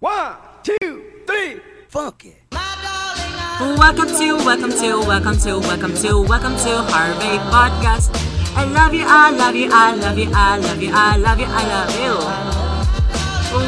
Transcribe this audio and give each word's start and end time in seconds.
One, 0.00 0.36
two, 0.62 1.02
three, 1.26 1.60
funk 1.88 2.24
it. 2.26 2.36
Welcome 3.60 4.06
to, 4.06 4.36
welcome 4.36 4.70
to, 4.70 5.00
welcome 5.00 5.36
to, 5.38 5.58
welcome 5.58 5.94
to, 5.96 6.22
welcome 6.22 6.56
to 6.56 6.82
Harvey 6.86 7.38
Podcast. 7.50 8.10
I 8.54 8.64
love 8.64 8.94
you, 8.94 9.04
I 9.04 9.30
love 9.30 9.56
you, 9.56 9.68
I 9.72 9.94
love 9.96 10.16
you, 10.16 10.30
I 10.32 10.56
love 10.58 10.80
you, 10.80 10.90
I 10.92 11.16
love 11.16 11.40
you, 11.40 11.46
I 11.48 11.66
love 11.66 11.90
you. 11.98 12.14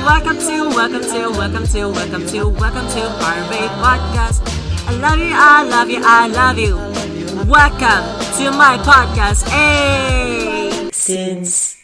Welcome 0.05 0.39
to, 0.39 0.69
welcome 0.69 1.03
to, 1.03 1.31
welcome 1.37 1.67
to, 1.67 1.89
welcome 1.89 2.27
to, 2.29 2.49
welcome 2.49 2.89
to 2.91 3.09
Harvey 3.19 3.67
Podcast. 3.83 4.41
I 4.87 4.93
love 5.01 5.19
you, 5.19 5.33
I 5.35 5.65
love 5.65 5.91
you, 5.91 6.01
I 6.05 6.29
love 6.29 6.59
you. 6.59 6.77
Welcome 7.51 8.05
to 8.39 8.53
my 8.57 8.79
podcast. 8.85 9.49
Hey! 9.49 10.91
since 10.93 11.80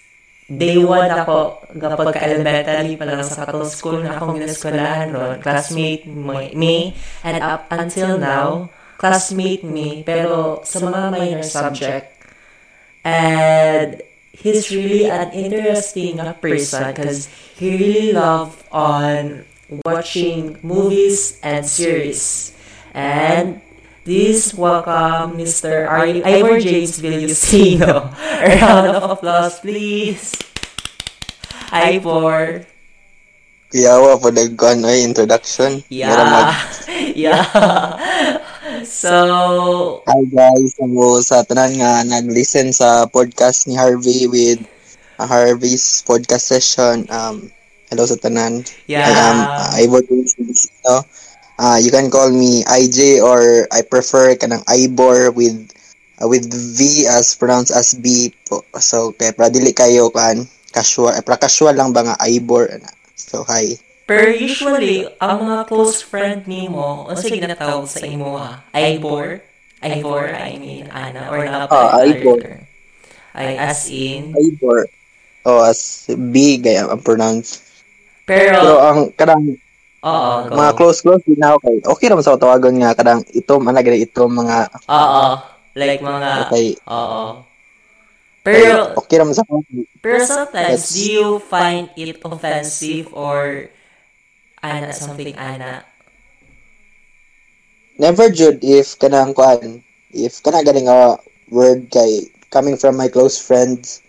day 0.46 0.78
one 0.78 1.10
ako, 1.10 1.58
kapag 1.74 2.14
ka-elementary 2.14 2.94
pa 2.94 3.04
lang 3.04 3.22
sa 3.26 3.42
katong 3.42 3.66
school 3.66 3.98
na 3.98 4.14
akong 4.14 4.38
gineskolahan 4.38 5.10
ron, 5.10 5.42
classmate 5.42 6.06
me, 6.06 6.94
and 7.26 7.42
up 7.42 7.66
until 7.74 8.14
now, 8.14 8.70
classmate 8.96 9.66
me, 9.66 10.06
pero 10.06 10.62
sa 10.62 10.78
mga 10.86 11.00
minor 11.10 11.42
subject. 11.42 12.14
And 13.02 14.02
he's 14.30 14.70
really 14.70 15.10
an 15.10 15.34
interesting 15.34 16.22
person 16.38 16.94
because 16.94 17.26
he 17.58 17.74
really 17.74 18.10
love 18.14 18.62
on 18.70 19.42
watching 19.82 20.62
movies 20.62 21.42
and 21.42 21.66
series. 21.66 22.54
And 22.94 23.65
Please 24.06 24.54
welcome 24.54 25.34
Mr. 25.34 25.90
I- 25.90 26.22
Ivor 26.22 26.62
James 26.62 26.94
Villusino. 27.02 28.14
A 28.38 28.54
round 28.62 28.94
of 28.94 29.18
applause, 29.18 29.58
please. 29.58 30.30
Ivor. 31.74 32.62
Kuyawa 33.74 34.14
po 34.22 34.30
nagkuhan 34.30 34.86
ay 34.86 35.02
introduction. 35.02 35.82
Yeah. 35.90 36.54
yeah. 37.18 37.42
So, 38.86 40.06
Hi 40.06 40.22
guys, 40.30 40.78
ako 40.78 41.18
sa 41.26 41.42
tanan 41.42 41.74
nga 41.82 42.06
nag-listen 42.06 42.70
sa 42.70 43.10
podcast 43.10 43.66
ni 43.66 43.74
Harvey 43.74 44.30
with 44.30 44.62
uh, 45.18 45.26
Harvey's 45.26 46.06
podcast 46.06 46.46
session. 46.46 47.10
Um, 47.10 47.50
hello 47.90 48.06
sa 48.06 48.14
tanan. 48.22 48.62
Yeah. 48.86 49.02
I 49.02 49.10
am 49.18 49.38
uh, 49.42 49.82
Ivor 49.82 50.06
Villasino. 50.06 51.25
Uh, 51.56 51.80
you 51.80 51.88
can 51.88 52.12
call 52.12 52.28
me 52.28 52.62
IJ 52.68 53.24
or 53.24 53.64
I 53.72 53.80
prefer 53.80 54.36
kanang 54.36 54.64
Ivor 54.68 55.32
with 55.32 55.56
uh, 56.20 56.28
with 56.28 56.48
V 56.52 57.08
as 57.08 57.32
pronounced 57.32 57.72
as 57.72 57.96
B 57.96 58.32
po. 58.44 58.60
So 58.76 59.16
kaya 59.16 59.32
para 59.32 59.48
dili 59.48 59.72
kayo 59.72 60.12
kan 60.12 60.44
casual, 60.76 61.16
eh, 61.16 61.24
para 61.24 61.40
casual 61.40 61.72
lang 61.72 61.96
ba 61.96 62.04
nga 62.04 62.16
Ivor 62.20 62.68
ana. 62.68 62.92
So 63.16 63.42
hi. 63.48 63.80
per 64.06 64.30
usually, 64.30 65.02
ang 65.18 65.50
mga 65.50 65.66
close 65.66 65.98
friend 65.98 66.46
ni 66.46 66.70
mo, 66.70 67.10
o 67.10 67.16
sige 67.18 67.42
ginatawag 67.42 67.90
sa 67.90 68.06
imo 68.06 68.38
ha? 68.38 68.62
Ivor? 68.70 69.42
Ivor, 69.82 70.30
I 70.32 70.56
mean, 70.56 70.88
Ana, 70.88 71.28
or 71.28 71.44
na 71.44 71.66
Ah, 71.68 72.00
Ivor. 72.00 72.64
Ay, 73.36 73.60
as 73.60 73.90
in. 73.92 74.32
Ivor. 74.32 74.88
Oh, 75.44 75.60
as 75.60 76.08
B 76.08 76.56
gaya 76.62 76.88
ang 76.88 77.02
pronounce. 77.04 77.60
Pero 78.24 78.56
Pero, 78.56 78.72
ang 78.80 79.00
kadang 79.14 79.58
oo, 80.04 80.32
go. 80.48 80.54
mga 80.56 80.72
close 80.76 80.98
close 81.00 81.22
din 81.24 81.40
na 81.40 81.56
okay. 81.56 81.80
Okay 81.80 82.06
naman 82.10 82.24
sa 82.24 82.36
tawagon 82.36 82.76
nga 82.82 82.92
kadang 82.96 83.20
ito 83.32 83.52
man 83.60 83.78
gani 83.80 84.04
ito 84.04 84.22
mga 84.28 84.58
Oo. 84.90 85.24
Like 85.76 86.00
mga, 86.00 86.48
okay. 86.48 86.72
oo. 86.88 87.44
Pero, 88.40 88.96
okay 88.96 89.16
naman 89.20 89.34
sa 89.36 89.44
Pero 90.00 90.22
sometimes, 90.24 90.94
do 90.94 91.02
you 91.02 91.28
find 91.42 91.90
it 91.98 92.22
offensive 92.22 93.10
or 93.12 93.68
ana 94.64 94.94
something 94.94 95.36
ana? 95.36 95.84
never 97.96 98.28
jud 98.28 98.60
if 98.60 98.96
kanang 99.00 99.32
kuan 99.32 99.80
if 100.12 100.40
kana 100.44 100.60
galing 100.64 100.84
nga 100.88 101.16
word 101.48 101.88
kay 101.88 102.28
coming 102.52 102.76
from 102.76 102.96
my 102.96 103.08
close 103.08 103.40
friends 103.40 104.04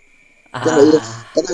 kana 0.52 0.84
if 0.92 1.04
Ah, 1.04 1.24
kana 1.32 1.52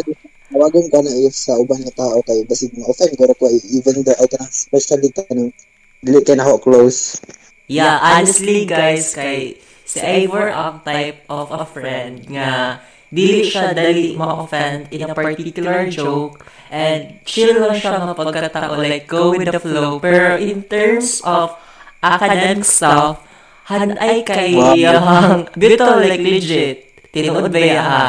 tawagon 0.55 0.87
kana 0.87 1.11
if 1.27 1.35
sa 1.35 1.59
uban 1.59 1.83
nga 1.83 1.99
tao 1.99 2.23
kay 2.23 2.47
basig 2.47 2.71
ma 2.79 2.87
offend 2.87 3.11
ko 3.19 3.27
ko 3.35 3.51
even 3.51 4.07
though 4.07 4.15
I 4.15 4.31
kana 4.31 4.47
especially 4.47 5.11
kanang 5.11 5.51
dili 5.99 6.23
kay 6.23 6.39
na 6.39 6.47
ako 6.47 6.63
close. 6.63 7.19
Yeah, 7.67 7.99
honestly 7.99 8.63
guys, 8.63 9.11
kay 9.19 9.59
si 9.83 9.99
Ivor 9.99 10.55
ang 10.55 10.87
type 10.87 11.27
of 11.27 11.51
a 11.51 11.67
friend 11.67 12.23
nga 12.31 12.79
dili 13.11 13.47
siya 13.47 13.75
dali 13.75 14.15
ma-offend 14.15 14.91
in 14.95 15.07
a 15.07 15.15
particular 15.15 15.91
joke 15.91 16.47
and 16.71 17.19
chill 17.27 17.59
lang 17.59 17.79
siya 17.79 17.99
nga 17.99 18.15
pagkatao 18.15 18.79
like 18.79 19.11
go 19.11 19.35
with 19.35 19.51
the 19.51 19.59
flow. 19.59 19.99
Pero 19.99 20.39
in 20.39 20.63
terms 20.67 21.19
of 21.27 21.57
academic 21.99 22.63
stuff 22.63 23.27
hanay 23.67 24.23
kay 24.23 24.55
yang. 24.55 25.51
Dito 25.57 25.89
like 25.99 26.23
legit. 26.23 26.79
Tinuod 27.15 27.49
ba 27.49 27.61
ya 27.63 27.83
ha 27.83 28.07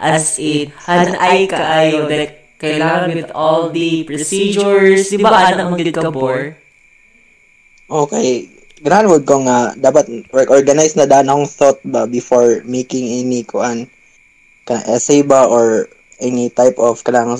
as 0.00 0.38
in 0.38 0.70
hanay 0.86 1.46
kaayo 1.46 2.06
like 2.08 2.44
kailangan 2.58 3.12
with 3.14 3.30
all 3.34 3.68
the 3.70 4.02
procedures 4.08 5.10
di 5.10 5.18
ba 5.20 5.52
ana 5.52 5.68
ang 5.68 5.76
gid 5.76 5.92
ka 5.94 6.08
bore 6.10 6.54
okay 7.90 8.48
ganahan 8.84 9.08
word 9.08 9.24
ko 9.24 9.40
nga 9.44 9.72
dapat 9.76 10.06
work 10.32 10.50
organize 10.52 10.92
na 10.96 11.08
danong 11.08 11.48
thought 11.48 11.80
ba 11.84 12.04
before 12.08 12.60
making 12.68 13.08
any 13.08 13.44
kuan 13.44 13.88
kana 14.64 14.84
essay 14.92 15.20
ba 15.24 15.44
or 15.48 15.88
any 16.20 16.48
type 16.52 16.76
of 16.80 17.00
kanang 17.04 17.36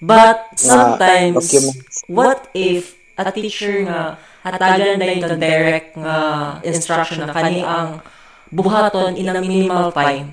But 0.00 0.56
nga 0.56 0.96
sometimes, 0.96 1.36
documents. 1.36 2.00
what 2.08 2.48
if 2.56 2.96
a 3.20 3.28
teacher 3.28 3.84
nga 3.84 4.16
hatagan 4.40 4.96
na 4.96 5.06
yung 5.12 5.36
direct 5.36 5.92
nga 5.92 6.16
instruction 6.64 7.20
na 7.20 7.36
kani 7.36 7.60
ang 7.60 8.00
buhaton 8.48 9.12
in 9.20 9.28
a 9.28 9.36
minimal 9.36 9.92
time? 9.92 10.32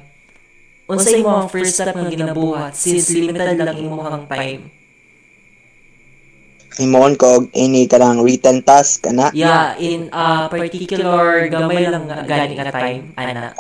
Unsay 0.87 1.19
mo 1.19 1.43
ang 1.43 1.51
first 1.51 1.75
step 1.75 1.91
nga 1.91 2.07
ginabuhat 2.07 2.71
since 2.71 3.11
limited 3.11 3.59
lang 3.59 3.75
imong 3.75 4.23
time? 4.31 4.71
himon 6.77 7.17
ko 7.17 7.41
og 7.41 7.45
any 7.57 7.89
kanang 7.89 8.21
written 8.21 8.61
task 8.61 9.01
kana 9.09 9.33
Yeah, 9.33 9.73
in 9.81 10.13
a 10.13 10.45
particular 10.45 11.49
gamay 11.49 11.89
lang 11.89 12.05
nga 12.05 12.21
gani 12.21 12.53
nga 12.53 12.69
time, 12.69 13.09
ana. 13.17 13.57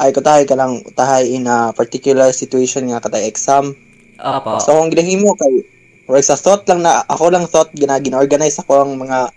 ay 0.00 0.10
kutahay 0.14 0.46
ka 0.46 0.54
lang 0.56 0.80
utahay 0.86 1.26
in 1.28 1.44
a 1.50 1.74
particular 1.76 2.30
situation 2.32 2.88
nga 2.88 3.02
katay 3.02 3.26
exam 3.28 3.74
Opo. 4.16 4.62
so 4.62 4.78
kung 4.78 4.88
ginahimo 4.94 5.34
kay 5.36 5.66
or 6.08 6.16
sa 6.22 6.38
thought 6.38 6.64
lang 6.70 6.86
na 6.86 7.02
ako 7.10 7.34
lang 7.34 7.44
thought 7.50 7.68
gina 7.76 7.98
gina-organize 8.00 8.56
ako 8.62 8.86
ang 8.86 8.96
mga 8.96 9.28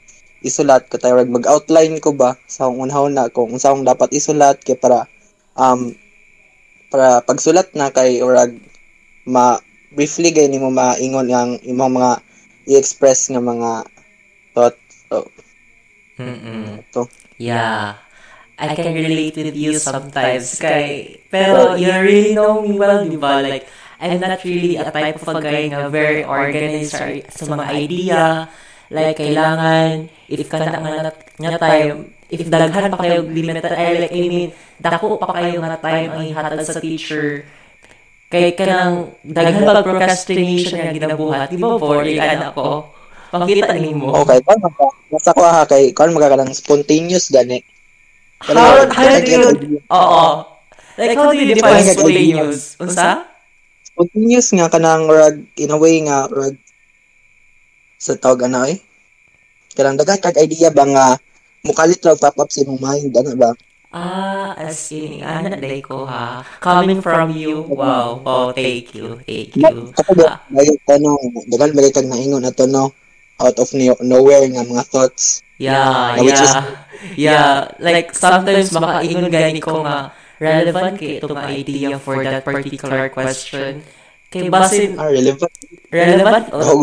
isulat 0.46 0.86
katay 0.88 1.12
rag 1.12 1.28
mag-outline 1.28 1.98
ko 2.00 2.14
ba 2.16 2.38
sa 2.48 2.70
unahon 2.70 3.18
na 3.18 3.28
kung 3.28 3.52
unsa 3.52 3.74
akong 3.74 3.84
dapat 3.84 4.14
isulat 4.16 4.62
kay 4.62 4.78
para 4.78 5.10
um 5.58 5.92
para 6.94 7.26
pagsulat 7.26 7.74
na 7.74 7.90
kay 7.90 8.22
urag 8.22 8.54
ma 9.26 9.58
briefly 9.90 10.30
gay 10.30 10.46
nimo 10.46 10.70
maingon 10.70 11.26
ang 11.34 11.58
imong 11.66 11.98
mga 11.98 12.12
i-express 12.70 13.34
nga 13.34 13.42
mga 13.42 13.82
thought 14.54 14.78
so 15.10 15.26
Mm-mm. 16.22 16.86
to 16.94 17.10
Yeah. 17.42 17.98
I 18.56 18.78
can 18.78 18.94
relate 18.94 19.36
with 19.36 19.58
you 19.58 19.76
sometimes. 19.82 20.62
Kay, 20.62 21.20
pero 21.28 21.74
you 21.74 21.90
really 21.90 22.38
know 22.38 22.62
me 22.62 22.78
well, 22.78 23.04
di 23.04 23.18
ba? 23.18 23.42
Like, 23.42 23.66
I'm 23.98 24.22
not 24.22 24.40
really 24.46 24.78
a 24.78 24.88
type 24.94 25.20
of 25.20 25.28
a 25.28 25.42
guy 25.42 25.68
nga 25.74 25.90
very 25.90 26.22
organized 26.24 26.94
or 26.96 27.10
sa 27.28 27.44
mga 27.50 27.66
idea. 27.74 28.24
Like, 28.94 29.18
kailangan, 29.18 30.14
if 30.30 30.46
ka 30.48 30.62
na 30.62 30.80
nga, 30.80 30.96
nga 31.42 31.52
time, 31.58 32.14
if 32.34 32.50
daghan 32.50 32.90
pa 32.90 32.98
kayo 32.98 33.30
limited, 33.30 33.70
I 33.70 34.10
like, 34.10 34.14
I 34.14 34.22
mean, 34.26 34.50
dako 34.82 35.22
pa 35.22 35.38
kayo 35.38 35.62
nga 35.62 35.78
time 35.78 36.10
ang 36.10 36.26
ihatag 36.26 36.66
sa 36.66 36.82
teacher. 36.82 37.46
Kay 38.34 38.58
kanang 38.58 39.14
daghan 39.22 39.62
pa 39.62 39.86
procrastination 39.86 40.82
nga 40.82 40.90
ginabuhat. 40.90 41.54
Di 41.54 41.62
ba, 41.62 41.78
boring 41.78 42.18
anak 42.18 42.58
ko? 42.58 42.90
Pangkita 43.34 43.74
nimo. 43.82 44.14
okay 44.14 44.38
kon 44.46 44.62
maka 44.62 44.86
nasa 45.10 45.34
ko 45.34 45.42
ha 45.42 45.66
kay 45.66 45.90
kon 45.90 46.14
magkakalang 46.14 46.54
spontaneous 46.54 47.34
gani 47.34 47.66
How, 48.46 48.86
how 48.92 49.18
do 49.18 49.26
you, 49.26 49.80
oo. 49.90 50.26
Like, 51.00 51.16
how 51.18 51.32
do 51.32 51.42
you 51.42 51.56
define 51.56 51.82
spontaneous? 51.82 52.78
Unsa? 52.78 53.34
spontaneous 53.94 54.50
nga 54.50 54.68
kanang 54.74 55.06
rag 55.06 55.38
in 55.54 55.70
a 55.70 55.78
way 55.78 56.02
nga 56.02 56.26
rag 56.26 56.58
sa 58.02 58.18
tawag 58.18 58.50
ano 58.50 58.66
eh 58.66 58.82
kanang 59.78 60.02
dagat 60.02 60.18
kag 60.18 60.42
idea 60.42 60.74
ba 60.74 60.86
nga 60.90 61.08
mukalit 61.64 62.04
up 62.04 62.20
sa 62.20 62.60
imong 62.60 62.82
mind 62.84 63.16
ano 63.16 63.34
ba 63.40 63.52
Ah, 63.94 64.58
as 64.58 64.90
in, 64.90 65.22
ano 65.22 65.54
na 65.54 65.62
ko 65.86 66.02
ha? 66.10 66.42
Coming 66.58 66.98
from 66.98 67.30
you, 67.30 67.62
wow. 67.70 68.18
Oh, 68.26 68.50
thank 68.50 68.90
you, 68.98 69.22
thank 69.22 69.54
you. 69.54 69.94
Ako 69.94 70.18
ba, 70.18 70.42
may 70.50 70.66
tanong, 70.90 71.22
dagal 71.46 71.78
may 71.78 71.94
kag 71.94 72.10
naingon 72.10 72.42
na 72.42 72.50
to 72.50 72.66
no, 72.66 72.90
out 73.38 73.54
of 73.54 73.70
no- 73.78 74.02
nowhere 74.02 74.50
nga 74.50 74.66
mga 74.66 74.84
thoughts. 74.90 75.46
Yeah, 75.62 76.18
Which 76.18 76.42
is- 76.42 76.58
yeah. 76.58 76.66
Yeah, 77.14 77.54
like 77.78 78.18
sometimes 78.18 78.74
makaingon 78.74 79.30
gani 79.30 79.62
ko 79.62 79.86
nga 79.86 80.10
relevant 80.42 80.98
kay 80.98 81.22
itong 81.22 81.38
idea 81.38 82.02
for 82.02 82.18
that 82.26 82.42
particular 82.42 83.14
question. 83.14 83.86
Kay 84.34 84.50
basin 84.50 84.98
Ah, 84.98 85.14
relevant. 85.14 85.54
relevant 85.94 86.50
o 86.50 86.58
Ako, 86.66 86.74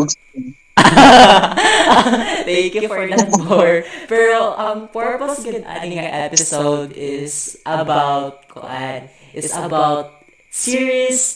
Thank 2.47 2.75
you 2.75 2.87
for 2.87 3.03
that 3.07 3.29
more. 3.43 3.83
Pero 4.07 4.55
ang 4.55 4.87
purpose 4.89 5.43
gud 5.43 5.63
ani 5.67 5.99
nga 5.99 6.31
episode 6.31 6.95
is 6.95 7.59
about 7.67 8.47
kuan 8.47 9.11
is 9.35 9.51
about 9.51 10.23
series 10.49 11.35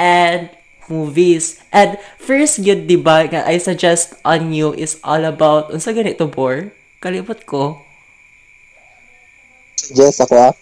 and 0.00 0.48
movies. 0.88 1.60
And 1.70 2.00
first 2.18 2.64
gud 2.64 2.88
di 2.88 2.96
ba 2.96 3.28
nga 3.28 3.44
I 3.44 3.60
suggest 3.60 4.16
on 4.24 4.52
you 4.56 4.72
is 4.74 4.98
all 5.04 5.22
about 5.22 5.70
unsa 5.70 5.92
ganito 5.92 6.26
bor? 6.26 6.72
Kalimot 7.00 7.44
ko. 7.48 7.80
Yes, 9.96 10.20
ako 10.20 10.36
ah. 10.36 10.52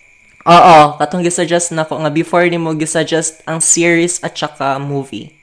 Oo, 0.49 0.97
katong 0.97 1.27
gisuggest 1.27 1.77
na 1.77 1.85
ko 1.85 2.01
nga 2.01 2.09
before 2.09 2.47
nimo 2.49 2.73
gisuggest 2.73 3.45
ang 3.45 3.61
series 3.61 4.23
at 4.25 4.33
saka 4.33 4.81
movie. 4.81 5.35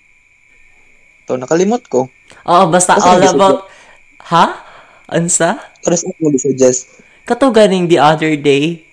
To, 1.30 1.38
nakalimot 1.38 1.86
ko. 1.86 2.10
Oo, 2.46 2.64
basta 2.70 2.98
Asa 2.98 3.10
all 3.18 3.24
about 3.26 3.60
Ha? 4.26 4.46
Unsa? 5.14 5.62
Pero 5.86 5.96
sa 5.98 6.10
mo 6.18 6.34
suggest 6.38 7.02
Kato 7.26 7.50
ganing 7.50 7.90
the 7.90 7.98
other 7.98 8.38
day, 8.38 8.86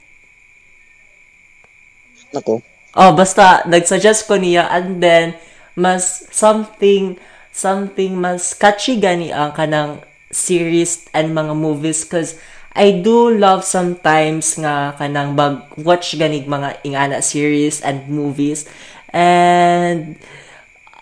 Nako. 2.32 2.64
Oh, 2.96 3.12
basta 3.16 3.64
nagsuggest 3.68 4.28
ko 4.28 4.36
niya 4.40 4.68
and 4.68 5.00
then 5.00 5.36
mas 5.76 6.28
something 6.32 7.16
something 7.52 8.16
mas 8.20 8.52
catchy 8.56 9.00
gani 9.00 9.32
ang 9.32 9.52
kanang 9.56 10.00
series 10.32 11.08
and 11.12 11.32
mga 11.32 11.52
movies 11.56 12.04
cause 12.04 12.36
I 12.72 13.04
do 13.04 13.32
love 13.36 13.64
sometimes 13.68 14.56
nga 14.56 14.96
kanang 14.96 15.36
bag 15.36 15.60
watch 15.80 16.16
ganig 16.16 16.48
mga 16.48 16.84
ingana 16.84 17.20
series 17.20 17.80
and 17.84 18.08
movies 18.08 18.64
and 19.12 20.16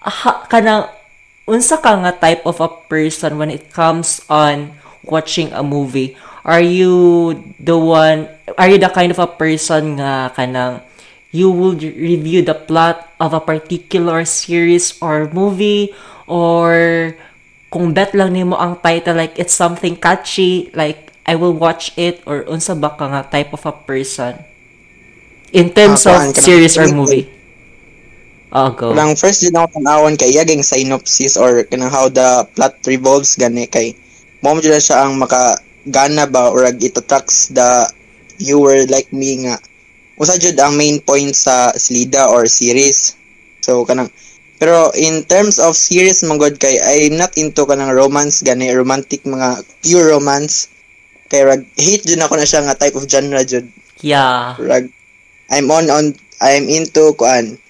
ha, 0.03 0.47
kanang 0.51 0.91
unsa 1.51 1.77
ka 1.83 1.99
nga 1.99 2.13
type 2.15 2.43
of 2.47 2.63
a 2.63 2.71
person 2.87 3.35
when 3.41 3.51
it 3.51 3.75
comes 3.75 4.23
on 4.31 4.71
watching 5.03 5.51
a 5.53 5.63
movie? 5.67 6.15
Are 6.47 6.63
you 6.63 6.95
the 7.61 7.77
one 7.77 8.31
are 8.57 8.69
you 8.71 8.79
the 8.81 8.89
kind 8.89 9.11
of 9.13 9.21
a 9.21 9.29
person 9.29 10.01
nga 10.01 10.33
kanang 10.33 10.81
you 11.31 11.51
will 11.53 11.77
review 11.77 12.41
the 12.43 12.57
plot 12.57 13.07
of 13.21 13.35
a 13.35 13.43
particular 13.43 14.25
series 14.25 14.97
or 15.03 15.29
movie? 15.35 15.93
Or 16.31 17.13
kung 17.69 17.93
bet 17.93 18.15
lang 18.15 18.33
nimo 18.35 18.55
ang 18.57 18.79
title 18.81 19.19
like 19.19 19.35
it's 19.37 19.55
something 19.55 19.99
catchy 19.99 20.71
like 20.73 21.11
I 21.27 21.35
will 21.37 21.53
watch 21.55 21.93
it? 21.99 22.23
Or 22.25 22.47
unsa 22.49 22.73
ba 22.79 22.95
ka 22.95 23.11
nga 23.11 23.23
type 23.29 23.53
of 23.53 23.63
a 23.67 23.75
person 23.75 24.39
in 25.53 25.75
terms 25.75 26.07
Ah, 26.07 26.15
of 26.15 26.15
kuhaan 26.15 26.31
ka 26.33 26.41
na. 26.41 26.47
series 26.47 26.75
or 26.79 26.87
movie 26.95 27.27
oh 28.53 28.71
go. 28.75 28.93
Lang 28.93 29.15
first 29.15 29.43
din 29.43 29.55
ako 29.55 29.79
tanawan 29.81 30.19
kay 30.19 30.35
yagang 30.35 30.67
synopsis 30.67 31.39
or 31.39 31.63
kanang 31.71 31.91
how 31.91 32.11
the 32.11 32.47
plot 32.55 32.79
revolves 32.87 33.39
gani 33.39 33.67
kay 33.67 33.95
mo 34.43 34.57
mo 34.57 34.61
siya 34.61 35.07
ang 35.07 35.21
makagana 35.21 36.25
ba 36.27 36.51
or 36.51 36.67
ag 36.67 36.83
it 36.83 36.97
attracts 36.97 37.53
the 37.53 37.87
viewer 38.41 38.87
like 38.91 39.11
me 39.13 39.47
nga. 39.47 39.61
Usa 40.21 40.37
jud 40.37 40.57
ang 40.61 40.77
main 40.77 41.01
point 41.01 41.33
sa 41.33 41.73
slida 41.77 42.29
or 42.29 42.49
series. 42.51 43.17
So 43.63 43.85
kanang 43.87 44.11
pero 44.61 44.93
in 44.93 45.25
terms 45.25 45.57
of 45.57 45.73
series 45.79 46.21
manggod 46.27 46.61
kay 46.61 46.77
I'm 46.81 47.17
not 47.17 47.37
into 47.39 47.65
kanang 47.65 47.95
romance 47.95 48.43
gani 48.43 48.73
romantic 48.75 49.25
mga 49.25 49.65
pure 49.85 50.13
romance. 50.17 50.69
Kay 51.31 51.47
rag 51.47 51.63
hate 51.79 52.03
jud 52.03 52.19
ako 52.19 52.35
na 52.35 52.49
siya 52.49 52.67
nga 52.67 52.75
type 52.75 52.99
of 52.99 53.07
genre 53.07 53.41
jud. 53.47 53.71
Yeah. 54.03 54.59
Rag 54.59 54.91
I'm 55.53 55.71
on 55.71 55.87
on 55.91 56.17
I'm 56.41 56.67
into 56.67 57.13
kuan 57.15 57.61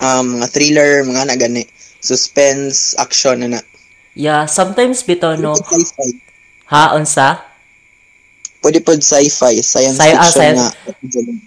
um 0.00 0.40
mga 0.40 0.46
thriller 0.52 0.90
mga 1.04 1.22
na 1.28 1.36
gani. 1.36 1.64
Suspense 2.00 2.94
action 2.96 3.40
na 3.42 3.58
na. 3.58 3.60
Yeah 4.16 4.44
sometimes 4.48 5.04
bitaw 5.04 5.36
no? 5.36 5.56
Sci-fi. 5.56 6.08
Ha 6.72 6.96
unsa? 6.96 7.46
Pwede 8.60 8.82
pod 8.82 8.98
sci-fi 8.98 9.62
science 9.62 10.00
Sci- 10.00 10.16
ah, 10.16 10.26
fiction 10.26 10.42
sci- 10.42 10.58
na. 10.58 10.66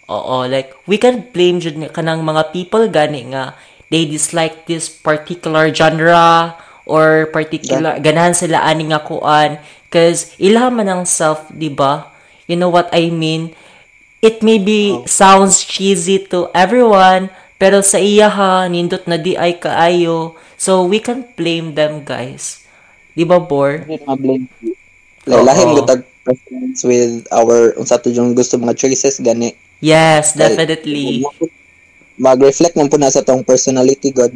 Oo, 0.08 0.48
like, 0.48 0.72
we 0.88 0.96
can 0.96 1.26
blame 1.36 1.60
jud 1.60 1.76
kanang 1.92 2.24
mga 2.24 2.56
people 2.56 2.88
gani 2.88 3.28
nga 3.36 3.60
they 3.92 4.06
dislike 4.06 4.70
this 4.70 4.88
particular 4.88 5.68
genre 5.74 6.56
or 6.86 7.28
particular 7.34 7.98
ganahan 8.00 8.34
sila 8.34 8.64
ani 8.64 8.90
nga 8.94 9.02
kuan. 9.04 9.58
Cause 9.90 10.38
ila 10.38 10.70
man 10.70 10.88
ang 10.90 11.04
self, 11.06 11.50
di 11.50 11.70
ba? 11.70 12.14
You 12.46 12.56
know 12.58 12.70
what 12.70 12.90
I 12.94 13.10
mean? 13.10 13.54
It 14.22 14.46
may 14.46 14.62
be 14.62 15.02
sounds 15.10 15.66
cheesy 15.66 16.22
to 16.30 16.54
everyone, 16.54 17.34
pero 17.60 17.84
sa 17.84 18.00
iya 18.00 18.32
ha 18.32 18.66
nindot 18.66 19.04
na 19.06 19.20
di 19.20 19.36
ay 19.36 19.60
kaayo. 19.60 20.34
So 20.56 20.84
we 20.84 21.00
can 21.00 21.28
blame 21.36 21.76
them, 21.76 22.04
guys. 22.04 22.64
Di 23.14 23.24
ba, 23.24 23.38
Bor? 23.40 23.84
blame 23.86 24.48
Oo. 25.30 25.44
like 25.46 25.46
lahim 25.46 25.78
gutag 25.78 26.02
preference 26.26 26.82
with 26.82 27.28
our 27.30 27.76
unsa 27.78 28.02
to 28.02 28.10
yung 28.10 28.34
gusto 28.34 28.58
mga 28.58 28.74
choices 28.74 29.22
gani 29.22 29.54
Yes, 29.80 30.34
Like, 30.34 30.58
definitely. 30.58 31.22
mag-reflect 32.18 32.76
man 32.76 32.90
po 32.90 32.98
na 32.98 33.12
sa 33.12 33.22
tong 33.22 33.46
personality 33.46 34.10
god 34.10 34.34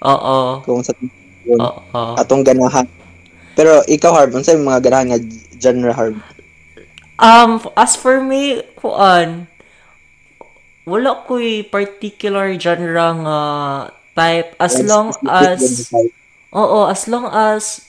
Oo. 0.00 0.64
kung 0.64 0.80
sa 0.80 0.96
Oo. 1.46 2.14
atong 2.16 2.42
ganahan 2.42 2.86
pero 3.52 3.84
ikaw 3.84 4.14
Harv 4.16 4.32
unsa 4.32 4.56
yung 4.56 4.64
mga 4.64 4.80
ganahan 4.80 5.06
nga 5.12 5.20
genre 5.58 5.92
Harv 5.92 6.16
Um, 7.20 7.60
as 7.76 8.00
for 8.00 8.24
me, 8.24 8.64
kuan, 8.80 9.44
wala 10.88 11.24
ko'y 11.28 11.66
particular 11.68 12.56
genre 12.56 13.08
nga 13.24 13.38
type. 14.16 14.56
As 14.60 14.80
long 14.80 15.12
as 15.28 15.92
oo 16.50 16.80
as 16.90 17.06
long 17.06 17.26
as 17.30 17.86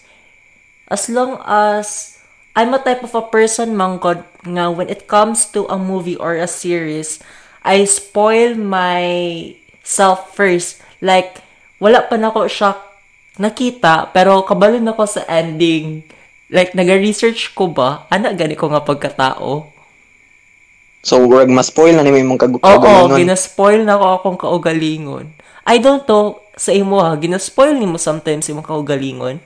as 0.92 1.08
long 1.08 1.40
as 1.48 2.20
I'm 2.52 2.76
a 2.76 2.84
type 2.84 3.00
of 3.08 3.16
a 3.16 3.24
person 3.24 3.80
mangkod 3.80 4.28
nga 4.44 4.68
when 4.68 4.92
it 4.92 5.08
comes 5.08 5.48
to 5.56 5.64
a 5.72 5.80
movie 5.80 6.20
or 6.20 6.36
a 6.36 6.52
series 6.52 7.24
I 7.64 7.86
spoil 7.88 8.58
myself 8.58 10.36
first. 10.36 10.84
Like 11.00 11.40
wala 11.80 12.06
pa 12.06 12.20
nako 12.20 12.52
siya 12.52 12.76
nakita 13.40 14.12
pero 14.12 14.44
kabalo 14.44 14.78
na 14.84 14.94
ko 14.94 15.08
sa 15.08 15.24
ending. 15.32 16.04
Like 16.52 16.76
naga-research 16.76 17.56
ko 17.56 17.72
ba? 17.72 18.04
Ana 18.12 18.36
gani 18.36 18.60
ko 18.60 18.68
nga 18.68 18.84
pagkatao 18.84 19.71
so 21.01 21.18
wag 21.25 21.50
ma-spoil 21.50 21.98
na 21.98 22.06
nimo 22.06 22.18
imong 22.18 22.42
kag 22.42 22.56
Oo, 22.62 23.09
ginaspoil 23.18 23.81
na 23.81 23.98
ko 23.98 24.06
akong 24.21 24.39
kaugalingon. 24.39 25.33
I 25.65 25.81
don't 25.81 26.06
know 26.06 26.42
sa 26.57 26.69
imo 26.74 27.01
ha, 27.01 27.18
ginaspoil 27.18 27.74
nimo 27.74 27.98
sometimes 27.98 28.50
imong 28.50 28.65
kaugalingon. 28.65 29.42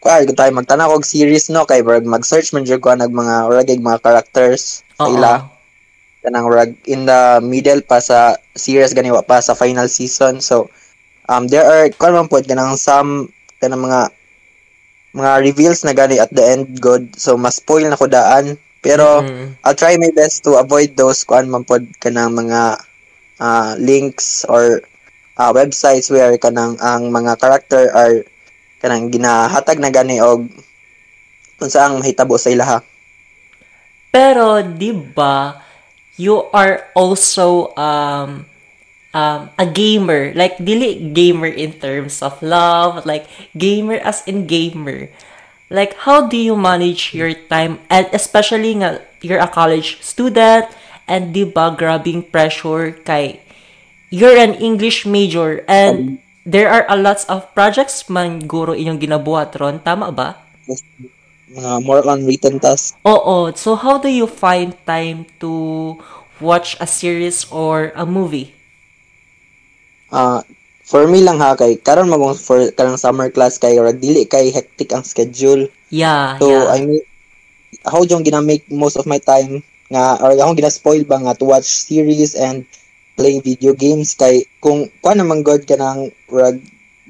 Kuya, 0.00 0.24
kung 0.24 0.38
tayo 0.38 0.52
magtanaw 0.56 0.96
og 0.96 1.04
series 1.04 1.52
no? 1.52 1.68
Kay 1.68 1.84
brag 1.84 2.08
mag-search 2.08 2.56
man 2.56 2.64
jud 2.64 2.80
ko 2.80 2.96
nag 2.96 3.12
mga 3.12 3.52
ragig 3.52 3.84
mga 3.84 4.00
characters 4.00 4.80
sa 4.96 5.12
ila. 5.12 5.44
Kanang 6.24 6.48
rag 6.48 6.72
in 6.88 7.04
the 7.04 7.44
middle 7.44 7.84
pa 7.84 8.00
sa 8.00 8.40
series 8.56 8.96
ganiwa 8.96 9.20
pa 9.20 9.44
sa 9.44 9.52
final 9.52 9.92
season. 9.92 10.40
So 10.40 10.72
um 11.28 11.52
there 11.52 11.68
are 11.68 11.92
kuan 12.00 12.16
man 12.16 12.32
pod 12.32 12.48
kanang 12.48 12.80
some 12.80 13.28
kanang 13.60 13.84
mga 13.84 14.08
mga 15.10 15.30
reveals 15.44 15.84
na 15.84 15.92
gani 15.92 16.16
at 16.16 16.32
the 16.32 16.44
end 16.48 16.80
good. 16.80 17.12
So 17.20 17.36
mas 17.36 17.60
spoil 17.60 17.84
na 17.92 18.00
ko 18.00 18.08
daan 18.08 18.56
pero 18.80 19.20
Mm. 19.20 19.60
I'll 19.64 19.76
try 19.76 19.96
my 20.00 20.08
best 20.16 20.44
to 20.48 20.56
avoid 20.56 20.96
those 20.96 21.24
kuan 21.24 21.52
man 21.52 21.64
pod 21.68 21.84
kanang 22.00 22.32
mga 22.32 22.80
ah, 23.40 23.72
links 23.76 24.44
or 24.48 24.80
ah, 25.36 25.52
websites 25.52 26.08
where 26.08 26.36
kanang 26.40 26.80
ang 26.80 27.12
mga 27.12 27.36
character 27.36 27.92
are 27.92 28.24
kanang 28.80 29.12
ginahatag 29.12 29.76
na 29.76 29.92
gani 29.92 30.20
og 30.24 30.48
unsa 31.60 31.84
ang 31.84 32.00
mahitabo 32.00 32.40
sa 32.40 32.48
ilaha. 32.48 32.80
Pero 34.10 34.64
'di 34.64 34.90
ba, 35.12 35.60
you 36.16 36.48
are 36.50 36.88
also 36.96 37.76
um 37.76 38.48
um 39.12 39.52
a 39.54 39.66
gamer. 39.68 40.32
Like 40.32 40.56
dili 40.58 41.12
gamer 41.12 41.52
in 41.52 41.76
terms 41.76 42.24
of 42.24 42.40
love, 42.40 43.04
like 43.04 43.28
gamer 43.54 44.00
as 44.00 44.24
in 44.24 44.48
gamer. 44.48 45.12
Like 45.70 45.94
how 46.02 46.26
do 46.26 46.34
you 46.34 46.58
manage 46.58 47.14
your 47.14 47.30
time 47.46 47.78
and 47.86 48.10
especially 48.10 48.74
nga 48.82 49.06
you're 49.22 49.38
a 49.38 49.46
college 49.46 50.02
student 50.02 50.66
and 51.06 51.30
'di 51.30 51.46
ba 51.46 51.70
grabbing 51.70 52.26
pressure 52.26 52.90
kay 53.06 53.38
you're 54.10 54.34
an 54.34 54.58
English 54.58 55.06
major 55.06 55.62
and 55.70 56.18
there 56.42 56.66
are 56.66 56.84
a 56.90 56.98
lots 56.98 57.22
of 57.30 57.46
projects 57.54 58.10
man 58.10 58.42
guro 58.50 58.74
inyong 58.74 58.98
ginabuhat 58.98 59.54
ron 59.62 59.78
tama 59.78 60.10
ba? 60.10 60.42
Mga 61.50 61.72
more 61.82 62.02
on 62.06 62.26
written 62.26 62.62
task. 62.62 62.94
Oo. 63.02 63.50
So, 63.58 63.74
how 63.74 63.98
do 63.98 64.06
you 64.06 64.30
find 64.30 64.74
time 64.86 65.26
to 65.42 65.98
watch 66.38 66.78
a 66.78 66.86
series 66.86 67.42
or 67.50 67.90
a 67.98 68.06
movie? 68.06 68.54
Ah, 70.14 70.46
for 70.90 71.06
me 71.06 71.22
lang 71.22 71.38
ha 71.38 71.54
kay 71.54 71.78
karon 71.78 72.10
magong 72.10 72.34
for 72.34 72.58
kanang 72.74 72.98
summer 72.98 73.30
class 73.30 73.62
kay 73.62 73.78
rag 73.78 74.02
dili 74.02 74.26
kay 74.26 74.50
hectic 74.50 74.90
ang 74.90 75.06
schedule. 75.06 75.70
Yeah, 75.94 76.34
So 76.42 76.50
yeah. 76.50 76.74
I 76.74 76.82
mean 76.82 77.06
ako 77.86 78.10
yung 78.10 78.26
gina 78.26 78.42
make 78.42 78.66
most 78.66 78.98
of 78.98 79.06
my 79.06 79.22
time 79.22 79.62
nga 79.86 80.18
or 80.18 80.34
akong 80.34 80.58
gina-spoil 80.58 81.06
ba 81.06 81.22
nga 81.22 81.38
to 81.38 81.46
watch 81.46 81.66
series 81.66 82.34
and 82.34 82.66
play 83.14 83.38
video 83.38 83.70
games 83.70 84.18
kay 84.18 84.42
kung 84.58 84.90
kuan 84.98 85.22
naman 85.22 85.46
god 85.46 85.62
ka 85.62 85.78
nang 85.78 86.10
rag 86.26 86.58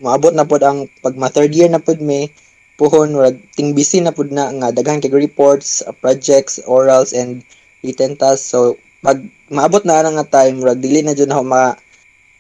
maabot 0.00 0.36
na 0.36 0.44
pod 0.44 0.60
ang 0.60 0.84
pag 1.00 1.16
ma 1.16 1.32
third 1.32 1.52
year 1.56 1.72
na 1.72 1.80
pod 1.80 2.04
me 2.04 2.28
puhon 2.76 3.16
rag 3.16 3.36
ting 3.56 3.72
busy 3.72 4.00
na 4.04 4.12
pod 4.12 4.28
na 4.32 4.48
nga 4.48 4.72
daghan 4.72 5.00
kay 5.00 5.12
reports, 5.12 5.84
uh, 5.84 5.92
projects, 5.92 6.60
orals 6.68 7.16
and 7.16 7.44
written 7.80 8.16
tasks 8.16 8.52
so 8.52 8.76
pag 9.00 9.24
maabot 9.48 9.84
na 9.88 10.04
nga 10.04 10.44
time 10.44 10.60
rag 10.60 10.80
dili 10.80 11.00
na 11.00 11.16
jud 11.16 11.28
na 11.28 11.40
ako 11.40 11.44
ma 11.48 11.64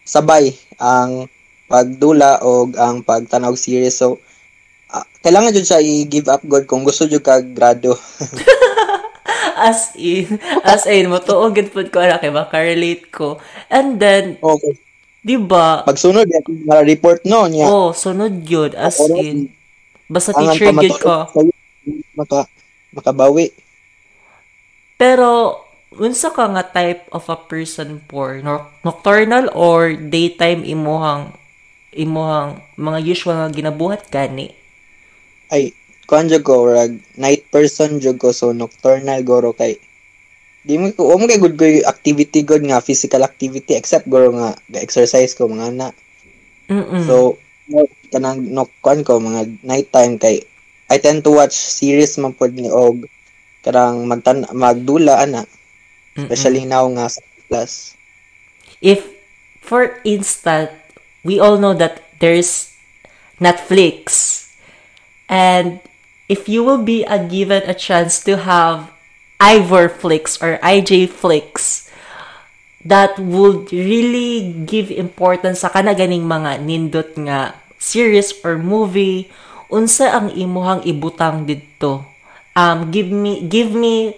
sabay 0.04 0.54
ang 0.80 1.28
pagdula 1.70 2.42
o 2.42 2.66
ang 2.74 3.04
pagtanaw 3.04 3.54
series 3.54 3.98
so 3.98 4.18
ah, 4.90 5.06
kailangan 5.22 5.54
jud 5.54 5.66
siya 5.66 5.80
i-give 5.80 6.28
up 6.28 6.42
god 6.46 6.66
kung 6.66 6.82
gusto 6.82 7.06
jud 7.06 7.22
ka 7.22 7.40
grado 7.40 7.94
As 9.60 9.92
in, 9.92 10.40
as 10.64 10.88
in, 10.88 11.12
matuog 11.12 11.52
gid 11.52 11.68
pud 11.68 11.92
ko 11.92 12.00
ana 12.00 12.16
kay 12.16 12.32
maka-relate 12.32 13.12
ko. 13.12 13.36
And 13.68 14.00
then, 14.00 14.40
okay 14.40 14.72
di 15.20 15.36
ba? 15.36 15.84
pagsunod 15.84 16.24
yan 16.24 16.44
mara 16.64 16.80
report 16.80 17.20
no 17.28 17.44
niya 17.44 17.68
Oh, 17.68 17.92
sunod 17.92 18.40
yun. 18.48 18.72
As 18.72 18.96
Ako, 18.96 19.20
in, 19.20 19.52
basta 20.08 20.32
teacher 20.32 20.72
gid 20.80 20.96
ko. 20.96 21.28
maka 22.16 22.48
makabawi 22.92 23.52
Pero, 25.00 25.56
unsa 25.94 26.30
ka 26.30 26.46
nga 26.54 26.64
type 26.70 27.02
of 27.10 27.26
a 27.26 27.36
person 27.36 28.00
for? 28.06 28.38
No- 28.42 28.70
nocturnal 28.86 29.50
or 29.54 29.94
daytime 29.94 30.62
imuhang 30.62 31.34
imuhang 31.90 32.62
mga 32.78 32.98
usual 33.02 33.36
nga 33.42 33.50
ginabuhat 33.50 34.06
gani? 34.14 34.54
ay 35.50 35.74
kuan 36.06 36.30
jud 36.30 36.46
ko 36.46 36.66
rag 36.66 36.94
night 37.18 37.46
person 37.50 37.98
jud 37.98 38.18
ko 38.18 38.30
so 38.30 38.54
nocturnal 38.54 39.20
goro 39.26 39.50
kay 39.50 39.78
di 40.62 40.78
mo 40.78 40.94
ko 40.94 41.18
mo 41.18 41.26
kay 41.26 41.42
good 41.42 41.58
ko 41.58 41.66
activity 41.86 42.46
good 42.46 42.62
nga 42.62 42.78
physical 42.78 43.26
activity 43.26 43.74
except 43.74 44.06
goro 44.06 44.30
nga 44.30 44.54
exercise 44.78 45.34
ko 45.34 45.50
mga 45.50 45.74
na 45.74 45.88
Mm-mm. 46.70 47.02
so 47.06 47.34
kanang 48.14 48.46
nok 48.50 48.70
kuan 48.82 49.02
ko 49.02 49.18
mga 49.18 49.50
nighttime 49.66 50.18
kay 50.18 50.42
I 50.90 50.98
tend 50.98 51.22
to 51.22 51.34
watch 51.34 51.54
series 51.54 52.18
man 52.18 52.34
pod 52.34 52.54
ni 52.54 52.66
og 52.70 53.06
karang 53.62 54.06
magtan 54.06 54.46
magdula 54.54 55.22
ana 55.22 55.46
especially 56.16 56.66
now 56.66 56.86
nga 56.90 57.06
sa 57.10 57.20
class 57.46 57.94
if 58.80 59.06
for 59.60 60.00
instance 60.02 60.72
we 61.24 61.38
all 61.38 61.58
know 61.58 61.74
that 61.74 62.02
there's 62.20 62.70
netflix. 63.40 64.38
And 65.26 65.80
if 66.28 66.46
you 66.48 66.62
will 66.62 66.84
be 66.84 67.02
a 67.04 67.18
given 67.18 67.64
a 67.66 67.74
chance 67.74 68.22
to 68.28 68.36
have 68.44 68.92
ivorflix 69.40 70.36
or 70.44 70.60
ijflix 70.60 71.88
that 72.84 73.16
would 73.18 73.72
really 73.72 74.52
give 74.68 74.92
importance 74.92 75.64
sa 75.64 75.72
kana 75.72 75.96
ganing 75.96 76.28
mga 76.28 76.60
nindot 76.60 77.16
nga 77.24 77.56
series 77.80 78.36
or 78.44 78.60
movie 78.60 79.32
unsa 79.72 80.12
ang 80.12 80.28
imuhang 80.36 80.84
ibutang 80.84 81.48
didto? 81.48 82.04
Um 82.52 82.92
give 82.92 83.08
me 83.08 83.40
give 83.48 83.72
me 83.72 84.12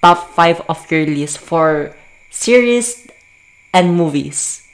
top 0.00 0.32
5 0.36 0.66
of 0.68 0.80
your 0.90 1.06
list 1.06 1.38
for 1.38 1.96
series 2.28 3.06
and 3.72 3.94
movies? 3.94 4.66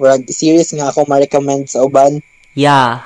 Rag 0.00 0.24
series 0.32 0.72
nga 0.72 0.88
ako 0.88 1.04
ma-recommend 1.04 1.68
sa 1.68 1.84
uban. 1.84 2.24
Yeah. 2.56 3.04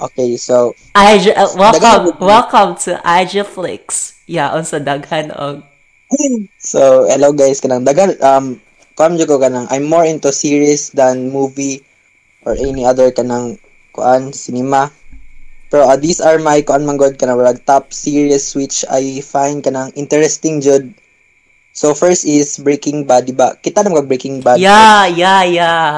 Okay 0.00 0.40
so 0.40 0.72
I 0.96 1.20
uh, 1.20 1.52
welcome 1.60 2.16
welcome 2.24 2.72
to 2.88 2.96
IJFlix 3.04 4.16
yeah 4.24 4.48
unsa 4.56 4.80
daghan 4.80 5.28
og 5.36 5.60
So, 6.58 7.06
hello 7.06 7.30
guys, 7.30 7.62
kanang 7.62 7.86
dagan 7.86 8.18
um 8.18 8.58
kuan 8.98 9.14
ko 9.14 9.38
kanang 9.38 9.70
I'm 9.70 9.86
more 9.86 10.02
into 10.02 10.34
series 10.34 10.90
than 10.90 11.30
movie 11.30 11.86
or 12.42 12.58
any 12.58 12.82
other 12.82 13.14
kanang 13.14 13.62
kuan 13.94 14.34
cinema. 14.34 14.90
Pero 15.70 15.86
uh, 15.86 15.94
these 15.94 16.18
are 16.18 16.42
my 16.42 16.60
kuan 16.66 16.82
man 16.82 16.98
god 16.98 17.14
kanang 17.14 17.38
rag 17.38 17.62
top 17.62 17.94
series 17.94 18.58
which 18.58 18.82
I 18.90 19.22
find 19.22 19.62
kanang 19.62 19.94
interesting 19.94 20.58
jud. 20.58 20.90
So 21.70 21.94
first 21.94 22.26
is 22.26 22.58
Breaking 22.58 23.06
Bad, 23.06 23.30
di 23.30 23.32
ba? 23.32 23.54
Kita 23.54 23.86
na 23.86 23.94
mag 23.94 24.10
Breaking 24.10 24.42
Bad. 24.42 24.58
yeah 24.58 25.06
yeah 25.06 25.46
yeah. 25.46 25.90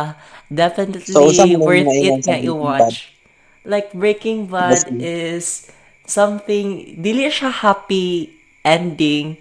Definitely 0.52 1.08
So, 1.08 1.32
worth 1.56 1.88
it 1.88 2.28
nga 2.28 2.36
i-watch. 2.36 3.16
Like 3.64 3.96
Breaking 3.96 4.52
Bad 4.52 4.84
is 5.00 5.72
something 6.04 7.00
dili 7.00 7.32
siya 7.32 7.48
happy 7.48 8.28
ending 8.68 9.40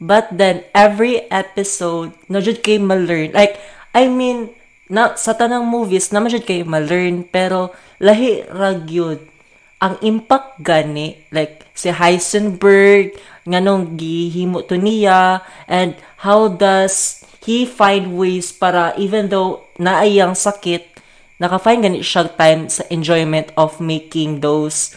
but 0.00 0.32
then 0.32 0.64
every 0.72 1.28
episode 1.28 2.16
na 2.32 2.40
jud 2.40 2.64
kay 2.64 2.80
ma-learn. 2.80 3.36
Like 3.36 3.60
I 3.92 4.08
mean 4.08 4.56
na 4.88 5.12
sa 5.20 5.36
tanang 5.36 5.68
movies 5.68 6.08
na 6.16 6.24
jud 6.24 6.48
kay 6.48 6.64
ma-learn 6.64 7.28
pero 7.28 7.76
lahi 8.00 8.40
ra 8.48 8.72
gyud 8.72 9.35
ang 9.76 10.00
impact 10.00 10.56
gani 10.64 11.20
like 11.28 11.68
si 11.76 11.92
Heisenberg 11.92 13.12
nganong 13.44 13.94
gihimo 14.00 14.64
to 14.64 14.80
niya 14.80 15.44
and 15.68 15.94
how 16.24 16.48
does 16.48 17.22
he 17.44 17.68
find 17.68 18.16
ways 18.16 18.50
para 18.50 18.96
even 18.96 19.28
though 19.28 19.62
naayang 19.76 20.32
sakit 20.32 20.96
naka-find 21.36 21.84
gani 21.84 22.00
siya 22.00 22.32
time 22.32 22.72
sa 22.72 22.88
enjoyment 22.88 23.52
of 23.60 23.76
making 23.78 24.40
those 24.40 24.96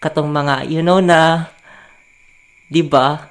katong 0.00 0.28
mga 0.28 0.68
you 0.68 0.84
know 0.84 1.00
na 1.00 1.48
'di 2.70 2.86
ba? 2.86 3.26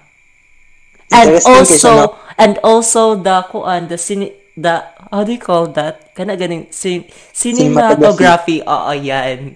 And 1.10 1.42
also 1.42 2.20
and 2.38 2.60
also 2.62 3.18
the 3.18 3.42
kuan 3.50 3.90
the 3.90 3.98
cine, 3.98 4.36
the 4.54 4.84
how 5.10 5.26
do 5.26 5.34
you 5.34 5.42
call 5.42 5.72
that? 5.74 6.14
Kana 6.14 6.38
ganing 6.38 6.70
cin, 6.70 7.08
cinematography 7.34 8.62
oo 8.62 8.94
yan 8.94 9.56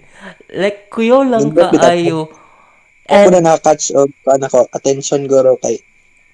like 0.53 0.89
kuyo 0.93 1.23
lang 1.25 1.51
Nindot 1.51 1.71
bitaw. 1.73 1.91
kaayo 1.91 2.19
Ako 3.03 3.27
and 3.27 3.35
na 3.35 3.39
na-catch 3.51 3.91
og 3.99 4.09
kuan 4.23 4.39
ako 4.39 4.63
attention 4.71 5.27
goro 5.27 5.59
kay 5.59 5.75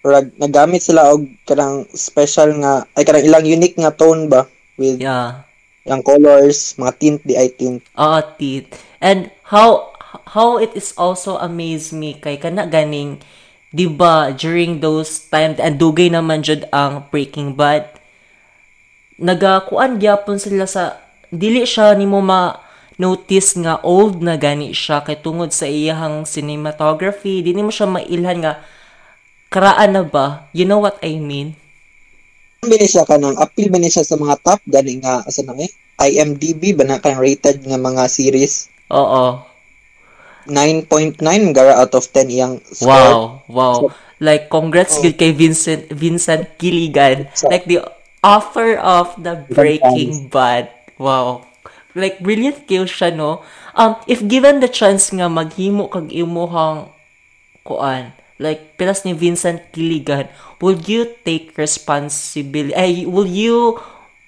rag 0.05 0.29
nagamit 0.37 0.85
sila 0.85 1.09
og 1.11 1.25
kanang 1.49 1.89
special 1.97 2.53
nga 2.61 2.85
ay 2.93 3.03
kanang 3.03 3.25
ilang 3.25 3.45
unique 3.49 3.75
nga 3.75 3.89
tone 3.89 4.29
ba 4.29 4.45
with 4.77 5.01
yeah 5.01 5.49
yung 5.89 6.05
colors, 6.05 6.77
mga 6.77 6.93
tint 7.01 7.19
di 7.25 7.33
ay 7.33 7.49
tint. 7.55 7.81
Oo, 7.97 8.19
tit. 8.37 8.69
And 9.01 9.33
how 9.49 9.95
how 10.33 10.61
it 10.61 10.73
is 10.77 10.93
also 10.97 11.41
amaze 11.41 11.89
me 11.89 12.17
kay 12.17 12.37
kana 12.37 12.69
ganing 12.69 13.21
'di 13.73 13.85
ba 13.97 14.33
during 14.33 14.81
those 14.81 15.29
time 15.29 15.57
and 15.61 15.77
dugay 15.77 16.09
naman 16.09 16.41
jud 16.41 16.65
ang 16.73 17.05
Breaking 17.13 17.53
Bad 17.53 17.85
nagakuan 19.21 20.01
gyapon 20.01 20.41
sila 20.41 20.65
sa 20.65 20.97
dili 21.29 21.61
siya 21.61 21.93
nimo 21.93 22.17
ma 22.23 22.57
notice 22.99 23.55
nga 23.55 23.79
old 23.81 24.19
na 24.19 24.35
gani 24.35 24.75
siya 24.75 24.99
kay 25.01 25.15
tungod 25.23 25.55
sa 25.55 25.65
iyahang 25.65 26.27
cinematography 26.27 27.39
di 27.39 27.55
nimo 27.55 27.71
siya 27.71 27.87
mailhan 27.87 28.43
nga 28.43 28.53
karaan 29.47 29.95
na 29.95 30.03
ba 30.03 30.51
you 30.51 30.67
know 30.67 30.83
what 30.83 30.99
I 31.01 31.17
mean 31.17 31.55
Bini 32.59 32.91
siya 32.91 33.07
kanang 33.07 33.39
appeal 33.39 33.71
bini 33.71 33.87
siya 33.87 34.03
sa 34.03 34.19
mga 34.19 34.35
top 34.43 34.59
gani 34.67 34.99
nga 34.99 35.23
asa 35.23 35.47
na 35.47 35.55
eh 35.55 35.71
IMDb 35.99 36.75
ba 36.75 36.83
na 36.83 36.99
kang 36.99 37.15
rated 37.15 37.63
nga 37.63 37.79
mga 37.79 38.03
series 38.11 38.67
oo 38.91 39.47
9.9 40.49 41.21
gara 41.53 41.77
out 41.77 41.93
of 41.93 42.09
10 42.09 42.25
iyang 42.33 42.55
score. 42.65 42.89
Wow, 42.89 43.19
wow. 43.45 43.77
Like, 44.17 44.49
congrats 44.49 44.97
good 44.97 45.15
kay 45.15 45.29
Vincent 45.31 45.87
Vincent 45.93 46.57
Gilligan. 46.57 47.29
So- 47.37 47.47
Like, 47.53 47.69
the 47.69 47.85
author 48.25 48.75
of 48.81 49.13
the 49.21 49.45
Breaking 49.47 50.27
Bad. 50.27 50.73
Wow. 50.97 51.45
Like, 51.97 52.21
brilliant 52.21 52.69
kayo 52.69 52.85
siya, 52.85 53.09
no? 53.13 53.41
Um, 53.73 53.97
if 54.05 54.21
given 54.21 54.61
the 54.61 54.69
chance 54.69 55.09
nga 55.09 55.25
maghimo 55.25 55.89
kag 55.89 56.13
imuhang 56.13 56.93
kuan, 57.65 58.13
like, 58.37 58.77
pilas 58.77 59.01
ni 59.05 59.17
Vincent 59.17 59.73
Gilligan, 59.73 60.29
will 60.61 60.77
you 60.85 61.09
take 61.25 61.57
responsibility, 61.57 62.77
ay, 62.77 63.09
will 63.09 63.25
you 63.25 63.81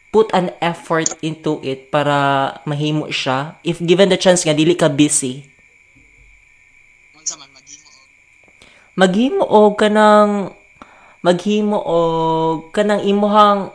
put 0.10 0.28
an 0.34 0.52
effort 0.60 1.08
into 1.22 1.62
it 1.64 1.94
para 1.94 2.60
mahimo 2.66 3.08
siya? 3.14 3.56
If 3.62 3.80
given 3.80 4.10
the 4.10 4.18
chance 4.18 4.42
nga, 4.42 4.58
dili 4.58 4.74
ka 4.74 4.90
busy. 4.90 5.46
Unsa 7.16 7.38
man 7.38 7.50
maghimo 7.54 7.88
og 7.88 8.18
maghimo 8.98 9.44
og 9.46 9.78
kanang 9.78 10.32
maghimo 11.24 11.80
og 11.80 12.74
kanang 12.74 13.02
imuhang 13.06 13.72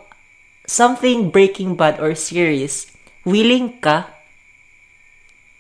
something 0.66 1.30
Breaking 1.30 1.78
Bad 1.78 2.02
or 2.02 2.12
series 2.18 2.95
willing 3.26 3.82
ka? 3.82 4.06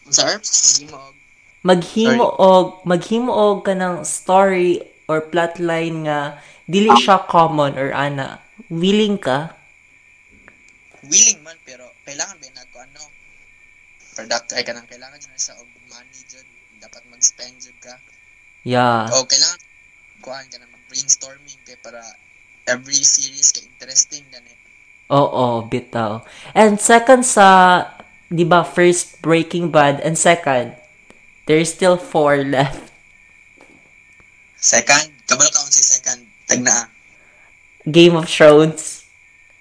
Er? 0.06 0.38
Maghimo 0.38 0.94
og 1.02 1.66
maghimo 1.66 2.26
og 2.38 2.64
maghimo 2.86 3.30
og 3.34 3.54
kanang 3.66 4.06
story 4.06 4.78
or 5.10 5.18
plotline 5.18 6.06
nga 6.06 6.38
dili 6.70 6.94
siya 7.02 7.26
common 7.26 7.74
or 7.74 7.90
ana. 7.90 8.38
Willing 8.70 9.18
ka? 9.18 9.50
Willing 11.10 11.42
man 11.42 11.58
pero 11.66 11.90
kailangan 12.06 12.38
ba 12.38 12.46
nagko 12.54 12.76
ano? 12.86 13.02
Product 14.14 14.54
ay 14.54 14.62
kanang 14.62 14.86
kailangan 14.86 15.18
jud 15.18 15.34
sa 15.34 15.58
og 15.58 15.66
money 15.90 16.22
jud 16.30 16.46
dapat 16.78 17.02
mag-spend 17.10 17.58
jud 17.58 17.74
ka. 17.82 17.98
Yeah. 18.62 19.10
O 19.10 19.26
kailangan 19.26 19.58
kuan 20.22 20.46
ka 20.46 20.62
na 20.62 20.70
brainstorming 20.86 21.58
kay 21.66 21.74
para 21.82 22.02
every 22.70 23.02
series 23.02 23.50
kay 23.50 23.66
interesting 23.66 24.22
gani. 24.30 24.54
Oo, 25.06 25.62
bitaw. 25.70 26.26
And 26.50 26.82
second 26.82 27.22
sa, 27.22 27.46
di 28.26 28.42
ba, 28.42 28.66
first 28.66 29.22
Breaking 29.22 29.70
Bad, 29.70 30.02
and 30.02 30.18
second, 30.18 30.74
there's 31.46 31.70
still 31.70 31.94
four 31.94 32.42
left. 32.56 32.90
Second, 34.58 35.14
kabalo 35.30 35.46
ka 35.54 35.62
si 35.70 35.82
second 35.82 36.26
tagna. 36.50 36.90
Game 37.86 38.18
of 38.18 38.26
Thrones. 38.26 39.06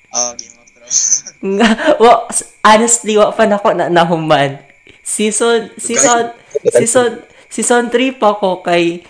Oh, 0.09 0.33
Game 0.33 0.57
of 0.57 0.65
Thrones. 0.73 1.29
Wa, 2.01 2.25
honestly, 2.65 3.13
wa 3.21 3.29
pa 3.29 3.45
na 3.45 3.61
ako 3.61 3.77
na 3.77 3.85
nahuman. 3.85 4.57
Season, 5.05 5.69
season, 5.77 6.33
season, 6.73 7.21
season 7.53 7.93
3 7.93 8.17
pa 8.17 8.33
ko 8.41 8.65
kay, 8.65 9.05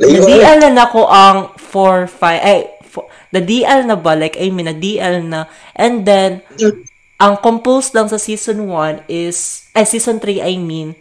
na-DL 0.00 0.64
na 0.64 0.72
nako 0.72 1.04
ang 1.04 1.52
4, 1.60 2.08
5, 2.08 2.40
ay, 2.40 2.64
fo- 3.32 3.34
na-DL 3.34 3.80
na 3.86 3.96
ba? 3.98 4.14
Like, 4.14 4.38
I 4.38 4.50
mean, 4.50 4.70
na-DL 4.70 5.22
na. 5.26 5.50
And 5.74 6.06
then, 6.06 6.42
ang 7.18 7.40
composed 7.40 7.94
lang 7.96 8.08
sa 8.08 8.18
season 8.20 8.68
1 8.68 9.08
is, 9.08 9.68
ay, 9.74 9.84
season 9.84 10.20
3, 10.22 10.42
I 10.42 10.56
mean, 10.60 10.94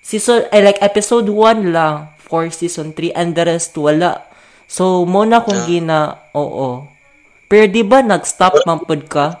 season, 0.00 0.46
ay, 0.50 0.62
like, 0.64 0.80
episode 0.80 1.28
1 1.30 1.72
lang 1.72 2.14
for 2.18 2.48
season 2.50 2.92
3, 2.92 3.12
and 3.12 3.34
the 3.34 3.44
rest, 3.44 3.74
wala. 3.76 4.24
So, 4.68 5.04
muna 5.08 5.40
kung 5.42 5.58
gina, 5.64 6.18
oo. 6.36 6.86
Pero 7.48 7.64
di 7.66 7.80
ba 7.80 8.04
nag-stop 8.04 8.68
mampod 8.68 9.08
ka? 9.08 9.40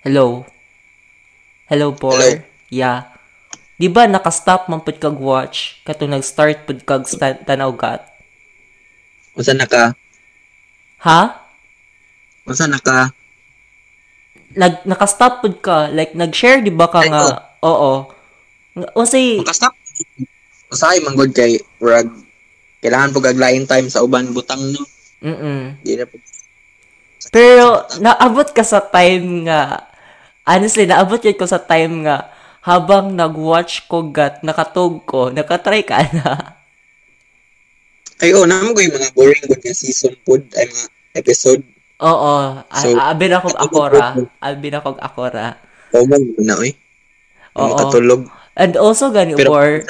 Hello? 0.00 0.48
Hello, 1.68 1.92
Por? 1.92 2.16
Hello. 2.16 2.40
Yeah. 2.72 3.12
Di 3.78 3.86
ba 3.86 4.10
naka-stop 4.10 4.66
mampod 4.66 4.98
kag 4.98 5.20
watch? 5.20 5.78
Kato 5.86 6.08
nag-start 6.08 6.66
pud 6.66 6.82
kag 6.82 7.06
tanaw 7.46 7.70
gat? 7.76 8.08
Unsa 9.38 9.54
na 9.54 9.70
ka? 9.70 9.94
Ha? 11.06 11.20
Unsa 12.42 12.66
na 12.66 12.82
ka? 12.82 13.14
Nag 14.58 14.82
naka-stop 14.82 15.46
pud 15.46 15.62
ka? 15.62 15.86
Like 15.94 16.18
nag-share 16.18 16.58
di 16.58 16.74
ba 16.74 16.90
ka 16.90 17.06
Ay, 17.06 17.10
nga? 17.14 17.54
Oo. 17.62 18.10
Unsay 18.98 19.38
Makastop. 19.38 19.78
Usahay 20.74 20.98
manggod 21.06 21.30
kay 21.30 21.62
rag 21.78 22.10
kailangan 22.82 23.14
po 23.14 23.18
gaglain 23.22 23.66
time 23.66 23.86
sa 23.86 24.02
uban 24.02 24.34
butang 24.34 24.60
no. 24.74 24.82
Mm. 25.22 25.78
Di 25.86 25.94
na 25.94 26.04
po. 26.06 26.18
Pero 27.30 27.86
naabot 28.02 28.50
ka 28.50 28.66
sa 28.66 28.82
time 28.82 29.46
nga 29.46 29.86
honestly 30.42 30.82
naabot 30.82 31.22
yun 31.22 31.38
ko 31.38 31.46
sa 31.46 31.62
time 31.62 32.02
nga 32.02 32.34
habang 32.66 33.14
nag-watch 33.14 33.86
ko 33.86 34.10
gat 34.10 34.42
nakatog 34.42 35.06
ko 35.06 35.30
nakatry 35.30 35.86
ka 35.86 36.02
na. 36.10 36.26
Ay 38.18 38.34
oh, 38.34 38.46
namo 38.46 38.74
ko 38.74 38.80
yung 38.82 38.96
mga 38.98 39.14
boring 39.14 39.44
good 39.46 39.62
nga 39.62 39.74
season 39.74 40.14
pod 40.26 40.42
ay 40.58 40.66
mga 40.66 40.88
episode. 41.22 41.62
Oo, 41.98 42.62
So, 42.70 42.94
so, 42.94 42.98
abi 42.98 43.26
na 43.26 43.42
kog 43.42 43.58
akora. 43.58 44.14
Abi 44.38 44.68
na 44.70 44.82
kog 44.82 44.98
akora. 45.02 45.58
Common 45.90 46.34
na 46.42 46.54
oy. 46.58 46.74
Oo. 47.58 47.62
Ang 47.62 47.72
katulog. 47.78 48.22
And 48.58 48.74
also 48.74 49.14
gani 49.14 49.38
Pero 49.38 49.54
or 49.54 49.86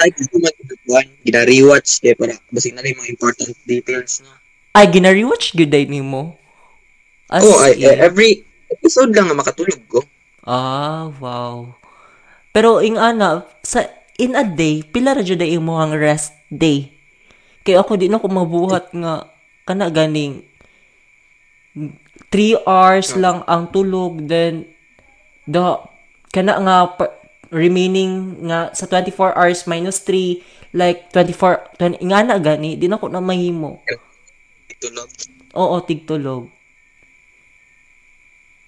kuan, 0.85 1.05
gina-rewatch 1.25 2.05
kay 2.05 2.13
para 2.13 2.37
basig 2.53 2.77
na 2.77 2.85
rin 2.85 2.93
mga 2.93 3.09
important 3.09 3.49
details 3.65 4.21
na. 4.21 4.29
ay 4.77 4.85
gina-rewatch 4.93 5.57
gyud 5.57 5.73
day 5.73 5.89
nimo. 5.89 6.37
As 7.29 7.41
Oh, 7.45 7.61
ay, 7.65 7.77
in. 7.81 7.89
eh, 7.89 7.97
every 8.05 8.45
episode 8.69 9.09
lang 9.13 9.29
na 9.29 9.37
makatulog 9.37 9.81
ko. 9.89 10.05
Ah, 10.45 11.09
wow. 11.17 11.73
Pero 12.53 12.81
ing 12.81 12.97
ana 12.97 13.45
sa 13.61 13.85
in 14.21 14.33
a 14.33 14.45
day 14.45 14.81
pila 14.85 15.17
ra 15.17 15.21
jud 15.25 15.41
ang 15.41 15.93
rest 15.93 16.33
day. 16.49 16.98
Kay 17.69 17.77
ako 17.77 18.01
di 18.01 18.09
na 18.09 18.17
ko 18.17 18.25
mabuhat 18.25 18.89
nga 18.97 19.29
kana 19.69 19.93
ganing 19.93 20.41
3 21.77 22.65
hours 22.65 23.13
lang 23.13 23.45
ang 23.45 23.69
tulog 23.69 24.25
then 24.25 24.65
the 25.45 25.77
kana 26.33 26.57
nga 26.65 26.97
remaining 27.53 28.41
nga 28.49 28.73
sa 28.73 28.89
24 28.89 29.37
hours 29.37 29.69
minus 29.69 30.01
3 30.01 30.41
like 30.73 31.13
24 31.13 31.77
20, 31.77 32.01
nga 32.09 32.25
na 32.25 32.41
gani 32.41 32.73
di 32.73 32.89
na 32.89 32.97
ko 32.97 33.05
na 33.05 33.21
mahimo. 33.21 33.85
Tulog. 34.81 35.09
Oo, 35.53 35.77
tigtulog. 35.85 36.49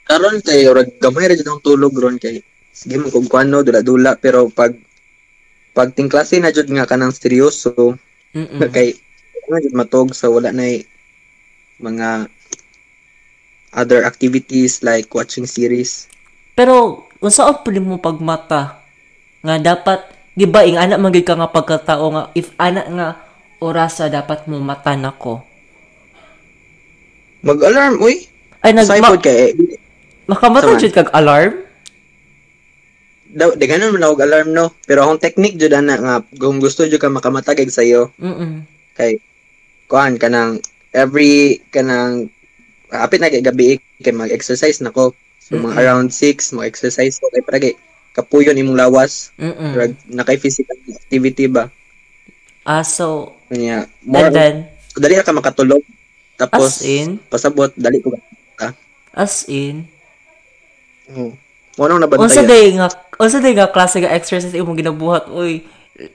Karon 0.05 0.45
kay 0.45 0.69
rag 0.69 0.93
gamay 1.01 1.25
ra 1.25 1.33
jud 1.33 1.49
ang 1.49 1.65
tulog 1.65 1.97
ron 1.97 2.21
kay 2.21 2.45
sige 2.69 3.01
mo 3.01 3.09
kung 3.09 3.25
kuano 3.25 3.65
dula-dula 3.65 4.13
pero 4.13 4.45
pag 4.53 4.77
pag 5.73 5.89
ting 5.97 6.05
klase 6.05 6.37
na 6.37 6.53
jud 6.53 6.69
nga 6.69 6.85
kanang 6.85 7.09
seryoso 7.09 7.97
Mm. 8.31 8.71
kay 8.71 8.95
matog 9.75 10.15
sa 10.15 10.31
wala 10.31 10.55
na 10.55 10.79
mga 11.81 12.31
other 13.75 14.03
activities 14.03 14.83
like 14.83 15.11
watching 15.11 15.47
series. 15.47 16.07
Pero, 16.55 17.07
unsa 17.23 17.47
ang 17.47 17.63
pwede 17.63 17.79
mo 17.79 17.99
pagmata? 17.99 18.83
Nga 19.41 19.55
dapat, 19.63 19.99
di 20.35 20.45
ba, 20.45 20.67
ing 20.67 20.77
anak 20.77 20.99
magig 20.99 21.25
ka 21.25 21.35
nga 21.35 21.49
pagkatao 21.49 22.05
nga, 22.11 22.23
if 22.35 22.51
anak 22.59 22.87
nga 22.91 23.07
orasa 23.63 24.11
dapat 24.11 24.45
mo 24.45 24.59
mata 24.59 24.93
na 24.95 25.15
ko. 25.15 25.41
Mag-alarm 27.41 27.97
uy. 28.03 28.27
Ay, 28.61 28.75
nag, 28.75 28.85
ma, 29.01 29.17
kay 29.17 29.55
eh, 29.55 29.79
makamata 30.29 30.69
Saman. 30.69 30.81
jud 30.81 30.93
kag 30.93 31.09
alarm? 31.17 31.65
Daw 33.31 33.55
de 33.55 33.65
ganon 33.67 33.95
man 33.95 34.03
alarm 34.03 34.51
no? 34.51 34.75
Pero 34.85 35.03
akong 35.03 35.23
technique 35.23 35.57
jud 35.57 35.73
ana 35.73 35.95
nga 35.97 36.15
kung 36.37 36.59
gusto 36.59 36.83
jud 36.87 36.99
ka 36.99 37.11
makamatagig 37.11 37.71
sayo. 37.71 38.11
Mm 38.19 38.67
kay 38.91 39.23
kuan 39.87 40.19
kanang 40.19 40.59
every 40.91 41.63
kanang 41.71 42.27
apit 42.91 43.23
na 43.23 43.31
kay 43.31 43.39
gabi 43.39 43.79
kay 44.03 44.11
mag-exercise 44.11 44.83
nako 44.83 45.15
so 45.39 45.55
mga 45.55 45.63
Mm-mm. 45.63 45.79
around 45.79 46.07
6 46.11 46.55
mo 46.55 46.61
exercise 46.61 47.17
ko. 47.17 47.31
Kay 47.31 47.43
para 47.43 47.57
kay 47.57 47.73
kapuyon 48.11 48.59
imong 48.59 48.77
lawas. 48.77 49.31
Mm 49.39 49.71
rag 49.73 49.93
na 50.11 50.27
kay 50.27 50.35
physical 50.35 50.75
activity 50.91 51.47
ba? 51.47 51.71
Ah, 52.61 52.85
so, 52.85 53.33
kanya 53.49 53.89
more 54.05 54.29
and 54.29 54.37
then, 54.37 54.55
dali 54.93 55.17
ka 55.17 55.33
makatulog. 55.33 55.81
Tapos 56.37 56.77
as 56.77 56.85
in, 56.85 57.17
pasabot 57.25 57.73
dali 57.73 57.97
ko 58.05 58.13
as 59.11 59.43
in, 59.51 59.87
oh. 61.11 61.35
Mo 61.79 61.87
nang 61.87 62.03
unsa 62.03 62.43
nabantayan 62.43 62.47
day 62.47 62.65
nga, 62.75 62.87
unsa 63.19 63.39
day 63.39 63.53
nga 63.55 63.71
klase 63.71 64.03
nga 64.03 64.11
exercise 64.11 64.55
imong 64.55 64.79
ginabuhat, 64.79 65.31
uy. 65.31 65.63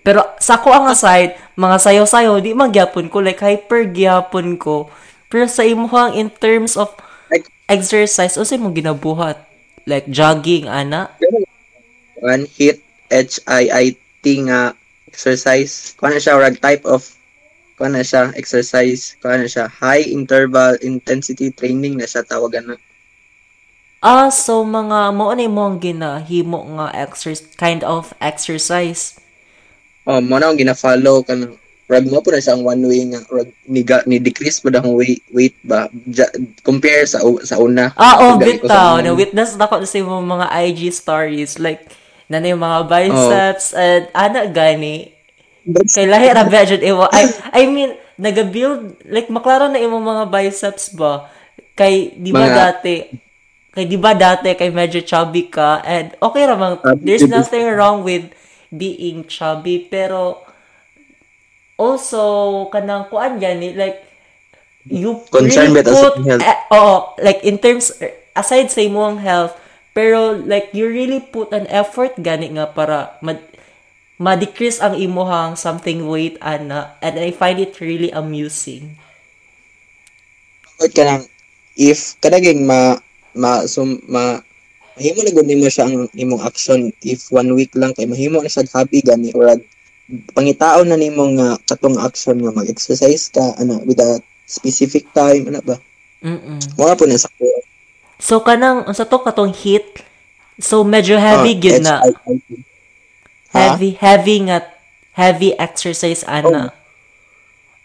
Pero 0.03 0.27
sa 0.43 0.59
ko 0.59 0.75
ang 0.75 0.91
side, 0.93 1.39
mga 1.55 1.77
sayo-sayo, 1.79 2.43
di 2.43 2.53
man 2.53 2.75
gyapon 2.75 3.07
ko, 3.07 3.23
like 3.23 3.39
hyper 3.39 3.87
gyapon 3.87 4.59
ko. 4.59 4.91
Pero 5.31 5.47
sa 5.47 5.63
imuhang 5.63 6.19
in 6.19 6.29
terms 6.29 6.75
of 6.75 6.91
exercise, 7.71 8.35
unsa 8.35 8.59
imong 8.59 8.75
ginabuhat? 8.75 9.43
Like 9.87 10.11
jogging, 10.11 10.67
ana? 10.67 11.15
One 12.19 12.51
hit 12.51 12.83
H 13.07 13.39
I 13.47 13.71
I 13.71 13.87
T 14.19 14.43
nga 14.51 14.75
exercise. 15.07 15.95
Kuha 15.95 16.11
na 16.11 16.19
siya 16.19 16.43
rag 16.43 16.59
type 16.59 16.83
of 16.83 17.07
kuha 17.79 17.95
na 17.95 18.03
siya 18.03 18.35
exercise. 18.35 19.15
Kuha 19.23 19.39
na 19.39 19.47
siya 19.47 19.71
high 19.71 20.03
interval 20.03 20.75
intensity 20.83 21.55
training 21.55 22.03
na 22.03 22.11
siya 22.11 22.27
tawagan 22.27 22.75
na. 22.75 22.77
Ah, 24.07 24.31
so 24.31 24.63
mga 24.63 25.11
mo 25.19 25.35
na 25.35 25.51
mo 25.51 25.67
ang 25.67 25.83
ginahimo 25.83 26.63
nga 26.79 26.95
exercise 26.95 27.51
kind 27.59 27.83
of 27.83 28.15
exercise. 28.23 29.19
Oh, 30.07 30.23
mo 30.23 30.39
na 30.39 30.47
ang 30.47 30.55
gina-follow 30.55 31.27
kanang 31.27 31.59
rag 31.91 32.07
mo 32.07 32.23
po 32.23 32.31
na 32.31 32.39
siya 32.39 32.55
ang 32.55 32.63
one 32.63 32.87
way 32.87 33.03
nga 33.11 33.27
rag 33.35 33.51
ni, 33.67 33.83
ni 33.83 34.23
decrease 34.23 34.63
po 34.63 34.71
na 34.71 34.79
ang 34.79 34.95
weight, 34.95 35.27
weight 35.35 35.59
ba? 35.67 35.91
Ja, 36.07 36.31
compare 36.63 37.03
sa 37.11 37.19
sa 37.43 37.59
una. 37.59 37.91
Ah, 37.99 38.23
oh, 38.23 38.39
bitaw. 38.39 39.03
Na 39.03 39.11
witness 39.11 39.59
na 39.59 39.67
ko 39.67 39.83
sa 39.83 39.99
imong 39.99 40.23
mga 40.23 40.55
IG 40.55 40.95
stories. 40.95 41.59
Like 41.59 41.91
na 42.31 42.39
yung 42.39 42.63
mga 42.63 42.87
biceps 42.87 43.75
and 43.75 44.07
ana 44.15 44.47
gani. 44.47 45.11
Kay 45.67 46.07
lahi 46.07 46.31
ra 46.31 46.47
jud 46.63 46.79
imo 46.79 47.11
I 47.11 47.27
I 47.51 47.63
mean 47.67 47.99
naga-build 48.23 49.03
like 49.11 49.27
maklaro 49.35 49.67
na 49.67 49.83
imong 49.83 50.07
mga 50.07 50.25
biceps 50.31 50.95
ba? 50.95 51.27
Kay 51.75 52.15
di 52.15 52.31
ba 52.31 52.47
Mga- 52.47 52.55
dati 52.55 53.26
kay 53.77 53.85
di 53.85 54.01
ba 54.01 54.17
dati 54.17 54.57
kay 54.57 54.73
medyo 54.73 55.05
chubby 55.05 55.53
ka 55.53 55.85
and 55.85 56.17
okay 56.25 56.49
ra 56.49 56.57
mang 56.57 56.81
Chubby 56.81 57.05
there's 57.05 57.29
nothing 57.29 57.69
wrong 57.69 58.01
with 58.01 58.25
being 58.73 59.29
chubby 59.29 59.85
pero 59.85 60.41
also 61.77 62.65
kanang 62.73 63.05
kuan 63.13 63.37
gani 63.37 63.77
like 63.77 64.01
you 64.89 65.21
Concerned 65.29 65.77
really 65.77 65.85
put 65.85 66.17
health. 66.25 66.41
eh, 66.41 66.59
oo, 66.73 66.97
like 67.21 67.45
in 67.45 67.61
terms 67.61 67.93
aside 68.33 68.73
sa 68.73 68.81
imong 68.81 69.21
health 69.21 69.53
pero 69.93 70.33
like 70.33 70.73
you 70.73 70.89
really 70.89 71.21
put 71.21 71.53
an 71.53 71.69
effort 71.69 72.17
gani 72.17 72.57
nga 72.57 72.73
para 72.73 73.21
ma, 73.21 73.37
ma-decrease 74.17 74.81
ang 74.81 74.97
imuhang 74.97 75.53
something 75.57 76.09
weight 76.09 76.41
ana 76.41 76.97
and 77.05 77.21
I 77.21 77.29
find 77.33 77.61
it 77.61 77.77
really 77.85 78.09
amusing. 78.09 78.97
Tawag 80.77 80.93
ka 80.93 81.03
lang, 81.05 81.23
if 81.77 82.17
kadaging 82.21 82.65
ma 82.65 82.97
ma 83.37 83.63
sum, 83.65 84.01
ma 84.09 84.41
mahimo 84.97 85.21
na 85.21 85.31
gud 85.31 85.45
nimo 85.45 85.69
siya 85.69 85.85
ang 85.87 86.09
imong 86.11 86.41
action 86.41 86.89
if 87.05 87.29
one 87.29 87.53
week 87.53 87.71
lang 87.77 87.93
kay 87.93 88.09
mahimo 88.09 88.41
na 88.41 88.49
siya 88.49 88.65
hobby 88.73 89.05
gani 89.05 89.29
or 89.37 89.45
pangitaon 90.33 90.89
na 90.89 90.97
nimo 90.97 91.29
nga 91.37 91.61
katong 91.67 92.01
action 92.01 92.39
nga 92.39 92.55
mag-exercise 92.55 93.29
ka 93.29 93.55
ana 93.59 93.77
with 93.85 93.99
a 93.99 94.17
specific 94.47 95.05
time 95.13 95.47
ana 95.47 95.61
ba 95.61 95.77
Mm-mm. 96.25 96.59
mo 96.75 96.89
po 96.97 97.05
na 97.05 97.15
sa 97.15 97.29
ko 97.31 97.45
So 98.17 98.41
kanang 98.41 98.89
unsa 98.89 99.05
to 99.05 99.21
katong 99.21 99.53
heat? 99.53 100.01
So 100.57 100.81
medyo 100.81 101.21
heavy 101.21 101.53
Oh, 101.53 101.61
gid 101.61 101.85
na. 101.85 102.01
Heavy 103.53 103.93
heavy 104.01 104.49
nga 104.49 104.65
heavy 105.13 105.53
exercise 105.53 106.25
ana. 106.25 106.73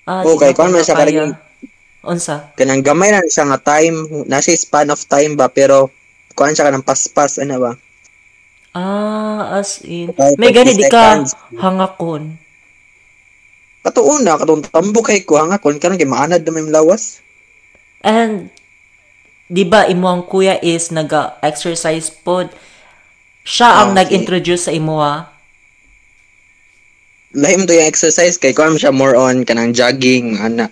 Ah, 0.08 0.24
Oh, 0.24 0.40
di 0.40 0.40
kay 0.40 0.56
ko 0.56 0.64
kuwan 0.64 0.72
man 0.72 0.80
siya 0.80 0.96
kaya. 0.96 1.04
kariging- 1.04 1.36
Unsa? 2.02 2.50
kanang 2.54 2.82
gamay 2.82 3.10
na 3.10 3.22
siya 3.24 3.46
nga 3.46 3.60
time 3.60 3.98
na 4.26 4.42
siya 4.42 4.58
span 4.58 4.90
of 4.90 5.02
time 5.06 5.34
ba 5.34 5.48
pero 5.48 5.94
kuan 6.34 6.52
siya 6.52 6.66
kanang 6.66 6.82
paspas 6.82 7.38
ana 7.38 7.58
ba 7.58 7.74
Ah, 8.72 9.60
as 9.60 9.84
in. 9.84 10.16
Kahit 10.16 10.40
May 10.40 10.56
30 10.56 10.56
gani 10.56 10.72
di 10.74 10.88
ka 10.88 11.28
hangakon. 11.60 12.40
katuon 13.82 14.24
na 14.24 14.40
katong 14.40 14.64
tambok 14.64 15.12
kay 15.12 15.22
ko 15.22 15.36
hanga 15.36 15.58
kon 15.58 15.76
kanang 15.76 15.98
kay 15.98 16.08
maanad 16.08 16.40
na 16.40 16.52
may 16.52 16.64
lawas 16.64 17.20
And 18.00 18.48
di 19.46 19.62
ba 19.62 19.86
imo 19.86 20.08
ang 20.08 20.24
kuya 20.24 20.56
is 20.58 20.88
naga-exercise 20.88 22.10
pod. 22.16 22.50
Siya 23.44 23.84
ang 23.84 23.92
Ah, 23.92 24.00
okay. 24.00 24.16
nag-introduce 24.18 24.66
sa 24.66 24.74
imo 24.74 24.98
ha. 24.98 25.30
lahim 27.34 27.64
to 27.64 27.72
yung 27.72 27.86
exercise 27.86 28.36
kay 28.36 28.52
kuan 28.52 28.76
siya 28.76 28.92
more 28.92 29.16
on 29.16 29.44
kanang 29.44 29.72
jogging 29.72 30.36
ana 30.38 30.72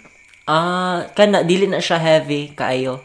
Ah, 0.50 1.06
kana 1.14 1.46
dili 1.46 1.70
na 1.70 1.78
siya 1.78 2.02
heavy 2.02 2.50
kaayo. 2.58 2.98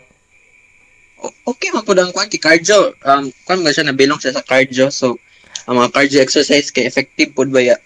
Okay 1.44 1.68
man 1.76 1.85
pud 1.85 2.00
ang 2.00 2.09
kuan 2.09 2.28
kay 2.33 2.40
cardio 2.40 2.96
um 3.04 3.28
kuan 3.44 3.61
man 3.61 3.72
siya 3.72 3.85
nabilong 3.85 4.16
siya 4.16 4.33
sa 4.33 4.44
cardio 4.44 4.88
so 4.88 5.20
ang 5.68 5.76
mga 5.76 5.92
cardio 5.92 6.18
exercise 6.24 6.72
kay 6.72 6.88
effective 6.88 7.37
pud 7.37 7.52
ba 7.52 7.61
ya 7.61 7.76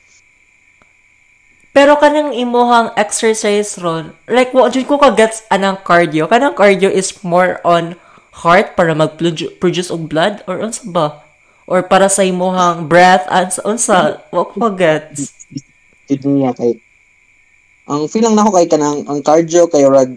Pero 1.75 1.94
kanang 1.94 2.35
imuhang 2.35 2.90
exercise 2.99 3.79
ron, 3.79 4.11
like 4.27 4.51
wa 4.51 4.66
jud 4.66 4.83
ko 4.90 4.99
ka 4.99 5.14
gets 5.14 5.47
anang 5.47 5.79
cardio. 5.87 6.27
Kanang 6.27 6.59
cardio 6.59 6.90
is 6.90 7.14
more 7.23 7.62
on 7.62 7.94
heart 8.42 8.75
para 8.75 8.99
mag-produce 8.99 9.87
og 9.87 10.11
blood 10.11 10.42
or 10.51 10.59
unsa 10.59 10.83
ba? 10.90 11.23
Or 11.71 11.87
para 11.87 12.11
sa 12.11 12.27
imuhang 12.27 12.90
breath 12.90 13.31
unsa 13.31 13.62
unsa 13.62 13.99
wa 14.35 14.42
ko 14.51 14.75
gets. 14.75 15.31
Dito 16.11 16.27
niya 16.27 16.51
kay 16.57 16.83
ang 17.88 18.05
feeling 18.07 18.33
nako 18.33 18.53
kay 18.55 18.68
kanang 18.68 19.03
ang 19.05 19.20
cardio 19.20 19.64
kay 19.66 19.83
rag 19.83 20.12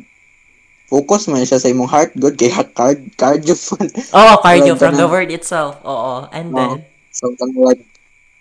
focus 0.86 1.25
man 1.25 1.41
siya 1.41 1.55
sa 1.55 1.71
imong 1.71 1.88
heart 1.88 2.12
good 2.13 2.36
kay 2.36 2.51
ha- 2.51 2.67
card 2.69 2.99
cardio 3.15 3.55
fun 3.67 3.88
Oh, 4.12 4.36
cardio 4.39 4.75
from 4.75 4.95
the 4.95 5.07
word 5.07 5.31
itself. 5.31 5.79
Oo. 5.81 6.27
And 6.29 6.51
then 6.51 6.84
so 7.10 7.31
kang 7.34 7.55
rag 7.55 7.79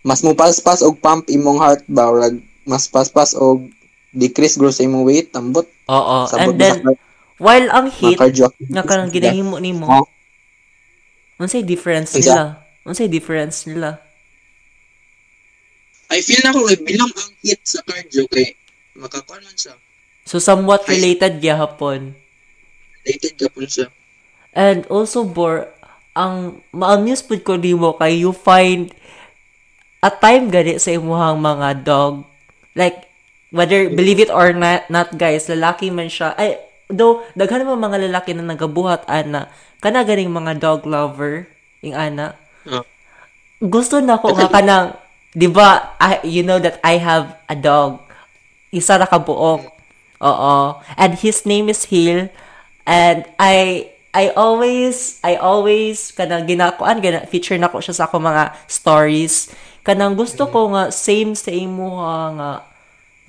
mas 0.03 0.21
mo 0.21 0.35
pas-pas 0.35 0.81
og 0.81 0.99
pump 0.99 1.29
imong 1.29 1.59
heart 1.59 1.83
ba 1.87 2.11
rag 2.11 2.37
mas 2.65 2.87
pas-pas 2.87 3.33
og 3.35 3.71
decrease 4.11 4.59
growth 4.59 4.75
sa 4.75 4.85
imong 4.85 5.07
weight 5.07 5.31
ambot 5.33 5.67
oo. 5.87 6.17
And 6.35 6.59
then 6.59 6.83
sa 6.83 6.91
while 7.39 7.71
ang 7.71 7.87
heat 7.89 8.19
cardio 8.19 8.51
nga 8.67 8.83
kanang 8.83 9.15
ginahimo 9.15 9.57
nimo, 9.57 9.87
Oh. 9.87 10.07
unsay 11.39 11.63
difference 11.63 12.13
Isa. 12.13 12.21
nila? 12.21 12.45
Unsay 12.83 13.07
difference 13.07 13.65
nila? 13.65 13.97
I 16.11 16.19
feel 16.21 16.43
na 16.43 16.51
ko 16.51 16.67
kay 16.67 16.79
bilang 16.83 17.09
ang 17.09 17.31
hit 17.41 17.63
sa 17.63 17.79
cardio 17.81 18.27
kay 18.27 18.59
makakuan 18.97 19.43
man 19.45 19.57
siya 19.57 19.75
So 20.29 20.39
somewhat 20.39 20.87
related 20.87 21.41
gyapon. 21.43 22.15
related 23.03 23.35
po 23.51 23.65
siya 23.65 23.89
And 24.51 24.83
also, 24.91 25.23
Bor, 25.23 25.71
ang 26.11 26.59
ma-amuse 26.75 27.23
pud 27.23 27.47
ko 27.47 27.55
nimo 27.55 27.95
kay 27.95 28.19
you 28.19 28.35
find 28.35 28.91
a 30.03 30.11
time 30.11 30.51
gani 30.51 30.75
sa 30.83 30.91
imuhang 30.91 31.39
mga 31.39 31.87
dog. 31.87 32.27
Like, 32.75 33.07
whether, 33.55 33.87
believe 33.87 34.19
it 34.19 34.33
or 34.33 34.51
not, 34.51 34.91
not 34.91 35.15
guys, 35.15 35.47
lalaki 35.47 35.95
man 35.95 36.11
siya. 36.11 36.35
Ay, 36.35 36.59
though, 36.91 37.23
daghan 37.39 37.63
mo 37.63 37.79
mga 37.79 38.11
lalaki 38.11 38.35
na 38.35 38.43
nagabuhat, 38.43 39.07
ana, 39.07 39.47
kana 39.79 40.03
ganing 40.03 40.35
mga 40.35 40.59
dog 40.59 40.83
lover, 40.83 41.47
yung 41.87 41.95
ana. 41.95 42.35
Oh. 42.67 42.83
Gusto 43.63 44.03
na 44.03 44.19
ko 44.19 44.35
nga 44.35 44.51
kanang, 44.51 44.99
di 45.31 45.47
ba, 45.47 45.95
I- 46.03 46.27
you 46.27 46.43
know 46.43 46.59
that 46.59 46.83
I 46.83 46.99
have 46.99 47.39
a 47.47 47.55
dog. 47.55 48.03
Isa 48.71 48.99
ra 48.99 49.07
ka 49.07 49.19
buok. 49.19 49.67
Oo. 50.23 50.55
And 50.95 51.13
his 51.19 51.43
name 51.43 51.67
is 51.67 51.91
Hill. 51.91 52.31
And 52.87 53.27
I 53.39 53.91
I 54.11 54.35
always 54.35 55.23
I 55.23 55.39
always 55.39 56.11
kanang 56.11 56.51
ginakuan 56.51 56.99
gina 56.99 57.23
feature 57.31 57.59
nako 57.59 57.79
siya 57.79 57.95
sa 57.95 58.05
ako 58.11 58.19
mga 58.19 58.55
stories. 58.67 59.55
Kanang 59.87 60.19
gusto 60.19 60.51
ko 60.51 60.71
nga 60.75 60.91
same 60.91 61.39
sa 61.39 61.55
imo 61.55 62.03
nga 62.03 62.67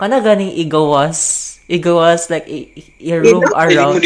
kana 0.01 0.17
ganing 0.21 0.53
igawas. 0.57 1.49
Igawas 1.69 2.27
like 2.33 2.49
i-roam 2.97 3.45
around. 3.53 4.01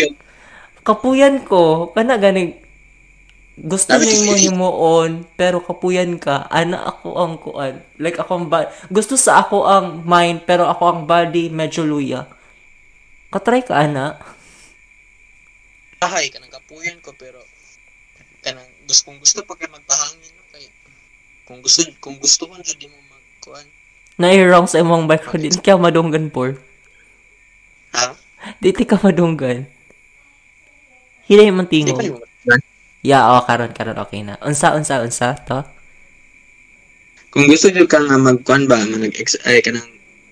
Kapuyan 0.84 1.42
ko 1.48 1.96
kana 1.96 2.20
ganing 2.20 2.60
gusto 3.56 3.96
Sabi 3.96 4.12
mo 4.12 4.36
ko, 4.36 4.36
himuon 4.36 5.12
pero 5.40 5.64
kapuyan 5.64 6.20
ka 6.20 6.44
ana 6.52 6.92
ako 6.92 7.08
ang 7.16 7.34
kuan 7.40 7.80
like 7.96 8.20
ako 8.20 8.32
ang 8.36 8.48
ba- 8.52 8.68
gusto 8.92 9.16
sa 9.16 9.40
ako 9.40 9.64
ang 9.64 10.04
mind 10.04 10.44
pero 10.44 10.68
ako 10.68 10.84
ang 10.92 11.00
body 11.08 11.48
medyo 11.48 11.88
luya 11.88 12.28
katry 13.32 13.64
ka 13.64 13.80
ana 13.80 14.20
Ahay, 16.04 16.28
kanang 16.30 16.52
kapuyan 16.52 17.00
ko 17.02 17.16
pero 17.16 17.40
kanang 18.44 18.68
gusto 18.86 19.10
kung 19.10 19.18
gusto 19.18 19.42
pa 19.42 19.58
kay 19.58 19.72
magpahangin 19.72 20.32
no 20.38 20.44
kay 20.54 20.66
kung 21.50 21.60
gusto 21.64 21.82
kung 21.98 22.18
gusto 22.22 22.46
man 22.46 22.62
jud 22.62 22.78
di 22.78 22.86
mo 22.86 23.00
magkuan. 23.10 23.66
Nairong 24.22 24.70
sa 24.70 24.80
imong 24.80 25.10
bike 25.10 25.26
ko, 25.28 25.36
di 25.42 25.50
ka 25.50 25.82
madunggan 25.82 26.30
por. 26.32 26.62
Ha? 27.98 28.16
Di 28.62 28.72
ti 28.72 28.86
ka 28.86 29.02
madunggan. 29.02 29.66
Hilay 31.26 31.50
man 31.50 31.66
tingo. 31.66 31.98
Ya, 33.06 33.38
oh, 33.38 33.46
karon 33.46 33.70
karon 33.70 34.02
okay 34.02 34.26
na. 34.26 34.42
Unsa 34.42 34.74
unsa 34.74 35.06
unsa 35.06 35.38
to? 35.46 35.62
Kung 37.30 37.46
gusto 37.46 37.70
jud 37.70 37.86
ka 37.86 38.02
nga 38.02 38.18
magkuan 38.18 38.66
ba 38.66 38.82
nga 38.82 38.98
nag 38.98 39.14
ay 39.46 39.62
kanang 39.62 39.86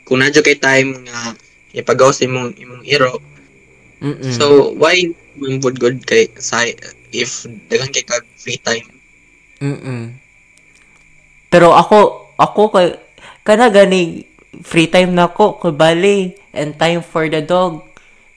kung 0.10 0.18
na 0.18 0.34
kay 0.34 0.58
time 0.58 1.06
nga 1.06 1.38
ipagaw 1.78 2.10
sa 2.10 2.26
imong 2.26 2.58
imong 2.58 2.82
iro. 2.82 3.22
Mm. 4.02 4.34
So 4.34 4.74
why 4.74 5.14
pud 5.38 5.78
good 5.78 6.02
kay 6.02 6.34
sa 6.42 6.66
if 7.14 7.46
daghan 7.70 7.94
kay 7.94 8.02
kag 8.02 8.26
free 8.34 8.58
time. 8.58 8.90
Mm. 9.62 10.18
Pero 11.54 11.78
ako 11.78 12.34
ako 12.42 12.74
kay 12.74 12.98
kana 13.46 13.70
gani 13.70 14.26
free 14.66 14.90
time 14.90 15.14
na 15.14 15.30
ko 15.30 15.62
kay 15.62 15.78
bali 15.78 16.34
and 16.58 16.74
time 16.82 17.06
for 17.06 17.30
the 17.30 17.46
dog. 17.46 17.86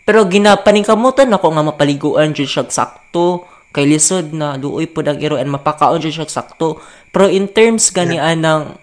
Pero 0.05 0.29
ginapaningkamutan 0.29 1.33
ako 1.33 1.57
nga 1.57 1.64
mapaliguan 1.64 2.37
jud 2.37 2.51
siya 2.51 2.68
sakto 2.68 3.56
kay 3.76 3.84
lisod 3.84 4.32
na 4.32 4.56
luoy 4.56 4.88
pud 4.88 5.04
ang 5.04 5.20
iro 5.20 5.36
and 5.36 5.52
mapakaon 5.52 6.00
siya 6.00 6.24
sakto. 6.24 6.80
Pero 7.12 7.28
in 7.28 7.52
terms 7.52 7.92
gani 7.92 8.16
anang 8.16 8.80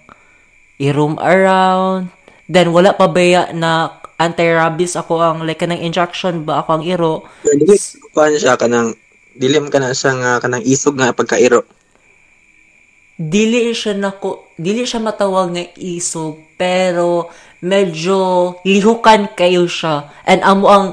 i-roam 0.77 1.17
around 1.17 2.13
then 2.49 2.69
wala 2.69 2.93
pa 2.93 3.09
baya 3.09 3.49
na 3.53 4.03
anti-rabies 4.19 4.97
ako 4.99 5.19
ang 5.19 5.37
like 5.47 5.59
kanang 5.61 5.81
injection 5.81 6.45
ba 6.45 6.61
ako 6.63 6.69
ang 6.79 6.83
iro 6.85 7.13
kuan 8.13 8.35
siya 8.35 8.59
kanang 8.59 8.93
dilim 9.33 9.67
ka 9.71 9.81
na 9.81 9.95
siya 9.95 10.13
nga 10.17 10.31
kanang 10.37 10.61
isog 10.61 10.93
nga 10.97 11.15
pagkairo. 11.15 11.65
dili 13.17 13.73
siya 13.73 13.97
nako 13.97 14.53
dili 14.57 14.85
siya 14.85 15.01
matawag 15.01 15.53
nga 15.53 15.65
isog 15.77 16.37
pero 16.57 17.29
medyo 17.61 18.53
lihukan 18.65 19.33
kayo 19.33 19.65
siya 19.65 20.09
and 20.25 20.41
amo 20.45 20.65
ang 20.69 20.87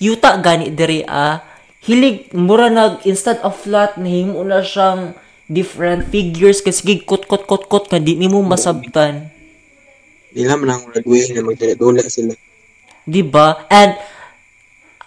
yuta 0.00 0.40
gani 0.40 0.72
diri 0.72 1.04
ah 1.08 1.40
hilig 1.82 2.30
mura 2.32 2.70
nag 2.70 3.02
instead 3.02 3.42
of 3.42 3.54
flat 3.54 3.98
nahimo 3.98 4.42
na 4.42 4.62
siyang 4.62 5.18
different 5.46 6.06
figures 6.08 6.62
kasi 6.62 6.80
gig 6.84 7.02
kot 7.02 7.26
kot 7.26 7.44
kot 7.44 7.66
kot 7.66 7.84
nga 7.86 7.98
di 7.98 8.14
nimo 8.14 8.38
masabtan 8.40 9.28
Di 10.32 10.48
naman 10.48 10.70
ang 10.70 10.82
way 11.04 11.28
na 11.28 11.44
magdula 11.44 12.00
sila. 12.08 12.32
di 13.04 13.20
ba 13.20 13.66
and 13.68 13.98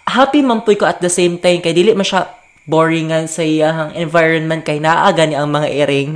happy 0.06 0.38
man 0.38 0.60
ko 0.60 0.84
at 0.84 1.00
the 1.00 1.10
same 1.10 1.34
time 1.36 1.58
kay 1.58 1.72
dili 1.72 1.90
man 1.90 2.04
siya 2.04 2.30
boringan 2.62 3.26
sa 3.26 3.42
iyang 3.42 3.96
environment 3.96 4.62
kay 4.62 4.78
naa 4.78 5.08
gani 5.10 5.34
ang 5.34 5.48
mga 5.48 5.68
iring 5.82 6.12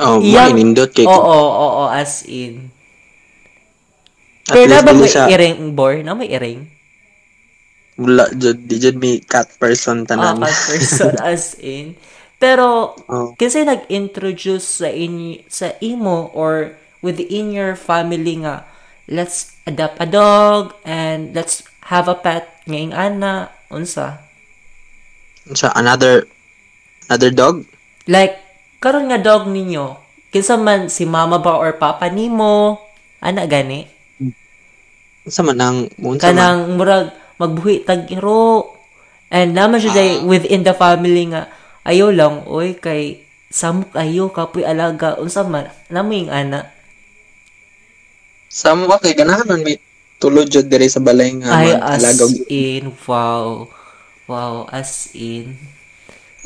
Oh, 0.00 0.16
Iyang- 0.16 0.56
mainindot 0.56 0.96
kay 0.96 1.04
Oo, 1.04 1.12
oo, 1.12 1.56
oo, 1.60 1.84
as 1.92 2.24
in. 2.24 2.72
Pero 4.48 4.64
na 4.64 4.80
ba 4.80 4.96
may 4.96 5.04
siya 5.04 5.28
iring 5.28 5.76
bor? 5.76 5.92
Na 6.00 6.16
may 6.16 6.32
iring? 6.32 6.64
Wala 8.00 8.24
jud 8.32 8.64
di 8.64 8.80
jud 8.80 8.96
mi 8.96 9.20
cat 9.20 9.52
person 9.60 10.08
Ah, 10.08 10.32
tanan. 10.32 10.40
cat 10.40 10.56
person 10.72 11.14
as 11.20 11.52
in. 11.60 11.94
Pero, 12.40 12.96
Oh. 13.04 13.36
kasi 13.36 13.68
nag-introduce 13.68 14.80
sa 14.80 14.88
inyo, 14.88 15.44
sa 15.44 15.76
imo 15.84 16.32
or 16.32 16.72
within 17.04 17.52
your 17.52 17.76
family 17.76 18.40
nga, 18.40 18.64
let's 19.04 19.52
adopt 19.68 20.00
a 20.00 20.08
dog 20.08 20.72
and 20.82 21.36
let's 21.36 21.60
have 21.92 22.08
a 22.08 22.16
pet 22.16 22.48
ngayong 22.64 22.96
ana, 22.96 23.52
unsa. 23.68 24.24
Siya 25.52 25.76
another 25.76 26.24
another 27.06 27.28
dog. 27.28 27.68
Like, 28.08 28.40
karon 28.80 29.12
nga 29.12 29.20
dog 29.20 29.44
ninyo, 29.44 30.00
kinsa 30.32 30.56
man 30.56 30.88
si 30.88 31.04
mama 31.04 31.36
ba 31.36 31.60
or 31.60 31.76
papa 31.76 32.08
nimo, 32.08 32.80
Ana 33.20 33.44
gani. 33.44 33.84
Sa 35.28 35.44
man 35.44 35.60
ang 35.60 35.78
unsa 36.00 36.32
man. 36.32 36.40
Kanang 36.40 36.60
murag 36.80 37.12
magbuhi 37.40 37.88
tag 37.88 38.04
iro. 38.12 38.76
And 39.32 39.56
naman 39.56 39.80
siya 39.80 39.96
day 39.96 40.10
within 40.20 40.66
the 40.66 40.76
family 40.76 41.32
nga 41.32 41.48
ayo 41.88 42.12
lang 42.12 42.44
oy 42.44 42.76
kay 42.76 43.24
samok 43.48 43.96
ayo 43.96 44.28
kapoy 44.28 44.68
alaga 44.68 45.16
unsa 45.16 45.48
man 45.48 45.72
naming 45.88 46.28
ana. 46.28 46.68
Sa 48.52 48.76
mo 48.76 48.84
ba 48.84 49.00
kay 49.00 49.16
ganahan 49.16 49.48
man 49.48 49.64
may 49.64 49.80
tulod 50.20 50.52
jud 50.52 50.68
diri 50.68 50.90
sa 50.90 51.00
balay 51.00 51.32
nga 51.40 51.56
Ay 51.56 51.72
as 51.72 52.04
alagaw 52.04 52.28
in 52.52 52.92
wow. 53.08 53.64
Wow, 54.30 54.70
as 54.70 55.10
in. 55.10 55.58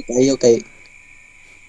kayo 0.08 0.40
kay 0.40 0.64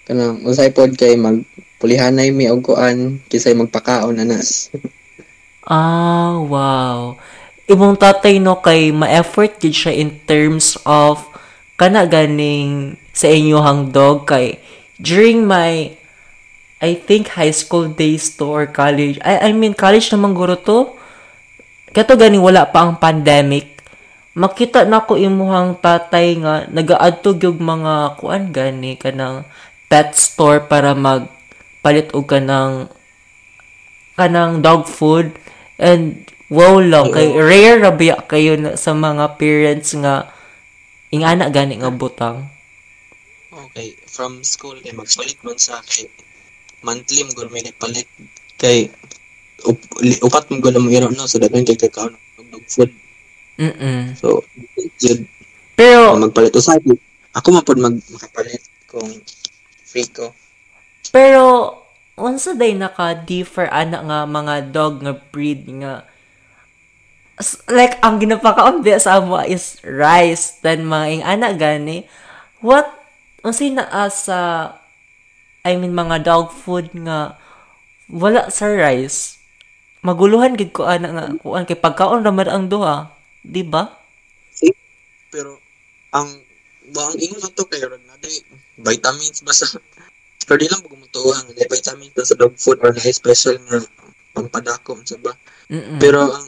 kanang 0.07 0.47
usay 0.47 0.71
pod 0.71 0.95
kay 0.95 1.19
mag 1.19 1.43
pulihanay 1.81 2.31
mi 2.31 2.47
og 2.47 2.63
kuan 2.63 3.19
kisay 3.27 3.51
magpakaon 3.51 4.21
anas. 4.21 4.71
Ah, 5.65 6.37
wow. 6.45 7.17
Imong 7.65 7.97
tatay 7.97 8.37
no 8.37 8.61
kay 8.61 8.93
ma-effort 8.93 9.57
gid 9.57 9.73
siya 9.73 9.97
in 9.97 10.21
terms 10.29 10.77
of 10.85 11.25
kana 11.81 12.05
ganing 12.05 12.93
sa 13.09 13.25
inyohang 13.25 13.89
dog 13.89 14.29
kay 14.29 14.61
during 15.01 15.49
my 15.49 15.89
I 16.77 16.93
think 16.93 17.33
high 17.33 17.55
school 17.55 17.89
days 17.89 18.37
to 18.37 18.45
or 18.45 18.65
college. 18.69 19.17
I 19.25 19.49
I 19.49 19.51
mean 19.57 19.73
college 19.73 20.13
naman 20.13 20.37
guro 20.37 20.53
to. 20.61 20.93
Kato 21.89 22.13
gani 22.13 22.37
wala 22.37 22.69
pa 22.69 22.85
ang 22.85 23.01
pandemic. 23.01 23.81
Makita 24.37 24.85
na 24.85 25.01
ko 25.01 25.17
imuhang 25.17 25.81
tatay 25.81 26.37
nga 26.43 26.69
nagaadtog 26.69 27.39
yung 27.49 27.65
mga 27.65 28.19
kuan 28.19 28.53
gani 28.53 28.93
kanang 28.99 29.47
pet 29.89 30.13
store 30.13 30.69
para 30.69 30.93
magpalit 30.93 32.13
og 32.13 32.29
kanang 32.29 32.91
kanang 34.13 34.61
dog 34.61 34.85
food 34.85 35.33
and 35.79 36.34
wow 36.55 36.79
lang 36.79 37.11
kay 37.11 37.35
rare 37.35 37.83
ra 37.83 37.91
biya 37.91 38.23
kayo 38.23 38.55
na, 38.55 38.79
sa 38.79 38.95
mga 38.95 39.35
parents 39.35 39.91
nga 39.99 40.31
ingana 41.11 41.51
gani 41.51 41.75
nga 41.83 41.91
butang? 41.91 42.47
Okay, 43.51 43.91
from 44.07 44.39
school 44.47 44.79
kay 44.79 44.95
magpalit 44.95 45.35
man 45.43 45.59
sa 45.59 45.83
kay 45.83 46.07
monthly 46.79 47.27
mo 47.27 47.35
gud 47.35 47.51
may 47.51 47.59
nagpalit. 47.59 48.07
Kay 48.55 48.87
up, 49.67 49.79
upat 49.99 50.47
mo 50.47 50.63
gud 50.63 50.79
mo 50.79 50.87
iro 50.87 51.11
no? 51.11 51.27
So 51.27 51.43
dagan 51.43 51.67
kay 51.67 51.75
kakaon 51.75 52.15
og 52.15 52.47
dog 52.51 52.65
food. 52.71 52.91
mm 53.59 54.15
So 54.15 54.43
jud 54.99 55.27
pero 55.75 56.15
magpalit 56.15 56.55
usay 56.55 56.79
ako 57.35 57.47
man 57.51 57.67
pod 57.67 57.79
mag 57.83 57.95
makapalit 58.15 58.63
kung 58.87 59.11
free 59.83 60.07
ko. 60.07 60.31
pero 61.11 61.75
unsa 62.15 62.55
day 62.55 62.71
naka 62.75 63.11
differ 63.11 63.67
ana 63.71 63.99
nga 64.03 64.19
mga 64.23 64.55
dog 64.71 65.03
nga 65.03 65.15
breed 65.15 65.67
nga 65.83 66.07
like 67.67 67.99
ang 67.99 68.23
ginapakaon 68.23 68.79
biya 68.79 68.99
sa 68.99 69.19
amo 69.19 69.43
is 69.43 69.83
rice 69.83 70.63
then 70.63 70.87
mga 70.87 71.05
ing 71.11 71.23
ana 71.23 71.51
gani. 71.51 72.07
What 72.63 72.87
unsay 73.43 73.75
naa 73.75 74.07
sa 74.07 74.71
I 75.67 75.75
mean 75.75 75.91
mga 75.91 76.23
dog 76.23 76.55
food 76.55 76.95
nga 76.95 77.35
wala 78.07 78.47
sa 78.47 78.71
rice? 78.71 79.41
Maguluhan 80.05 80.55
gid 80.55 80.71
ko 80.71 80.87
ana 80.87 81.11
nga 81.11 81.25
kuan 81.43 81.67
kay 81.67 81.75
pagkaon 81.75 82.23
ra 82.23 82.31
man 82.31 82.47
ang 82.47 82.65
duha 82.71 83.11
di 83.43 83.67
ba? 83.67 83.91
Pero 85.27 85.59
ang 86.15 86.29
ba 86.95 87.01
ang 87.11 87.17
ingon 87.19 87.43
ato 87.43 87.67
kay 87.67 87.83
ron 87.83 87.99
na 88.07 88.15
day 88.21 88.45
vitamins 88.79 89.41
basta 89.41 89.81
pero 90.45 90.61
di 90.61 90.69
lang 90.69 90.85
mo 90.85 90.93
gumutuhan 90.93 91.49
na 91.51 91.65
vitamins 91.67 92.13
sa 92.13 92.37
dog 92.37 92.53
food 92.55 92.77
or 92.85 92.93
na 92.93 93.01
special 93.09 93.57
nga 93.65 93.81
pangpadako 94.37 95.01
sa 95.03 95.17
ba. 95.19 95.33
Pero 95.97 96.29
ang 96.29 96.47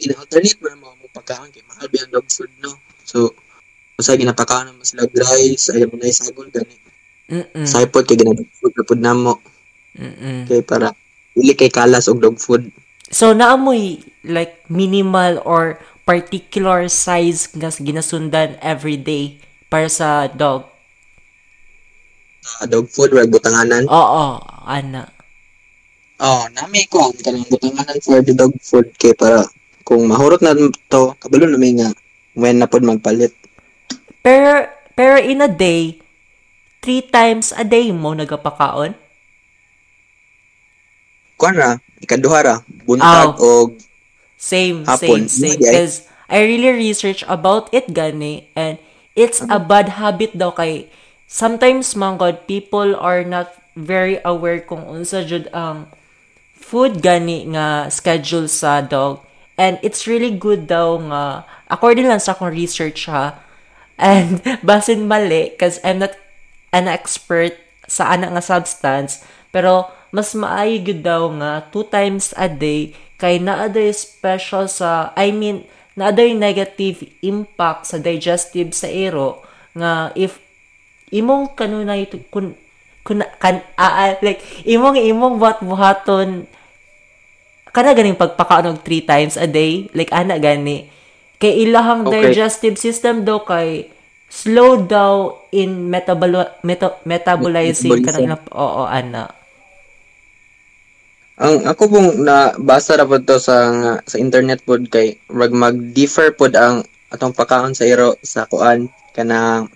gina-alternate 0.00 0.60
ba 0.60 0.76
mo 0.78 0.94
mo 0.96 1.06
pagkaon 1.12 1.52
kay 1.52 1.64
mahal 1.66 1.86
ba 1.88 2.06
dog 2.12 2.28
food 2.28 2.52
no. 2.60 2.76
So 3.04 3.32
usa 3.96 4.16
ginapakaon 4.16 4.76
mo 4.76 4.84
sila 4.84 5.08
rice 5.08 5.72
ay 5.72 5.88
mo 5.88 5.96
na 5.96 6.10
isagol 6.10 6.48
gani. 6.52 6.76
Mm-mm. 7.26 7.66
Sa 7.66 7.82
ipod 7.82 8.06
kay 8.06 8.20
ginadog 8.20 8.48
food 8.60 8.74
na 8.76 8.84
pud 8.86 9.00
namo 9.02 9.34
Mm-mm. 9.96 10.46
kay 10.46 10.60
para 10.62 10.92
dili 11.36 11.52
kay 11.52 11.68
kalas 11.68 12.08
og 12.08 12.24
dog 12.24 12.40
food. 12.40 12.68
So, 13.06 13.30
naamoy 13.30 14.02
like 14.26 14.66
minimal 14.66 15.38
or 15.46 15.78
particular 16.02 16.90
size 16.90 17.46
nga 17.54 17.70
ginasundan 17.70 18.58
every 18.58 18.98
day 18.98 19.38
para 19.70 19.86
sa 19.86 20.26
dog. 20.26 20.66
Sa 22.42 22.66
dog 22.66 22.90
food 22.90 23.14
or 23.14 23.26
butanganan. 23.30 23.86
Oo, 23.86 24.42
ana. 24.66 25.06
Oh, 26.16 26.48
nami 26.56 26.88
ko 26.88 27.12
ang 27.12 27.14
kanang 27.20 27.46
butanganan 27.46 27.98
for 28.02 28.18
the 28.24 28.34
dog 28.34 28.54
food 28.58 28.90
kay 28.96 29.14
para 29.14 29.46
kung 29.86 30.10
mahurot 30.10 30.42
na 30.42 30.58
to 30.90 31.14
kabalo 31.22 31.46
na 31.46 31.54
may 31.54 31.70
nga 31.78 31.94
when 32.34 32.58
na 32.58 32.66
pod 32.66 32.82
magpalit. 32.82 33.30
Pero, 34.26 34.66
pero 34.98 35.16
in 35.22 35.38
a 35.38 35.46
day, 35.46 36.02
three 36.82 37.06
times 37.06 37.54
a 37.54 37.62
day 37.62 37.94
mo 37.94 38.10
nagapakaon? 38.10 38.98
Kuan 41.38 41.54
ra, 41.54 41.78
ikaduha 42.02 42.38
ra, 42.42 42.54
buntag 42.82 43.38
Aw. 43.38 43.40
og 43.40 43.78
Same, 44.36 44.84
Hapon. 44.84 45.26
same, 45.26 45.56
same. 45.56 45.58
Because 45.58 46.04
I 46.28 46.44
really 46.44 46.70
research 46.70 47.24
about 47.26 47.72
it 47.72 47.94
gani 47.94 48.50
and 48.52 48.76
it's 49.16 49.40
a 49.40 49.56
bad 49.56 49.96
habit 49.96 50.36
daw 50.36 50.52
kay 50.52 50.92
sometimes 51.24 51.96
man 51.96 52.20
god 52.20 52.44
people 52.44 52.94
are 52.94 53.24
not 53.24 53.54
very 53.74 54.20
aware 54.22 54.60
kung 54.60 54.84
unsa 54.84 55.24
jud 55.24 55.48
ang 55.56 55.88
food 56.52 57.00
gani 57.00 57.48
nga 57.56 57.88
schedule 57.88 58.46
sa 58.46 58.84
dog 58.84 59.25
and 59.56 59.80
it's 59.80 60.04
really 60.04 60.32
good 60.32 60.68
daw 60.68 61.00
nga 61.00 61.48
according 61.68 62.06
lang 62.06 62.20
sa 62.20 62.36
akong 62.36 62.52
research 62.52 63.08
ha. 63.08 63.40
And 63.96 64.44
basin 64.66 65.08
mali 65.08 65.56
cause 65.56 65.80
I'm 65.80 66.04
not 66.04 66.12
an 66.72 66.86
expert 66.86 67.56
sa 67.88 68.12
ana 68.12 68.28
nga 68.32 68.44
substance 68.44 69.24
pero 69.48 69.88
mas 70.12 70.36
maayo 70.36 70.84
gyud 70.84 71.00
daw 71.00 71.32
nga 71.40 71.64
two 71.72 71.88
times 71.88 72.36
a 72.36 72.46
day 72.46 72.92
kay 73.16 73.40
naa 73.40 73.72
special 73.96 74.68
sa 74.68 75.16
I 75.16 75.32
mean 75.32 75.64
naa 75.96 76.12
negative 76.12 77.08
impact 77.24 77.88
sa 77.88 77.96
digestive 77.96 78.76
sa 78.76 78.88
ero 78.92 79.40
nga 79.72 80.12
if 80.12 80.36
imong 81.08 81.56
kanunay 81.56 82.04
kun 82.28 82.52
kun 83.06 83.22
kan 83.40 83.62
ah, 83.78 84.12
ah, 84.12 84.14
like 84.20 84.42
imong 84.66 84.98
imong 84.98 85.38
buhat 85.40 85.62
buhaton 85.62 86.44
kana 87.76 87.92
ganing 87.92 88.16
pagpakaon 88.16 88.72
og 88.72 88.80
three 88.80 89.04
times 89.04 89.36
a 89.36 89.44
day 89.44 89.84
like 89.92 90.08
ana 90.16 90.40
gani 90.40 90.88
kay 91.36 91.68
ilahang 91.68 92.08
Okay. 92.08 92.32
digestive 92.32 92.80
system 92.80 93.28
daw 93.28 93.44
kay 93.44 93.92
slow 94.32 94.80
daw 94.80 95.36
in 95.52 95.92
metabolo 95.92 96.48
meta, 96.64 96.96
metabolizing 97.04 98.00
Metabolism. 98.00 98.32
kanang 98.32 98.48
oo 98.56 98.82
ana 98.88 99.28
ang 101.36 101.68
ako 101.68 101.82
pong 101.92 102.10
nabasa 102.24 102.96
ra 102.96 103.04
pod 103.04 103.28
to 103.28 103.36
sa 103.36 103.68
sa 104.08 104.16
internet 104.16 104.64
pod 104.64 104.88
kay 104.88 105.20
rag 105.28 105.52
mag-differ 105.52 106.32
pod 106.32 106.56
ang 106.56 106.80
atong 107.12 107.36
pakaon 107.36 107.76
sa 107.76 107.84
iro 107.84 108.16
sa 108.24 108.48
kuan 108.48 108.88
kanang 109.12 109.68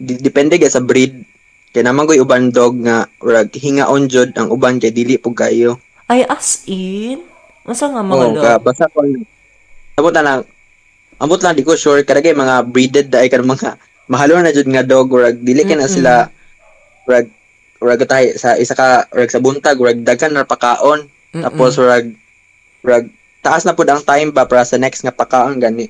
depende 0.00 0.56
gyud 0.56 0.72
sa 0.72 0.80
breed 0.80 1.28
kay 1.76 1.84
naman 1.84 2.08
koy 2.08 2.24
uban 2.24 2.48
dog 2.48 2.80
nga 2.80 3.04
rag 3.20 3.52
hingaon 3.52 4.08
jud 4.08 4.32
ang 4.32 4.48
uban 4.48 4.80
kay 4.80 4.92
dili 4.92 5.20
pug 5.20 5.36
kayo. 5.36 5.76
Ay 6.12 6.20
as 6.28 6.68
in 6.68 7.24
unsa 7.64 7.88
nga 7.88 8.04
mga 8.04 8.24
dog 8.28 8.36
ka 8.44 8.52
basta 8.60 8.84
ko 8.92 9.00
Abot 9.92 10.08
na 10.08 10.24
lang. 10.24 10.40
Ambot 11.20 11.38
lang 11.44 11.52
di 11.52 11.62
ko 11.62 11.76
sure 11.76 12.00
kadagay 12.02 12.32
mga 12.32 12.64
breeded 12.64 13.06
dai 13.12 13.28
kan 13.28 13.44
mga 13.44 13.76
mahalo 14.08 14.40
na 14.40 14.50
jud 14.52 14.66
nga 14.66 14.82
dog 14.82 15.12
rag 15.12 15.36
dili 15.38 15.62
ka 15.62 15.76
na 15.76 15.86
sila 15.86 16.26
rag 17.06 17.28
rag 17.78 18.00
tay 18.08 18.34
sa 18.34 18.56
isa 18.56 18.74
ka 18.74 19.06
rag 19.12 19.30
sa 19.30 19.38
buntag 19.38 19.78
rag 19.78 20.00
daghan 20.02 20.32
na 20.34 20.48
pakaon 20.48 21.06
Mm-mm. 21.06 21.44
tapos 21.44 21.76
rag 21.78 22.10
rag 22.82 23.06
taas 23.44 23.62
na 23.68 23.76
pud 23.76 23.86
ang 23.90 24.02
time 24.02 24.32
ba 24.32 24.48
para 24.48 24.64
sa 24.64 24.80
next 24.80 25.04
nga 25.04 25.14
pakaon 25.14 25.60
gani. 25.60 25.86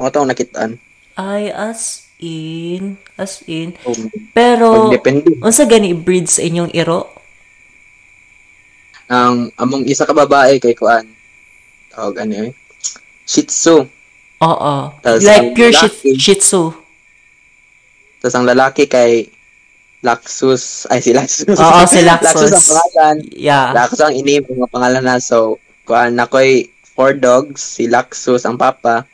Mo 0.00 0.08
taong 0.08 0.32
nakitaan. 0.32 0.80
ay 1.12 1.52
as 1.52 2.08
in 2.16 2.96
as 3.20 3.44
in 3.44 3.76
pero 4.32 4.88
unsa 5.44 5.68
gani 5.68 5.92
breed 5.92 6.24
sa 6.24 6.40
inyong 6.40 6.72
iro 6.72 7.12
Ang 9.12 9.52
among 9.54 9.84
isa 9.84 10.08
ka 10.08 10.16
babae 10.16 10.56
kay 10.56 10.72
kuan. 10.72 11.04
Tawag 11.92 12.16
ano 12.18 12.48
eh. 12.48 12.52
Shih 13.22 13.44
Tzu. 13.44 13.84
oo 14.42 14.74
like 15.22 15.54
pure 15.54 15.70
lalaki- 15.70 16.18
shih 16.18 16.34
tzu 16.34 16.74
Tapos 18.18 18.34
ang 18.34 18.42
lalaki 18.42 18.90
kay 18.90 19.30
Laxus. 20.02 20.82
Ay, 20.90 20.98
si 20.98 21.14
Laxus. 21.14 21.46
Oo, 21.46 21.80
si 21.86 22.02
Laxus. 22.08 22.50
Laxus 22.50 22.50
ang 22.50 22.66
pangalan. 22.66 23.16
yeah 23.30 23.70
Laxus 23.70 24.02
ang 24.02 24.10
ini 24.10 24.42
mga 24.42 24.66
pangalan 24.66 25.02
na. 25.02 25.22
So, 25.22 25.58
kuan 25.86 26.18
na 26.18 26.26
ko'y 26.26 26.66
four 26.82 27.14
dogs. 27.14 27.62
Si 27.62 27.86
Laxus 27.86 28.42
ang 28.42 28.58
papa. 28.58 29.06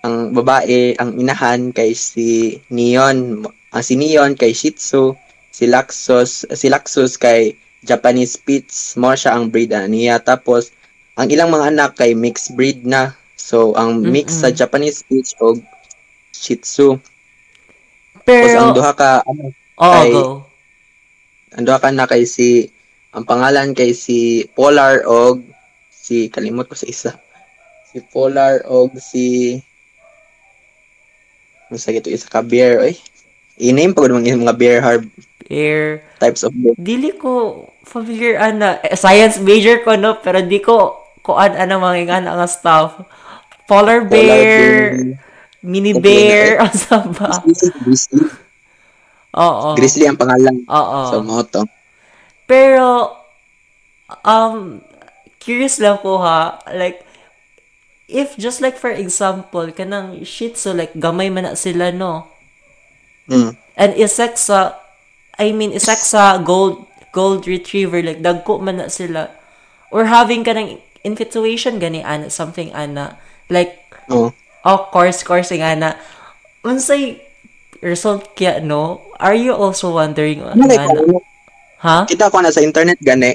Ang 0.00 0.30
babae, 0.30 0.94
ang 0.96 1.18
inahan 1.18 1.74
kay 1.74 1.92
si 1.92 2.58
Neon. 2.70 3.42
Ang 3.44 3.82
si 3.82 3.98
Neon 3.98 4.38
kay 4.38 4.54
Shih 4.54 4.70
Tzu. 4.70 5.18
Si 5.50 5.66
Laxus, 5.66 6.46
si 6.46 6.70
Laxus 6.70 7.18
kay 7.18 7.58
Japanese 7.84 8.36
Spitz. 8.36 8.94
Mo 9.00 9.12
siya 9.12 9.36
ang 9.36 9.48
breed 9.48 9.72
ah, 9.72 9.88
niya. 9.88 10.20
Tapos, 10.20 10.72
ang 11.20 11.28
ilang 11.28 11.52
mga 11.52 11.68
anak 11.76 11.90
kay 12.00 12.16
mixed 12.16 12.56
breed 12.56 12.88
na. 12.88 13.12
So 13.40 13.76
ang 13.76 14.04
mix 14.04 14.36
Mm-mm. 14.36 14.40
sa 14.40 14.48
Japanese 14.52 15.04
Spitz 15.04 15.36
og 15.40 15.60
Shih 16.32 16.60
Tzu. 16.60 17.00
Tapos 18.20 18.24
Pero, 18.24 18.56
ang 18.56 18.72
duha 18.76 18.92
ka 18.96 19.20
ano, 19.24 19.52
oo, 19.80 20.00
ay- 20.00 20.12
go. 20.12 20.44
ang 21.56 21.64
duha 21.68 21.80
ka 21.80 21.88
na 21.92 22.08
kay 22.08 22.28
si 22.28 22.72
ang 23.10 23.26
pangalan 23.26 23.74
kay 23.74 23.90
si 23.96 24.48
Polar 24.54 25.02
og 25.08 25.42
si 25.90 26.32
kalimot 26.32 26.68
ko 26.68 26.76
sa 26.78 26.86
isa. 26.86 27.12
Si 27.90 27.98
Polar 28.00 28.62
og 28.68 28.96
si 29.00 29.58
Masa 31.70 31.94
gito 31.94 32.10
isa 32.10 32.26
ka 32.26 32.42
bear 32.42 32.82
oy. 32.82 32.98
I-name 33.60 33.94
pa 33.94 34.02
gud 34.02 34.14
mga 34.14 34.40
mga 34.40 34.56
bear 34.58 34.78
harb 34.82 35.04
Air. 35.50 36.06
types 36.22 36.46
of 36.46 36.54
bear. 36.54 36.78
Dili 36.78 37.10
ko 37.18 37.66
familiar 37.82 38.38
ana. 38.38 38.78
Eh, 38.86 38.94
science 38.94 39.42
major 39.42 39.82
ko 39.82 39.98
no, 39.98 40.20
pero 40.22 40.38
di 40.44 40.62
ko 40.62 41.02
kuan 41.26 41.58
ana 41.58 41.80
mga 41.80 41.96
ingana 42.06 42.30
nga 42.38 42.46
stuff. 42.46 43.02
Polar 43.66 44.06
Polar 44.06 44.10
bear, 44.10 44.70
mini 45.62 45.94
Okay, 45.94 46.02
bear, 46.02 46.46
eh. 46.58 46.66
asa 46.66 47.06
ba? 47.06 47.42
Grizzly. 47.82 48.26
Oo. 49.38 49.78
Grizzly 49.78 50.04
ang 50.10 50.18
pangalan. 50.18 50.66
Oo. 50.66 51.00
So 51.10 51.22
mo 51.22 51.42
to. 51.46 51.62
Pero, 52.50 53.14
um, 54.26 54.82
curious 55.38 55.78
lang 55.78 56.02
ko 56.02 56.18
ha, 56.18 56.58
like, 56.74 57.06
if 58.10 58.34
just 58.34 58.58
like 58.58 58.74
for 58.74 58.90
example, 58.90 59.70
kanang 59.70 60.18
shih 60.26 60.50
tzu, 60.50 60.74
like, 60.74 60.90
gamay 60.98 61.30
man 61.30 61.46
na 61.46 61.54
sila, 61.54 61.94
no? 61.94 62.26
Mm. 63.30 63.54
And 63.78 63.90
isak 63.94 64.34
sa, 64.34 64.74
I 65.40 65.50
mean, 65.50 65.72
isak 65.72 65.98
sa 65.98 66.36
gold, 66.36 66.84
gold 67.10 67.48
retriever, 67.48 68.04
like, 68.04 68.20
dagko 68.20 68.60
man 68.60 68.76
na 68.76 68.92
sila. 68.92 69.32
Or 69.88 70.04
having 70.04 70.44
ka 70.44 70.52
ng 70.52 70.76
infatuation, 71.00 71.80
gani, 71.80 72.04
ana, 72.04 72.28
something, 72.28 72.68
ana. 72.70 73.16
Like, 73.48 73.80
Oh. 74.06 74.34
oh, 74.62 74.80
course, 74.92 75.24
course, 75.24 75.48
nga 75.50 75.72
na. 75.72 75.96
Unsay 76.60 77.24
result 77.80 78.36
kaya, 78.36 78.60
no? 78.60 79.00
Are 79.16 79.32
you 79.32 79.56
also 79.56 79.90
wondering, 79.90 80.44
Ano 80.44 80.68
like, 80.68 80.76
na? 80.76 81.24
Ha? 81.80 81.96
kita 82.04 82.28
ko 82.28 82.44
na 82.44 82.52
sa 82.52 82.60
internet 82.60 83.00
gani 83.00 83.32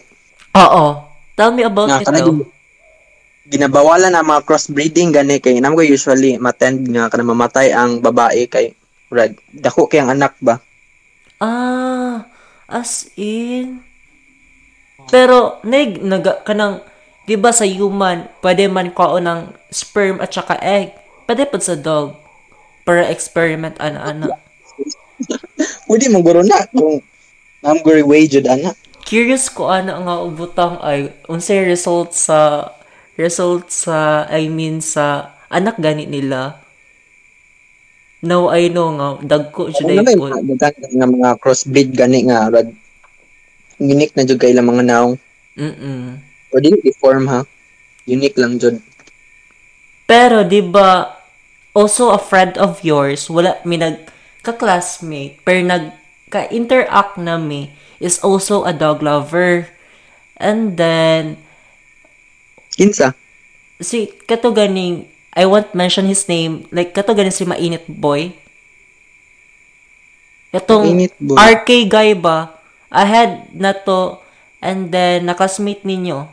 Oo. 0.53 1.01
Tell 1.33 1.49
me 1.49 1.65
about 1.65 1.89
nga 1.89 1.99
it, 1.99 2.05
though. 2.05 2.45
gin- 2.45 2.45
ginabawalan 3.45 4.13
ang 4.13 4.25
mga 4.25 4.45
crossbreeding 4.45 5.09
gani 5.09 5.37
kay 5.37 5.57
namo 5.57 5.77
ko 5.77 5.85
usually 5.85 6.37
matend 6.37 6.85
nga 6.85 7.09
kana 7.09 7.25
mamatay 7.25 7.73
ang 7.73 8.01
babae 8.01 8.45
kay 8.45 8.73
rag 9.09 9.33
dako 9.49 9.85
kay 9.85 10.01
ang 10.01 10.13
anak 10.13 10.33
ba 10.41 10.57
Ah, 11.39 12.29
as 12.69 13.11
in. 13.19 13.83
Pero, 15.11 15.61
nag, 15.61 16.01
naga, 16.01 16.41
kanang, 16.47 16.81
di 17.29 17.37
ba 17.37 17.53
sa 17.53 17.67
human, 17.67 18.29
pwede 18.41 18.65
man 18.71 18.89
kao 18.95 19.21
ng 19.21 19.53
sperm 19.69 20.23
at 20.23 20.33
saka 20.33 20.57
egg. 20.63 20.95
Pwede 21.29 21.45
pa 21.45 21.57
sa 21.61 21.77
dog. 21.77 22.17
Para 22.85 23.09
experiment, 23.09 23.77
ana-ana. 23.81 24.29
pwede 25.87 26.09
mo 26.11 26.19
guro 26.21 26.41
na 26.43 26.65
kung 26.69 26.99
nam 27.63 27.79
guri 27.81 28.03
way 28.03 28.27
jud 28.27 28.45
ana 28.45 28.75
Curious 29.05 29.53
ko 29.53 29.69
ana 29.69 30.01
nga 30.01 30.15
ubutang 30.25 30.81
ay, 30.81 31.13
unsay 31.29 31.61
result 31.61 32.17
sa, 32.17 32.73
result 33.21 33.69
sa, 33.69 34.25
I 34.33 34.49
mean, 34.49 34.81
sa 34.81 35.37
anak 35.53 35.77
gani 35.77 36.09
nila. 36.09 36.64
Now 38.23 38.51
I 38.53 38.71
know 38.71 38.95
nga, 38.95 39.07
dagko 39.21 39.69
ano 39.69 39.75
siya 39.75 40.01
na 40.01 40.15
po. 40.15 40.31
yung 40.31 40.97
nga 40.99 41.07
mga 41.07 41.29
crossbreed 41.41 41.91
gani 41.91 42.27
nga 42.31 42.47
rag 42.51 42.69
unique 43.81 44.15
na 44.15 44.23
jud 44.23 44.39
kay 44.39 44.55
ilang 44.55 44.71
mga 44.71 44.87
naong 44.87 45.15
Mm-mm. 45.55 46.19
pwede 46.51 46.79
i-form 46.87 47.27
ha 47.27 47.43
unique 48.07 48.39
lang 48.39 48.55
jud 48.55 48.79
Pero, 50.05 50.45
di 50.45 50.61
ba, 50.61 51.17
also 51.73 52.13
a 52.13 52.21
friend 52.21 52.61
of 52.61 52.85
yours, 52.85 53.25
wala, 53.25 53.57
may 53.65 53.81
nag, 53.81 54.05
ka-classmate, 54.45 55.41
pero 55.41 55.65
nag, 55.65 55.97
ka-interact 56.29 57.17
na 57.17 57.41
mi, 57.41 57.73
is 57.97 58.21
also 58.21 58.69
a 58.69 58.73
dog 58.73 59.01
lover. 59.01 59.65
And 60.37 60.77
then, 60.77 61.41
kinsa 62.77 63.17
si, 63.79 64.11
kato 64.27 64.51
ganing, 64.51 65.07
I 65.35 65.43
won't 65.43 65.75
mention 65.75 66.07
his 66.07 66.23
name, 66.31 66.63
like, 66.71 66.95
kato 66.95 67.11
ganing 67.11 67.35
si 67.35 67.43
Mainit 67.43 67.83
Boy. 67.91 68.31
Mainit 70.55 71.11
Boy. 71.19 71.35
RK 71.35 71.69
guy 71.91 72.15
ba, 72.15 72.55
ahead 72.87 73.51
na 73.51 73.75
to, 73.75 74.23
and 74.63 74.95
then, 74.95 75.27
nakasmate 75.27 75.83
ninyo. 75.83 76.31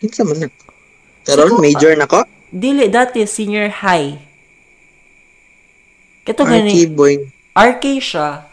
kinsa 0.00 0.24
man 0.24 0.40
na 0.40 0.48
karon 1.28 1.60
major 1.60 1.92
na 1.92 2.08
ko 2.08 2.24
Dili, 2.50 2.90
dati, 2.90 3.22
senior 3.30 3.70
high. 3.70 4.18
Kato 6.26 6.42
RK 6.42 6.50
ganing, 6.50 6.96
boy 6.98 7.14
RK 7.54 7.84
siya. 8.02 8.48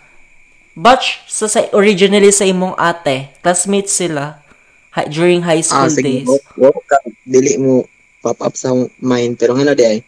Batch 0.77 1.25
sa, 1.25 1.49
sa 1.49 1.65
originally 1.73 2.29
sa 2.29 2.45
imong 2.45 2.77
ate. 2.77 3.33
Classmates 3.41 3.97
sila 3.97 4.45
hi- 4.95 5.09
during 5.09 5.41
high 5.43 5.63
school 5.63 5.87
ah 5.87 5.89
sige 5.89 6.03
days. 6.03 6.27
wo 6.27 6.35
wo 6.57 6.69
ka 6.89 6.97
dili 7.25 7.55
mo 7.59 7.83
pop 8.23 8.37
up 8.41 8.53
sa 8.55 8.71
mind 9.01 9.37
pero 9.39 9.53
ngano 9.55 9.73
di 9.77 9.85
ay 9.85 9.99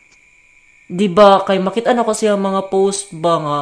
Di 0.89 1.05
ba 1.05 1.45
kay 1.45 1.61
makita 1.61 1.93
na 1.93 2.01
ko 2.01 2.17
siya 2.17 2.33
mga 2.33 2.73
post 2.73 3.13
ba 3.13 3.33
nga 3.45 3.59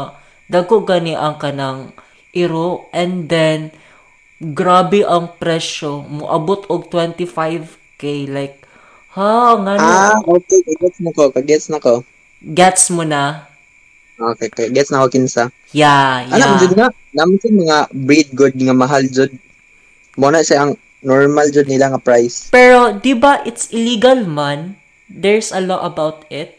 dagko 0.47 0.87
gani 0.87 1.11
ang 1.11 1.35
kanang 1.35 1.91
iro 2.31 2.87
and 2.95 3.27
then 3.27 3.59
grabe 4.39 5.03
ang 5.03 5.35
presyo 5.35 6.07
moabot 6.07 6.63
og 6.71 6.87
25k 6.87 8.03
like 8.31 8.63
ha 9.11 9.59
ngano 9.59 10.15
ah 10.15 10.15
okay 10.23 10.61
gets 10.79 10.99
na 11.03 11.11
ko 11.11 11.23
gets 11.43 11.67
na 11.67 11.79
ko 11.79 11.93
gets 12.41 12.87
mo 12.89 13.03
na 13.03 13.23
Okay, 14.17 14.49
okay. 14.49 14.67
Gets 14.73 14.89
na 14.89 14.97
ako 14.97 15.13
kinsa. 15.13 15.43
yeah 15.69 16.25
Alam 16.27 16.49
yeah 16.49 16.57
jud 16.57 16.73
nga, 16.73 16.89
naman 17.13 17.37
sa 17.37 17.49
mga 17.53 17.77
breed 17.93 18.29
good 18.33 18.55
nga 18.57 18.73
mahal 18.73 19.05
jud. 19.05 19.29
Mo 20.17 20.33
na 20.33 20.41
siya 20.41 20.65
ang 20.65 20.73
normal 21.01 21.47
jud 21.53 21.69
nila 21.69 21.93
nga 21.93 22.01
price. 22.01 22.49
pero 22.49 22.93
di 22.97 23.13
ba 23.13 23.41
it's 23.45 23.69
illegal 23.69 24.25
man 24.25 24.75
there's 25.07 25.53
a 25.53 25.61
law 25.61 25.81
about 25.85 26.25
it 26.33 26.57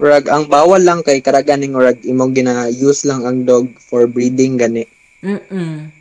Rag 0.00 0.32
ang 0.32 0.48
bawal 0.48 0.80
lang 0.80 1.04
kay 1.04 1.20
karaganing 1.20 1.76
rag 1.76 2.00
imong 2.08 2.32
gina-use 2.32 3.04
lang 3.04 3.20
ang 3.20 3.44
dog 3.44 3.68
for 3.76 4.08
breeding 4.08 4.56
gani. 4.56 4.88
mm 5.20 5.92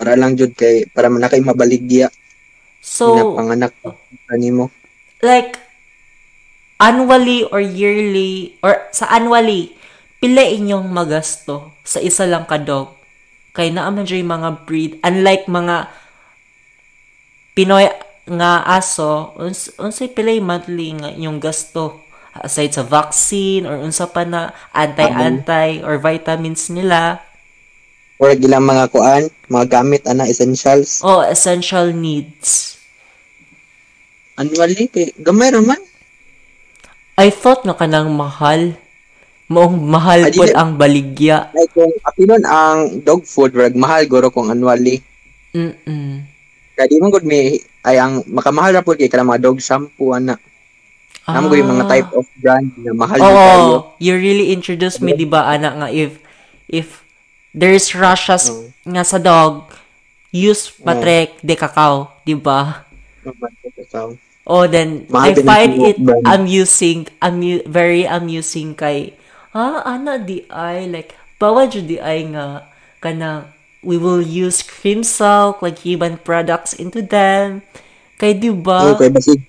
Para 0.00 0.16
lang 0.16 0.32
jud 0.32 0.56
kay 0.56 0.88
para 0.88 1.12
man 1.12 1.28
kay 1.28 1.44
mabaligya 1.44 2.08
so 2.80 3.12
pinapanganak 3.12 3.70
kanimo. 4.26 4.72
like 5.20 5.60
annually 6.80 7.44
or 7.52 7.60
yearly 7.60 8.56
or 8.64 8.80
sa 8.90 9.12
annually 9.12 9.76
pila 10.18 10.42
inyong 10.42 10.88
magasto 10.90 11.70
sa 11.84 12.00
isa 12.00 12.24
lang 12.26 12.48
ka 12.48 12.56
dog 12.58 12.96
kay 13.52 13.68
naa 13.68 13.92
man 13.92 14.08
dyan 14.08 14.24
yung 14.24 14.34
mga 14.40 14.50
breed 14.64 14.92
unlike 15.04 15.44
mga 15.48 15.92
Pinoy 17.52 17.84
nga 18.24 18.64
aso 18.64 19.36
uns 19.36 19.68
unsay 19.76 20.08
pila 20.08 20.32
yung 20.32 20.48
monthly 20.48 20.96
nga 20.96 21.12
inyong 21.12 21.36
gasto? 21.36 22.00
Aside 22.32 22.72
sa 22.72 22.80
vaccine 22.80 23.68
or 23.68 23.76
unsa 23.76 24.08
pa 24.08 24.24
na 24.24 24.56
anti-anti 24.72 25.84
or 25.84 26.00
vitamins 26.00 26.72
nila? 26.72 27.20
Or 28.16 28.32
ilang 28.32 28.64
mga 28.64 28.88
kuan, 28.88 29.28
mga 29.52 29.66
gamit 29.68 30.08
ana 30.08 30.24
essentials. 30.24 31.04
o 31.04 31.20
essential 31.20 31.92
needs. 31.92 32.80
Annually 34.40 34.88
kay 34.88 35.12
gamay 35.20 35.52
man. 35.60 35.82
I 37.20 37.28
thought 37.28 37.68
nga 37.68 37.76
kanang 37.76 38.16
mahal 38.16 38.80
moong 39.52 39.76
mahal 39.78 40.20
Ah, 40.22 40.30
po 40.30 40.42
dili. 40.42 40.52
ang 40.52 40.70
baligya 40.74 41.52
Like 41.52 41.70
kung 41.70 41.92
apinon 42.00 42.42
ang 42.42 42.78
dog 43.00 43.22
food 43.22 43.52
rag 43.52 43.74
mahal 43.74 44.02
guro 44.04 44.28
kung 44.28 44.48
annually. 44.48 45.04
mm 45.52 46.32
Kaya 46.72 46.88
di 46.88 46.96
man 46.96 47.10
gud 47.10 47.22
may 47.22 47.60
ay 47.82 47.96
ang 47.96 48.24
makamahal 48.26 48.72
ra 48.72 48.80
pud 48.80 48.96
kay 48.96 49.06
kanang 49.06 49.28
mga 49.28 49.44
dog 49.44 49.60
shampoo 49.60 50.12
ana. 50.12 50.40
Namo 51.22 51.46
ko 51.46 51.54
yung 51.54 51.70
mga 51.70 51.86
type 51.86 52.10
of 52.12 52.26
brand 52.36 52.72
na 52.76 52.90
mahal 52.92 53.14
Ah. 53.14 53.22
Oo, 53.22 53.30
na 53.30 53.46
tayo. 53.46 53.74
you 53.98 54.12
really 54.12 54.50
introduced 54.50 54.98
me, 54.98 55.12
di 55.12 55.22
ba, 55.24 55.46
anak, 55.46 55.72
nga, 55.76 55.88
if, 55.88 56.18
if 56.66 57.04
there's 57.52 57.92
rashes 57.92 58.48
Oo. 58.48 58.72
nga 58.82 59.02
sa 59.02 59.18
dog, 59.18 59.70
use 60.30 60.72
patrek 60.74 61.38
de 61.38 61.54
cacao, 61.54 62.10
di 62.22 62.34
ba? 62.34 62.82
Oh, 64.42 64.66
then, 64.66 65.06
Mahal 65.06 65.30
I 65.30 65.34
find 65.38 65.72
it 65.84 65.96
amusing, 66.26 67.06
amu- 67.20 67.62
very 67.64 68.02
amusing 68.02 68.74
kay, 68.74 69.14
ha, 69.52 69.84
ana, 69.84 70.18
di 70.18 70.44
ay, 70.48 70.88
like, 70.88 71.16
bawal 71.36 71.68
jud 71.68 71.88
di 71.88 72.00
ay 72.00 72.28
nga, 72.32 72.66
kanang, 73.00 73.48
we 73.82 73.98
will 73.98 74.22
use 74.22 74.62
cream 74.62 75.02
silk, 75.02 75.60
like 75.60 75.82
human 75.82 76.16
products 76.22 76.72
into 76.72 77.02
them. 77.02 77.62
Kay, 78.16 78.38
di 78.38 78.54
ba? 78.54 78.94
okay, 78.94 79.10
basig 79.10 79.42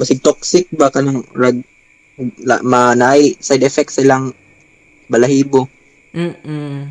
basig 0.00 0.24
toxic 0.24 0.64
ba 0.72 0.88
kanang 0.88 1.20
rag 1.36 1.60
la, 2.40 2.64
manay 2.64 3.36
side 3.36 3.60
effects 3.60 4.00
silang 4.00 4.32
balahibo. 5.12 5.68
Mm-mm. 6.16 6.88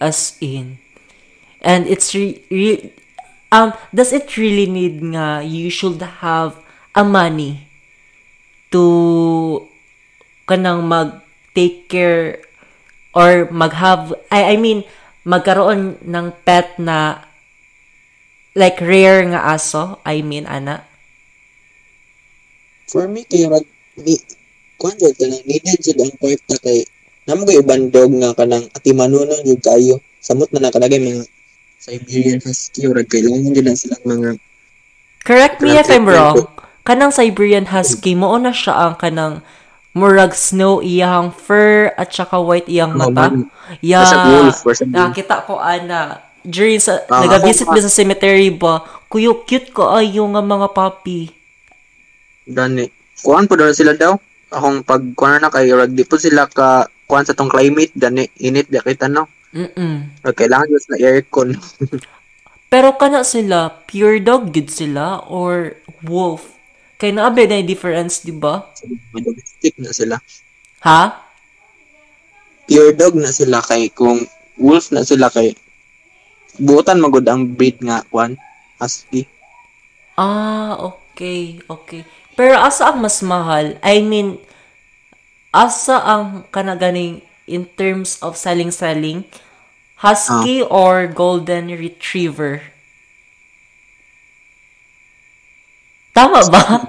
As 0.00 0.40
in. 0.40 0.80
And 1.60 1.84
it's 1.84 2.16
re- 2.16 2.40
re- 2.48 2.96
um, 3.52 3.76
does 3.92 4.16
it 4.16 4.36
really 4.40 4.64
need 4.64 5.04
nga 5.12 5.44
you 5.44 5.68
should 5.68 6.00
have 6.00 6.56
a 6.96 7.04
money 7.04 7.68
to 8.72 9.60
kanang 10.48 10.88
mag 10.88 11.25
take 11.56 11.88
care 11.88 12.44
or 13.16 13.48
mag-have, 13.48 14.12
I, 14.28 14.52
I 14.52 14.56
mean, 14.60 14.84
magkaroon 15.24 16.04
ng 16.04 16.26
pet 16.44 16.76
na 16.76 17.24
like 18.52 18.76
rare 18.84 19.24
nga 19.32 19.56
aso, 19.56 20.04
I 20.04 20.20
mean, 20.20 20.44
ana. 20.44 20.84
For 22.86 23.08
me, 23.08 23.24
kaya 23.24 23.48
mag, 23.48 23.64
ni, 23.96 24.20
kuhan 24.76 25.00
dyan, 25.00 25.16
kanang 25.16 25.44
needed 25.48 25.80
dyan 25.80 26.04
ang 26.04 26.14
part 26.20 26.40
na 26.52 26.56
kay, 26.60 26.84
namo 27.24 27.48
ko 27.48 27.52
ibang 27.56 27.88
dog 27.88 28.12
nga 28.20 28.36
kanang 28.36 28.68
atimanunan 28.76 29.48
yung 29.48 29.64
kayo. 29.64 29.96
Samot 30.20 30.52
na 30.52 30.68
nakalagay 30.68 31.00
mga 31.00 31.24
Siberian 31.80 32.40
Husky 32.44 32.84
or 32.86 33.00
kailangan 33.00 33.56
na 33.64 33.74
silang 33.74 34.04
mga 34.04 34.30
Correct 35.26 35.58
me 35.58 35.74
if 35.74 35.90
I'm 35.90 36.06
wrong. 36.06 36.46
Kanang 36.86 37.10
Siberian 37.10 37.66
Husky, 37.66 38.14
mo 38.14 38.38
na 38.38 38.54
siya 38.54 38.78
ang 38.78 38.94
kanang 38.94 39.42
murag 39.96 40.36
snow 40.36 40.84
iyang 40.84 41.32
fur 41.32 41.88
at 41.96 42.12
saka 42.12 42.36
white 42.36 42.68
iyang 42.68 42.92
mata. 42.92 43.32
man. 43.32 43.48
Yeah. 43.80 44.04
Wolf. 44.28 44.60
Nakita 44.84 45.48
ko 45.48 45.56
ana 45.56 46.20
during 46.44 46.78
sa 46.78 47.00
Ah, 47.08 47.24
nagabisit 47.24 47.66
mi 47.72 47.80
sa 47.80 47.88
cemetery 47.88 48.52
ba. 48.52 48.84
Kuyo 49.08 49.42
cute 49.48 49.72
ko 49.72 49.96
ayo 49.96 50.28
nga 50.36 50.44
mga 50.44 50.68
puppy. 50.76 51.32
Gani. 52.44 52.92
Kuhan 53.24 53.48
po 53.48 53.56
doon 53.56 53.72
sila 53.72 53.96
daw. 53.96 54.20
Akong 54.52 54.84
pag 54.84 55.02
kuhan 55.16 55.40
na 55.40 55.50
kay 55.50 55.72
rag 55.72 55.96
di 55.96 56.04
po 56.04 56.20
sila 56.20 56.44
ka 56.46 56.84
kuhan 57.08 57.24
sa 57.24 57.32
tong 57.34 57.50
climate 57.50 57.96
gani 57.96 58.28
init 58.36 58.68
di 58.68 58.78
kita 58.78 59.08
no. 59.08 59.26
Mm. 59.56 60.20
Kailangan 60.20 60.68
just 60.68 60.92
na 60.92 61.00
aircon. 61.00 61.56
Pero 62.72 62.98
kana 63.00 63.24
sila 63.24 63.72
pure 63.88 64.20
dog 64.20 64.52
gid 64.52 64.68
sila 64.68 65.24
or 65.24 65.80
wolf. 66.04 66.55
Kay 66.96 67.12
naabe 67.12 67.44
na 67.44 67.60
yung 67.60 67.68
difference, 67.68 68.24
di 68.24 68.32
ba? 68.32 68.72
Domestic 69.12 69.76
na 69.76 69.92
sila. 69.92 70.16
Ha? 70.80 71.02
Pure 72.64 72.96
dog 72.96 73.14
na 73.20 73.28
sila 73.28 73.60
kay 73.60 73.92
kung 73.92 74.24
wolf 74.56 74.88
na 74.90 75.04
sila 75.04 75.28
kay 75.28 75.52
buotan 76.56 77.04
magud 77.04 77.28
ang 77.28 77.44
breed 77.52 77.84
nga 77.84 78.00
kuhan. 78.08 78.40
Husky. 78.80 79.28
Ah, 80.16 80.76
okay, 80.80 81.60
okay. 81.68 82.04
Pero 82.36 82.56
asa 82.60 82.92
ang 82.92 83.04
mas 83.04 83.20
mahal? 83.20 83.76
I 83.84 84.00
mean, 84.00 84.40
asa 85.52 86.00
ang 86.00 86.48
kanaganing 86.52 87.24
in 87.48 87.68
terms 87.76 88.20
of 88.20 88.36
selling-selling? 88.36 89.24
Husky 90.00 90.60
or 90.60 91.08
golden 91.08 91.72
retriever? 91.72 92.75
Tama 96.16 96.40
ba? 96.48 96.80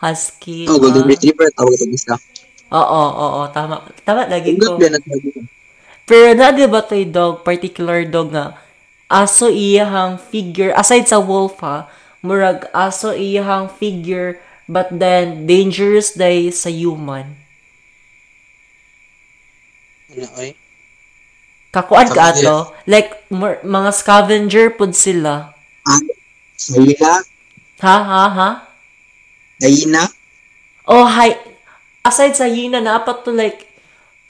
Husky. 0.00 0.64
Oh, 0.64 0.80
golden 0.80 1.04
ah. 1.04 1.10
retriever 1.12 1.52
tawag 1.52 1.76
sa 1.76 1.84
isa. 1.84 2.14
Oo, 2.72 3.02
oo, 3.12 3.40
tama. 3.52 3.84
Tama 4.08 4.24
lagi 4.24 4.56
ko. 4.56 4.80
Pero 6.08 6.32
na 6.32 6.48
di 6.48 6.64
ba 6.64 6.80
to'y 6.80 7.04
dog, 7.04 7.44
particular 7.44 8.08
dog 8.08 8.32
nga, 8.32 8.56
aso 9.12 9.52
iyahang 9.52 10.16
figure, 10.16 10.72
aside 10.72 11.04
sa 11.04 11.20
wolf 11.20 11.60
ha, 11.60 11.92
murag 12.24 12.64
aso 12.72 13.12
iyahang 13.12 13.68
figure, 13.68 14.40
but 14.64 14.88
then 14.88 15.44
dangerous 15.44 16.16
day 16.16 16.48
sa 16.48 16.72
human. 16.72 17.36
Ano 20.08 20.24
oy? 20.40 20.56
Kakuan 21.68 22.08
ka 22.08 22.32
ato, 22.32 22.72
like 22.88 23.28
mur- 23.28 23.60
mga 23.60 23.90
scavenger 23.92 24.72
pud 24.72 24.96
sila. 24.96 25.52
Ah, 25.84 26.00
Hayina? 26.72 27.20
Ha 27.78 27.96
ha 28.02 28.24
ha? 28.26 28.48
Hayina? 29.62 30.02
Oh, 30.86 31.06
hi. 31.06 31.38
Aside 32.02 32.34
sa 32.34 32.50
hina, 32.50 32.82
naapat 32.82 33.22
to 33.22 33.30
like, 33.30 33.70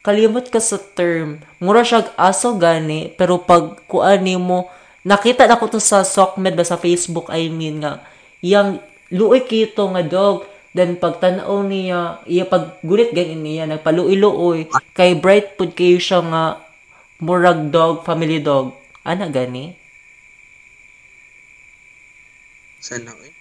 kalimot 0.04 0.52
ka 0.52 0.60
sa 0.60 0.76
term. 0.76 1.40
Mura 1.56 1.80
siya 1.80 2.12
aso 2.20 2.56
gani, 2.60 3.08
pero 3.16 3.40
pag 3.40 3.88
kuan 3.88 4.24
mo, 4.36 4.68
nakita 5.00 5.48
na 5.48 5.56
ko 5.56 5.68
to 5.70 5.80
sa 5.80 6.04
Sockmed 6.04 6.56
ba 6.56 6.64
sa 6.66 6.76
Facebook, 6.76 7.32
I 7.32 7.48
mean 7.48 7.80
nga, 7.80 8.04
yang 8.44 8.84
luoy 9.08 9.44
kito 9.48 9.88
nga 9.96 10.04
dog, 10.04 10.44
then 10.76 11.00
pag 11.00 11.16
tanaw 11.16 11.64
niya, 11.64 12.20
iya 12.28 12.44
pag 12.44 12.80
gulit 12.84 13.16
ganin 13.16 13.40
niya, 13.40 13.64
nagpaluoy-luoy, 13.64 14.68
kay 14.92 15.16
bright 15.16 15.56
pud 15.56 15.72
kayo 15.72 15.96
siya 15.96 16.20
nga, 16.20 16.44
murag 17.22 17.72
dog, 17.72 18.04
family 18.04 18.44
dog. 18.44 18.76
Ana 19.08 19.32
gani? 19.32 19.72
Sana 22.80 23.12
oy? 23.16 23.37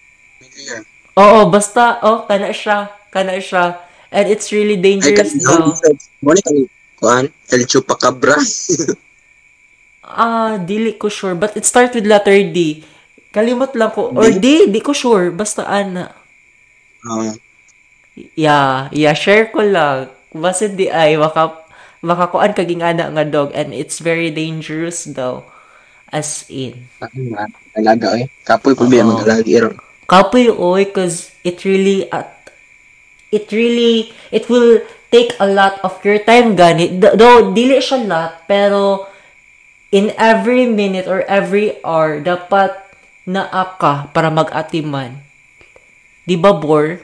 Familiar. 0.57 0.81
Oo, 1.17 1.39
basta, 1.53 2.01
oh, 2.01 2.25
kana 2.25 2.49
siya, 2.49 2.89
kana 3.13 3.37
siya. 3.37 3.77
And 4.09 4.25
it's 4.25 4.49
really 4.49 4.73
Ay, 4.81 4.97
dangerous 4.97 5.37
kasi 5.37 5.45
daw. 5.45 5.69
Mo 6.25 6.33
ni 6.33 6.41
kani 6.41 6.61
kuan? 6.97 7.25
El 7.53 7.69
Chupacabra. 7.69 8.41
Ah, 10.07 10.55
dili 10.55 10.95
ko 10.95 11.11
sure. 11.11 11.35
But 11.35 11.59
it 11.59 11.67
start 11.67 11.91
with 11.91 12.07
letter 12.07 12.31
D. 12.31 12.79
Kalimot 13.35 13.75
lang 13.75 13.91
ko. 13.91 14.15
Or 14.15 14.31
D, 14.31 14.71
di 14.71 14.79
ko 14.79 14.95
sure. 14.95 15.35
Basta 15.35 15.67
ana. 15.67 16.15
Ah, 17.03 17.35
Yeah, 18.39 18.87
yeah, 18.95 19.11
share 19.11 19.51
ko 19.51 19.67
lang. 19.67 20.07
Basta 20.31 20.71
di 20.71 20.87
ay, 20.87 21.19
maka, 21.19 21.59
makakuan 21.99 22.55
kaging 22.55 22.87
ana 22.87 23.11
nga 23.11 23.27
dog. 23.27 23.51
And 23.51 23.75
it's 23.75 23.99
very 23.99 24.31
dangerous 24.31 25.11
daw. 25.11 25.43
As 26.07 26.47
in. 26.47 26.87
alaga 27.75 28.15
oy. 28.15 28.31
Kapoy 28.47 28.79
po 28.79 28.87
biya 28.87 29.03
Oo. 29.03 29.27
Kapoy 30.07 30.47
oy, 30.47 30.87
cause 30.87 31.35
it 31.43 31.67
really, 31.67 32.07
at, 32.15 32.31
it 33.31 33.51
really, 33.51 34.15
it 34.31 34.47
will 34.47 34.79
take 35.11 35.35
a 35.39 35.47
lot 35.47 35.83
of 35.83 35.99
your 36.03 36.19
time 36.23 36.55
gani. 36.55 36.95
Though, 36.95 37.51
dili 37.51 37.83
siya 37.83 38.07
lot, 38.07 38.47
pero 38.47 39.07
in 39.91 40.15
every 40.15 40.63
minute 40.67 41.11
or 41.11 41.27
every 41.27 41.79
hour, 41.83 42.23
dapat 42.23 42.71
naa 43.27 43.75
ka 43.75 44.07
para 44.15 44.31
mag-atiman. 44.31 45.19
Di 46.23 46.35
ba, 46.39 46.55
Bor? 46.55 47.03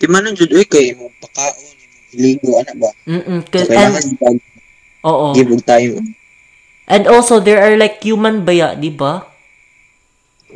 Di 0.00 0.06
man 0.08 0.28
jud 0.36 0.52
oy 0.52 0.64
kay 0.68 0.92
mo 0.92 1.08
pakaon, 1.24 1.76
ligo 2.16 2.56
ana 2.60 2.72
ba? 2.76 2.88
So, 2.92 3.40
'Cause- 3.48 3.72
and, 3.72 4.40
oo. 5.04 5.32
give 5.32 5.48
time. 5.64 6.16
And 6.88 7.04
also, 7.04 7.36
there 7.40 7.60
are 7.60 7.76
like 7.76 8.00
human 8.00 8.48
baya, 8.48 8.72
di 8.76 8.88
ba? 8.88 9.27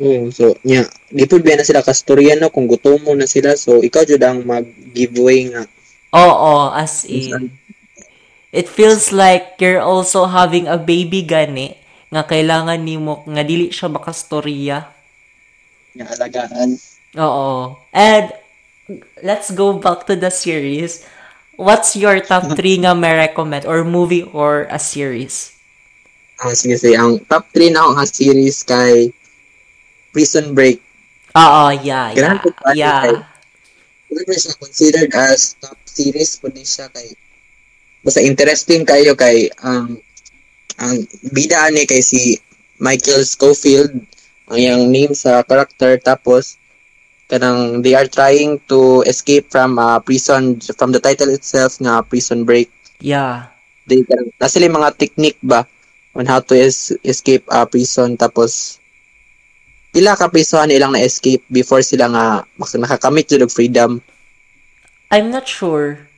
Oo, 0.01 0.33
so 0.33 0.57
nya, 0.65 0.89
di 1.13 1.25
biya 1.29 1.61
na 1.61 1.67
sila 1.67 1.85
kastorya 1.85 2.33
no 2.33 2.49
kung 2.49 2.65
gutom 2.65 2.97
mo 3.05 3.13
na 3.13 3.29
sila 3.29 3.53
so 3.53 3.77
ikaw 3.77 4.01
jud 4.01 4.21
ang 4.25 4.41
mag-giveaway 4.41 5.53
nga. 5.53 5.69
Oo, 6.17 6.73
as 6.73 7.05
in. 7.05 7.53
It 8.53 8.69
feels 8.69 9.09
like 9.09 9.57
you're 9.57 9.81
also 9.81 10.29
having 10.29 10.69
a 10.69 10.77
baby 10.77 11.25
gani 11.25 11.77
nga 12.13 12.21
kailangan 12.25 12.85
nimo 12.85 13.25
nga 13.25 13.41
dili 13.41 13.73
siya 13.73 13.89
makastorya. 13.89 14.85
Nga 15.97 16.05
alagaan. 16.17 16.69
Oo. 17.17 17.77
And 17.93 18.29
let's 19.25 19.49
go 19.53 19.77
back 19.77 20.05
to 20.09 20.13
the 20.13 20.29
series. 20.29 21.05
What's 21.57 21.97
your 21.97 22.21
top 22.21 22.49
3 22.57 22.85
nga 22.85 22.93
may 22.93 23.13
recommend 23.13 23.65
or 23.65 23.81
movie 23.81 24.25
or 24.29 24.69
a 24.69 24.77
series? 24.77 25.53
Ah, 26.41 26.53
sige, 26.53 26.77
sige. 26.77 26.97
Ang 26.97 27.25
top 27.25 27.49
3 27.53 27.73
na 27.73 27.85
ako 27.85 27.91
nga 27.97 28.07
series 28.09 28.57
kay 28.65 29.13
Prison 30.13 30.53
Break. 30.53 30.77
Oo, 31.33 31.63
yeah, 31.81 32.13
yeah. 32.13 32.37
Ko 32.37 32.53
pa, 32.53 32.71
Yeah. 32.71 33.01
kay- 33.03 33.25
Whether 34.07 34.37
siya 34.37 34.53
considered 34.55 35.09
as 35.11 35.57
top 35.57 35.73
series 35.83 36.37
po 36.37 36.45
din 36.47 36.61
siya 36.63 36.85
kay 36.87 37.17
basta 37.99 38.21
interesting 38.21 38.85
kayo 38.85 39.17
kay 39.17 39.49
ang 39.59 39.97
ang 40.75 41.01
bida 41.27 41.65
ni 41.69 41.81
kay 41.83 41.97
si 41.97 42.37
Michael 42.77 43.25
Scofield 43.25 43.89
ang 44.45 44.59
yang 44.59 44.81
name 44.85 45.17
sa 45.17 45.41
character 45.41 45.97
tapos 45.97 46.61
kanang 47.25 47.81
they 47.81 47.95
are 47.95 48.05
trying 48.05 48.61
to 48.67 49.01
escape 49.03 49.49
from 49.49 49.81
uh, 49.81 49.97
prison 49.97 50.61
from 50.77 50.91
the 50.91 50.99
title 50.99 51.31
itself 51.31 51.79
nga 51.79 52.03
prison 52.03 52.45
break 52.45 52.69
Yeah. 53.01 53.49
they 53.83 54.05
kanang 54.05 54.29
na 54.35 54.45
sila 54.45 54.69
yung 54.69 54.77
mga 54.77 54.93
technique 54.93 55.41
ba 55.41 55.65
on 56.13 56.29
how 56.29 56.37
to 56.37 56.53
es- 56.53 56.93
escape 57.01 57.49
uh, 57.49 57.65
prison 57.65 58.13
tapos 58.13 58.77
pila 59.93 60.17
ka 60.17 60.27
prison 60.27 60.73
ilang 60.73 60.97
na 60.97 61.05
escape 61.05 61.45
before 61.53 61.85
sila 61.85 62.09
nga 62.09 62.25
nakakamit 62.57 63.29
jud 63.29 63.45
og 63.45 63.53
freedom 63.53 64.01
I'm 65.13 65.29
not 65.29 65.45
sure. 65.45 66.09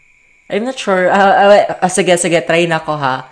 I'm 0.48 0.64
not 0.64 0.80
sure. 0.80 1.12
Ah, 1.12 1.52
ah, 1.52 1.84
ah, 1.84 1.92
sige, 1.92 2.16
sige, 2.16 2.40
try 2.48 2.64
na 2.64 2.80
ko 2.80 2.96
ha. 2.96 3.28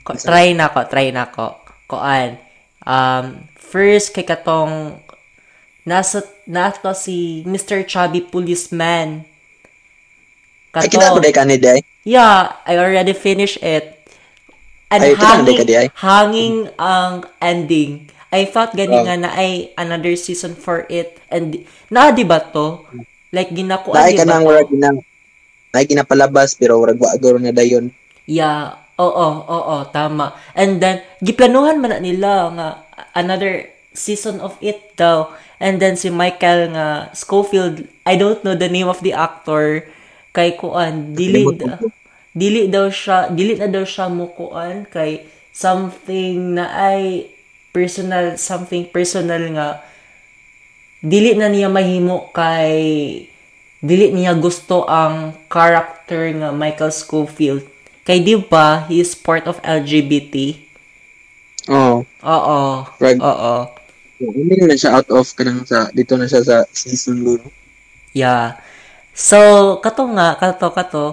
Ko, 0.00 0.16
try 0.16 0.56
na 0.56 0.72
ko, 0.72 0.80
try 0.88 1.12
na 1.12 1.28
ko. 1.28 1.60
Koan. 1.84 2.40
Um, 2.88 3.44
first, 3.60 4.16
kay 4.16 4.24
katong 4.24 4.96
nasa, 5.84 6.24
nato 6.48 6.88
si 6.96 7.44
Mr. 7.44 7.84
Chubby 7.84 8.24
Policeman. 8.24 9.28
ay 10.72 10.88
kita 10.88 11.12
ko 11.12 11.20
day 11.20 11.34
kanida 11.36 11.76
eh. 11.76 11.82
Yeah, 12.08 12.56
I 12.64 12.80
already 12.80 13.12
finished 13.12 13.60
it. 13.60 13.98
And 14.88 15.04
Ay, 15.04 15.12
hanging, 15.20 15.58
ka 15.60 15.64
ay. 15.68 15.88
hanging 16.00 16.56
ang 16.80 17.28
ending. 17.44 18.08
I 18.28 18.44
thought 18.44 18.76
gani 18.76 18.96
nga 19.08 19.16
na 19.16 19.30
ay 19.32 19.72
another 19.80 20.12
season 20.16 20.52
for 20.52 20.84
it 20.92 21.16
and 21.32 21.64
na 21.88 22.12
di 22.12 22.24
ba 22.24 22.44
to? 22.52 22.84
Like 23.32 23.52
ginakuan 23.52 23.96
Naay 23.96 24.12
di 24.16 24.20
ka 24.20 24.28
nang 24.28 24.44
wala 24.44 24.64
ginang 24.64 24.98
naay 25.72 25.84
ginapalabas 25.84 26.56
pero 26.56 26.80
wala 26.80 26.96
gawagoro 26.96 27.36
na 27.40 27.52
dayon. 27.52 27.92
Yeah, 28.28 28.76
oo, 29.00 29.28
oo, 29.46 29.76
tama. 29.88 30.36
And 30.52 30.82
then, 30.82 31.00
giplanuhan 31.24 31.80
man 31.80 31.96
na 31.96 32.00
nila 32.00 32.52
nga 32.52 32.68
another 33.16 33.68
season 33.96 34.40
of 34.44 34.56
it 34.60 34.96
daw. 35.00 35.32
And 35.58 35.80
then 35.80 35.96
si 35.96 36.12
Michael 36.12 36.76
nga 36.76 36.86
Schofield, 37.16 37.88
I 38.04 38.20
don't 38.20 38.44
know 38.44 38.54
the 38.54 38.68
name 38.68 38.86
of 38.86 39.00
the 39.00 39.16
actor, 39.16 39.88
kay 40.36 40.54
kuan, 40.60 41.16
dili, 41.16 41.42
dili 42.36 42.68
daw 42.68 42.92
siya, 42.92 43.32
dili 43.32 43.56
na 43.56 43.66
daw 43.66 43.82
siya 43.82 44.12
mo 44.12 44.30
kuan, 44.30 44.86
kay 44.86 45.26
something 45.50 46.60
na 46.60 46.68
ay 46.70 47.26
personal, 47.70 48.36
something 48.40 48.88
personal 48.88 49.42
nga, 49.54 49.68
dili 50.98 51.38
na 51.38 51.46
niya 51.46 51.70
mahimo 51.70 52.34
kay 52.34 52.74
dili 53.78 54.10
niya 54.10 54.34
gusto 54.34 54.82
ang 54.90 55.38
character 55.46 56.34
nga 56.34 56.50
Michael 56.50 56.90
Schofield. 56.90 57.62
Kay 58.02 58.24
di 58.24 58.34
ba, 58.34 58.88
he 58.90 58.98
is 58.98 59.14
part 59.14 59.46
of 59.46 59.62
LGBT. 59.62 60.58
Oh, 61.68 62.02
Oo. 62.24 62.60
Right. 62.98 63.20
Oo. 63.20 63.76
hindi 64.18 64.58
na 64.58 64.74
siya 64.74 64.98
out 64.98 65.06
of 65.14 65.30
kanang 65.38 65.62
sa 65.62 65.94
dito 65.94 66.18
na 66.18 66.26
siya 66.26 66.42
sa 66.42 66.56
season 66.74 67.22
2. 67.22 68.18
Yeah. 68.18 68.58
So, 69.14 69.38
kato 69.78 70.10
nga, 70.10 70.34
kato, 70.34 70.74
kato, 70.74 71.06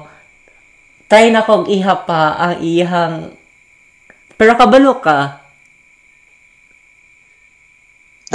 try 1.06 1.30
na 1.30 1.46
kong 1.46 1.70
iha 1.70 1.94
pa 2.02 2.34
ang 2.34 2.66
iyang, 2.66 3.34
pero 4.42 4.58
kabalo 4.58 4.98
ka, 5.06 5.45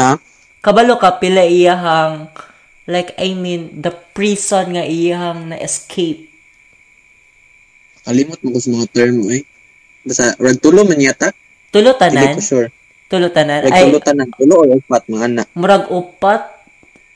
Ha? 0.01 0.13
kabalo 0.61 1.01
ka, 1.01 1.17
pila 1.17 1.41
iyahang, 1.41 2.29
like, 2.85 3.17
I 3.17 3.33
mean, 3.33 3.81
the 3.81 3.93
prison 4.13 4.77
nga 4.77 4.85
iyahang 4.85 5.49
na-escape. 5.49 6.29
Kalimot 8.05 8.41
mo 8.41 8.57
ko 8.57 8.59
sa 8.61 8.71
mga 8.73 8.87
term 8.93 9.15
mo 9.21 9.29
eh. 9.29 9.45
Basta 10.01 10.33
rag 10.41 10.57
tulo 10.61 10.85
man 10.89 10.97
yata. 10.97 11.29
Hindi 11.33 11.73
Tulutanan? 11.73 12.33
ko 12.37 12.43
sure. 12.43 12.69
Tulutanan? 13.07 13.69
Rag 13.69 13.73
Ay, 13.73 13.83
tulo 13.89 14.01
tanan 14.01 14.29
tulo 14.33 14.55
or 14.65 14.69
upat 14.81 15.05
mga 15.07 15.25
anak. 15.29 15.47
murag 15.53 15.85
upat, 15.93 16.43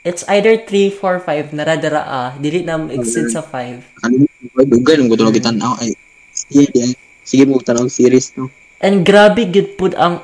it's 0.05 0.24
either 0.28 0.53
3, 0.61 0.93
4, 0.93 1.24
5, 1.24 1.57
naradara 1.57 2.03
ah. 2.05 2.30
Dili 2.37 2.61
na 2.62 2.76
exceed 2.93 3.32
sa 3.32 3.41
5. 3.41 4.05
Kalimot 4.05 4.28
mo 4.28 4.47
ko 4.53 4.61
dugay 4.68 4.95
nung 5.01 5.09
gutulog 5.09 5.32
kitanaw 5.32 5.80
ay. 5.80 5.97
Sige, 6.32 6.68
ay. 6.76 6.93
Sige 7.24 7.49
mo 7.49 7.57
tanaw 7.61 7.89
series 7.89 8.37
no. 8.37 8.53
And 8.85 9.01
grabe 9.01 9.49
gid 9.49 9.80
pud 9.80 9.97
ang 9.97 10.20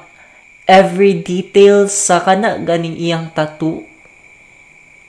every 0.70 1.18
details 1.18 1.90
sa 1.90 2.22
kana 2.22 2.62
ganing 2.62 2.94
iyang 2.94 3.34
tattoo. 3.34 3.82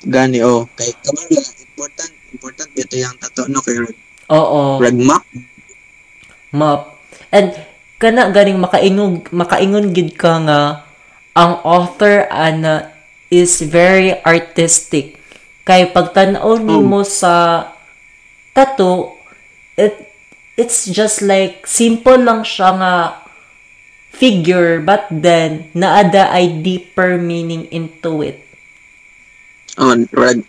Gani 0.02 0.42
oh. 0.42 0.66
Kay 0.74 0.90
kamar 1.06 1.30
lang 1.30 1.56
important 1.62 2.12
important 2.34 2.70
dito 2.74 2.98
yung 2.98 3.18
tato 3.22 3.46
no 3.46 3.62
kay 3.62 3.78
rag, 3.78 3.98
Oo, 4.34 4.82
rag 4.82 4.98
map. 4.98 5.24
map. 6.50 6.98
And 7.30 7.54
kana 8.02 8.34
ganing 8.34 8.58
makaingon 8.58 9.30
makaingon 9.30 9.94
gid 9.94 10.18
ka 10.18 10.42
nga 10.42 10.90
ang 11.38 11.62
author 11.62 12.26
ana 12.34 12.90
is 13.30 13.62
very 13.62 14.18
artistic. 14.26 15.22
Kay 15.62 15.94
pagtan-aw 15.94 16.58
nimo 16.58 17.06
sa 17.06 17.70
tattoo, 18.58 19.14
it 19.78 20.10
it's 20.58 20.90
just 20.90 21.22
like 21.22 21.64
simple 21.70 22.18
lang 22.18 22.42
siya 22.42 22.70
nga 22.82 22.94
figure 24.22 24.78
but 24.78 25.10
then 25.10 25.66
naada 25.74 26.30
ay 26.30 26.62
deeper 26.62 27.18
meaning 27.18 27.66
into 27.74 28.22
it. 28.22 28.38
Oh, 29.82 29.98
rag 30.14 30.46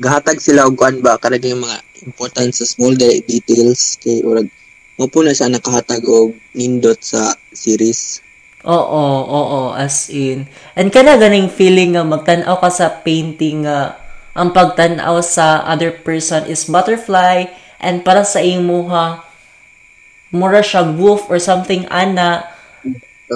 gahatag 0.00 0.40
sila 0.40 0.64
og 0.64 0.80
kuan 0.80 1.04
ba 1.04 1.20
kanang 1.20 1.44
yung 1.44 1.68
mga 1.68 1.78
important 2.08 2.56
sa 2.56 2.64
small 2.64 2.96
de- 2.96 3.20
details 3.28 4.00
kay 4.00 4.24
urag 4.24 4.48
mo 4.96 5.04
po 5.12 5.20
na 5.20 5.36
siya 5.36 5.52
nakahatag 5.52 6.00
og 6.08 6.32
nindot 6.56 6.96
sa 7.04 7.36
series. 7.52 8.24
Oo, 8.62 9.04
oo, 9.26 9.60
as 9.74 10.06
in. 10.08 10.46
And 10.78 10.94
kana 10.94 11.18
ganing 11.18 11.50
feeling 11.50 11.98
nga 11.98 12.06
magtan-aw 12.06 12.62
ka 12.62 12.70
sa 12.70 13.02
painting 13.02 13.66
nga 13.66 13.98
ang 14.32 14.54
pagtan-aw 14.54 15.18
sa 15.20 15.66
other 15.66 15.90
person 15.90 16.46
is 16.46 16.70
butterfly 16.70 17.50
and 17.82 18.06
para 18.06 18.22
sa 18.22 18.38
imuha 18.38 19.26
mura 20.32 20.62
siya 20.64 20.86
wolf 20.96 21.26
or 21.28 21.42
something 21.42 21.84
ana. 21.90 22.46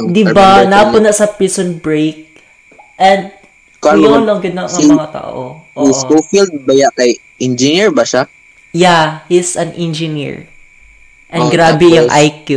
Di 0.07 0.23
ba? 0.27 0.63
Napo 0.65 0.99
na 0.99 1.11
sa 1.11 1.27
prison 1.27 1.77
break. 1.77 2.29
And 2.97 3.33
mo, 3.83 4.19
lang 4.19 4.41
gid 4.41 4.53
na 4.53 4.67
ang 4.67 4.73
si- 4.73 4.89
mga 4.89 5.15
tao. 5.15 5.63
Si 5.63 5.79
Oo. 5.79 5.93
Schofield 5.95 6.53
baya 6.65 6.91
kay 6.93 7.17
engineer 7.39 7.89
ba 7.89 8.03
siya? 8.03 8.27
Yeah, 8.73 9.25
he's 9.27 9.55
an 9.55 9.73
engineer. 9.73 10.49
And 11.29 11.47
Oh, 11.47 11.51
grabe 11.51 11.87
yung 11.87 12.09
tapos- 12.09 12.19
IQ. 12.19 12.49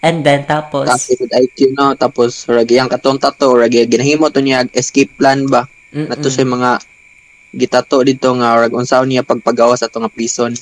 And 0.00 0.24
then 0.24 0.48
tapos, 0.48 0.88
Tapos 0.88 1.12
with 1.12 1.28
IQ 1.28 1.76
no, 1.76 1.92
tapos 1.92 2.48
rag 2.48 2.64
yang 2.66 2.88
katong 2.88 3.20
tato, 3.20 3.52
rag 3.52 3.68
yang 3.68 3.84
ginahimo 3.84 4.32
to 4.32 4.40
niya 4.40 4.64
escape 4.72 5.12
plan 5.12 5.44
ba? 5.44 5.68
mm-mm. 5.92 6.08
Nato 6.08 6.32
siya 6.32 6.48
mga 6.48 6.80
gitato 7.52 8.00
dito 8.00 8.32
nga 8.32 8.56
rag 8.56 8.72
unsaon 8.72 9.12
niya 9.12 9.20
pagpagawa 9.20 9.76
sa 9.76 9.92
to 9.92 10.00
nga 10.00 10.08
prison. 10.08 10.56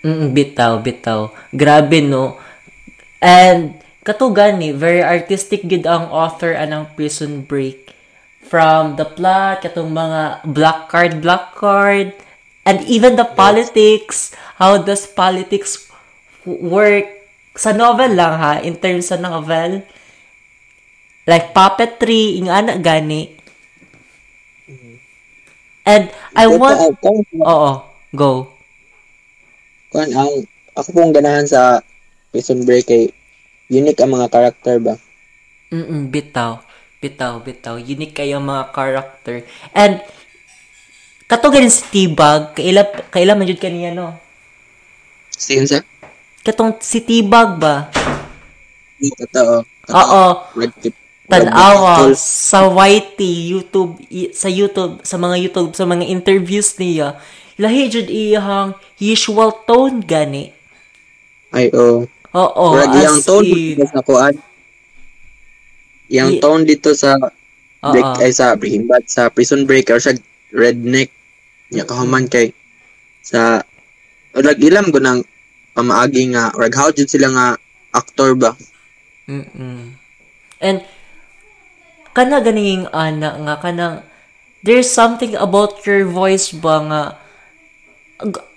Mm, 0.00 0.32
bitaw, 0.32 0.80
bitaw. 0.80 1.20
Grabe, 1.52 2.00
no? 2.00 2.40
And, 3.20 3.76
katugan 4.10 4.58
ni, 4.58 4.74
very 4.74 4.98
artistic 4.98 5.70
gid 5.70 5.86
ang 5.86 6.10
author 6.10 6.50
anang 6.50 6.90
Prison 6.98 7.46
Break. 7.46 7.94
From 8.42 8.98
the 8.98 9.06
plot, 9.06 9.62
katong 9.62 9.94
mga 9.94 10.50
black 10.50 10.90
card, 10.90 11.22
black 11.22 11.54
card, 11.54 12.10
and 12.66 12.82
even 12.90 13.14
the 13.14 13.28
politics, 13.38 14.34
how 14.58 14.82
does 14.82 15.06
politics 15.06 15.86
work 16.42 17.06
sa 17.54 17.70
novel 17.70 18.18
lang 18.18 18.34
ha, 18.34 18.58
in 18.58 18.74
terms 18.74 19.14
sa 19.14 19.18
novel. 19.22 19.86
Like 21.30 21.54
puppetry, 21.54 22.42
ing 22.42 22.50
ana 22.50 22.82
gani. 22.82 23.38
And 25.86 26.10
I 26.34 26.50
want, 26.50 26.98
oo, 27.38 27.70
go. 28.10 28.50
kung 29.90 30.06
ang 30.14 30.46
ako 30.78 30.88
pong 30.94 31.12
ganahan 31.12 31.46
sa 31.46 31.82
Prison 32.30 32.62
Break 32.62 32.86
kay 32.86 33.10
unique 33.70 34.02
ang 34.02 34.12
mga 34.18 34.28
karakter 34.28 34.76
ba? 34.82 34.98
Mm 35.70 36.10
bitaw. 36.10 36.60
Bitaw, 37.00 37.40
bitaw. 37.40 37.80
Unique 37.80 38.12
kayo 38.12 38.42
mga 38.44 38.76
character. 38.76 39.40
And, 39.72 40.04
kato 41.24 41.48
ganin 41.48 41.72
si 41.72 41.86
T-Bag, 41.88 42.52
kaila, 42.52 42.84
kaila 43.08 43.32
man 43.32 43.48
jud 43.48 43.56
kaniya, 43.56 43.96
no? 43.96 44.20
Sin 45.32 45.64
sa? 45.64 45.80
Katong 46.44 46.76
si 46.84 47.00
T-Bag 47.00 47.56
ba? 47.56 47.88
Totoo. 49.00 49.64
Oo. 49.96 50.24
Red 50.52 50.76
tip. 50.84 50.92
Tanawa 51.30 52.10
sa 52.18 52.66
YT, 52.66 53.22
YouTube, 53.22 54.02
sa 54.34 54.50
YouTube, 54.50 54.98
sa 55.06 55.14
mga 55.14 55.36
YouTube, 55.38 55.72
sa 55.78 55.86
mga 55.86 56.04
interviews 56.10 56.74
niya, 56.74 57.22
lahi 57.54 57.86
jud 57.86 58.10
iyang 58.10 58.74
usual 58.98 59.54
tone 59.62 60.02
gani. 60.02 60.50
Ay, 61.54 61.70
oh. 61.70 62.10
Oo, 62.30 62.78
Rag 62.78 62.94
yung 62.94 63.18
as 63.18 63.26
tone 63.26 63.46
in. 63.46 63.74
dito 63.74 63.84
sa 63.90 64.00
kuan. 64.06 64.34
Yung 66.10 66.38
Ye- 66.38 66.42
tone 66.42 66.62
dito 66.62 66.90
sa 66.94 67.18
break 67.80 68.06
Oo. 68.06 68.22
ay 68.22 68.30
sa 68.30 68.54
Breaking 68.54 68.86
Bad 68.86 69.08
sa 69.08 69.32
Prison 69.32 69.64
Break 69.64 69.90
or 69.90 69.98
sa 69.98 70.14
Redneck. 70.52 71.10
Nya 71.70 71.86
kahuman 71.86 72.26
kay 72.26 72.50
sa 73.22 73.62
rag 74.30 74.58
ilam 74.58 74.90
ko 74.90 74.98
nang 74.98 75.22
pamaagi 75.72 76.34
nga 76.34 76.50
rag 76.54 76.74
how 76.74 76.90
jud 76.90 77.06
sila 77.06 77.30
nga 77.30 77.46
aktor 77.90 78.34
ba? 78.38 78.54
Mm-mm. 79.26 79.94
And, 80.60 80.82
kana 82.12 82.42
ganing 82.42 82.90
ana 82.90 83.38
nga, 83.38 83.54
kanang, 83.62 84.02
there's 84.60 84.90
something 84.90 85.32
about 85.38 85.80
your 85.86 86.04
voice 86.04 86.52
ba 86.52 86.76
nga, 86.84 87.02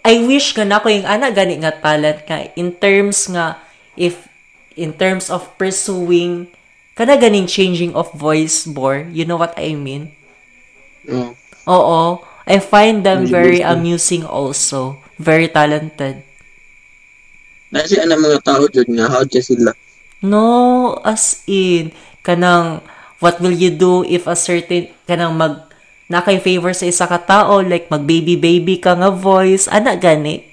I 0.03 0.19
wish 0.27 0.51
nga 0.51 0.67
na 0.67 0.83
ko 0.83 0.91
yung 0.91 1.07
ana 1.07 1.31
gani 1.31 1.63
nga 1.63 1.71
talent 1.71 2.27
nga, 2.27 2.49
in 2.59 2.75
terms 2.75 3.31
nga, 3.31 3.62
if, 3.97 4.27
in 4.75 4.93
terms 4.93 5.29
of 5.29 5.49
pursuing, 5.57 6.49
kana 6.93 7.17
ganing 7.17 7.49
changing 7.49 7.93
of 7.97 8.13
voice 8.13 8.65
bor, 8.65 9.05
you 9.09 9.25
know 9.25 9.37
what 9.37 9.53
I 9.57 9.73
mean? 9.73 10.13
Oh. 11.09 11.33
Oo, 11.67 12.01
I 12.43 12.59
find 12.59 13.07
them 13.07 13.25
very 13.25 13.63
amusing 13.63 14.27
also, 14.27 14.99
very 15.15 15.47
talented. 15.47 16.21
Na 17.73 17.87
siya 17.87 18.05
na 18.05 18.19
mga 18.19 18.45
tao 18.45 18.69
jud 18.69 18.85
nga 18.93 19.09
how 19.09 19.25
sila. 19.25 19.73
No, 20.21 20.99
as 21.01 21.41
in, 21.49 21.91
kanang, 22.21 22.85
what 23.19 23.41
will 23.41 23.55
you 23.55 23.73
do 23.73 24.05
if 24.05 24.29
a 24.29 24.37
certain, 24.37 24.93
kanang 25.09 25.35
mag, 25.35 25.71
nakay 26.11 26.37
favor 26.37 26.71
sa 26.77 26.85
isa 26.85 27.09
ka 27.09 27.17
tao, 27.17 27.63
like 27.63 27.89
mag-baby-baby 27.89 28.77
ka 28.77 28.93
nga 28.93 29.09
voice, 29.09 29.65
ana 29.71 29.97
gani. 29.97 30.52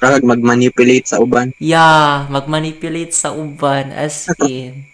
Rag 0.00 0.24
magmanipulate 0.24 1.04
sa 1.04 1.20
uban. 1.20 1.52
Yeah, 1.60 2.24
mag-manipulate 2.32 3.12
sa 3.12 3.36
uban, 3.36 3.92
as 3.92 4.32
in. 4.48 4.88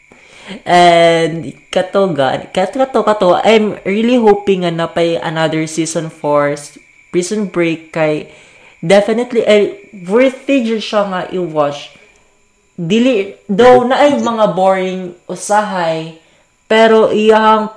And 0.63 1.55
kato 1.75 2.11
ga, 2.15 2.51
kato 2.55 3.03
kato 3.03 3.35
I'm 3.43 3.83
really 3.83 4.15
hoping 4.15 4.63
nga 4.63 4.71
na 4.71 4.87
pay 4.87 5.19
another 5.19 5.67
season 5.67 6.07
4 6.11 7.11
Prison 7.11 7.51
Break 7.51 7.91
kay 7.91 8.31
definitely 8.79 9.43
ay 9.43 9.75
worthy 10.07 10.63
jud 10.63 10.83
siya 10.83 11.03
nga 11.11 11.21
i-watch. 11.35 11.99
Dili 12.79 13.35
though 13.51 13.83
na 13.91 14.07
ay 14.07 14.23
mga 14.23 14.47
boring 14.55 15.19
usahay 15.27 16.15
pero 16.71 17.11
iyang 17.11 17.73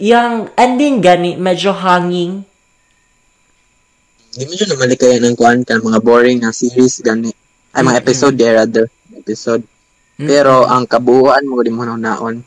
iyang 0.00 0.48
ending 0.56 1.04
gani 1.04 1.36
medyo 1.36 1.76
hanging. 1.76 2.48
Hindi 4.32 4.44
mo 4.48 4.52
siya 4.56 4.68
namalikayan 4.72 5.22
ng 5.28 5.36
kuan 5.36 5.60
kan 5.60 5.84
mga 5.84 6.00
boring 6.00 6.40
na 6.40 6.56
series 6.56 7.04
gani. 7.04 7.28
Ay 7.76 7.84
mga 7.84 8.00
episode 8.00 8.36
there 8.40 8.56
rather. 8.56 8.88
Episode. 9.12 9.60
Pero 10.16 10.64
ang 10.64 10.88
kabuuan 10.88 11.44
mo 11.44 11.60
di 11.60 11.68
mo 11.68 11.84
naon. 11.84 12.44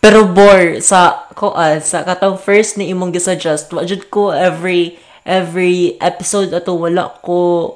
Pero 0.00 0.28
bore 0.28 0.84
sa 0.84 1.26
ko 1.32 1.56
ah, 1.56 1.80
sa 1.80 2.04
katong 2.04 2.36
first 2.36 2.76
ni 2.76 2.92
imong 2.92 3.16
gisuggest, 3.16 3.72
wa 3.72 3.82
jud 3.82 4.06
ko 4.12 4.30
every 4.30 5.00
every 5.26 5.98
episode 5.98 6.52
ato 6.54 6.76
wala 6.76 7.10
ko 7.24 7.74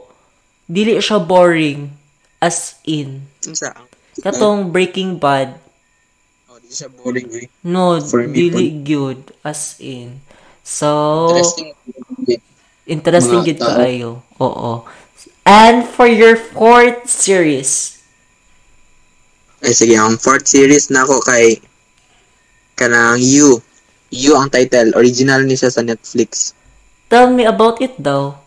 dili 0.71 1.01
siya 1.01 1.19
boring 1.19 1.91
as 2.39 2.79
in. 2.87 3.25
Unsa? 3.49 3.75
Katong 4.21 4.69
Breaking 4.69 5.17
Bad, 5.17 5.57
Oh, 6.51 6.61
di 6.61 6.69
siya 6.69 6.93
boring 6.93 7.29
eh. 7.35 7.47
no, 7.65 7.97
For 8.05 8.29
me, 8.29 8.37
dili 8.37 8.85
good 8.85 9.33
as 9.43 9.81
in. 9.81 10.21
So, 10.61 11.33
Interesting. 11.35 11.73
Interesting 12.91 13.47
gid 13.47 13.63
kaayo. 13.63 14.21
Oo. 14.43 14.85
And 15.47 15.87
for 15.87 16.11
your 16.11 16.35
fourth 16.35 17.07
series, 17.07 18.03
Ay 19.61 19.77
sige, 19.77 19.93
ang 19.93 20.17
fourth 20.17 20.49
series 20.49 20.89
na 20.89 21.05
ako 21.05 21.21
kay 21.21 21.61
kanang 22.81 23.21
You. 23.21 23.61
You 24.09 24.35
ang 24.35 24.49
title. 24.49 24.97
Original 24.97 25.45
ni 25.45 25.55
siya 25.55 25.69
sa 25.69 25.85
Netflix. 25.85 26.57
tell 27.11 27.29
me 27.29 27.45
about 27.45 27.83
it 27.83 27.93
daw. 27.99 28.39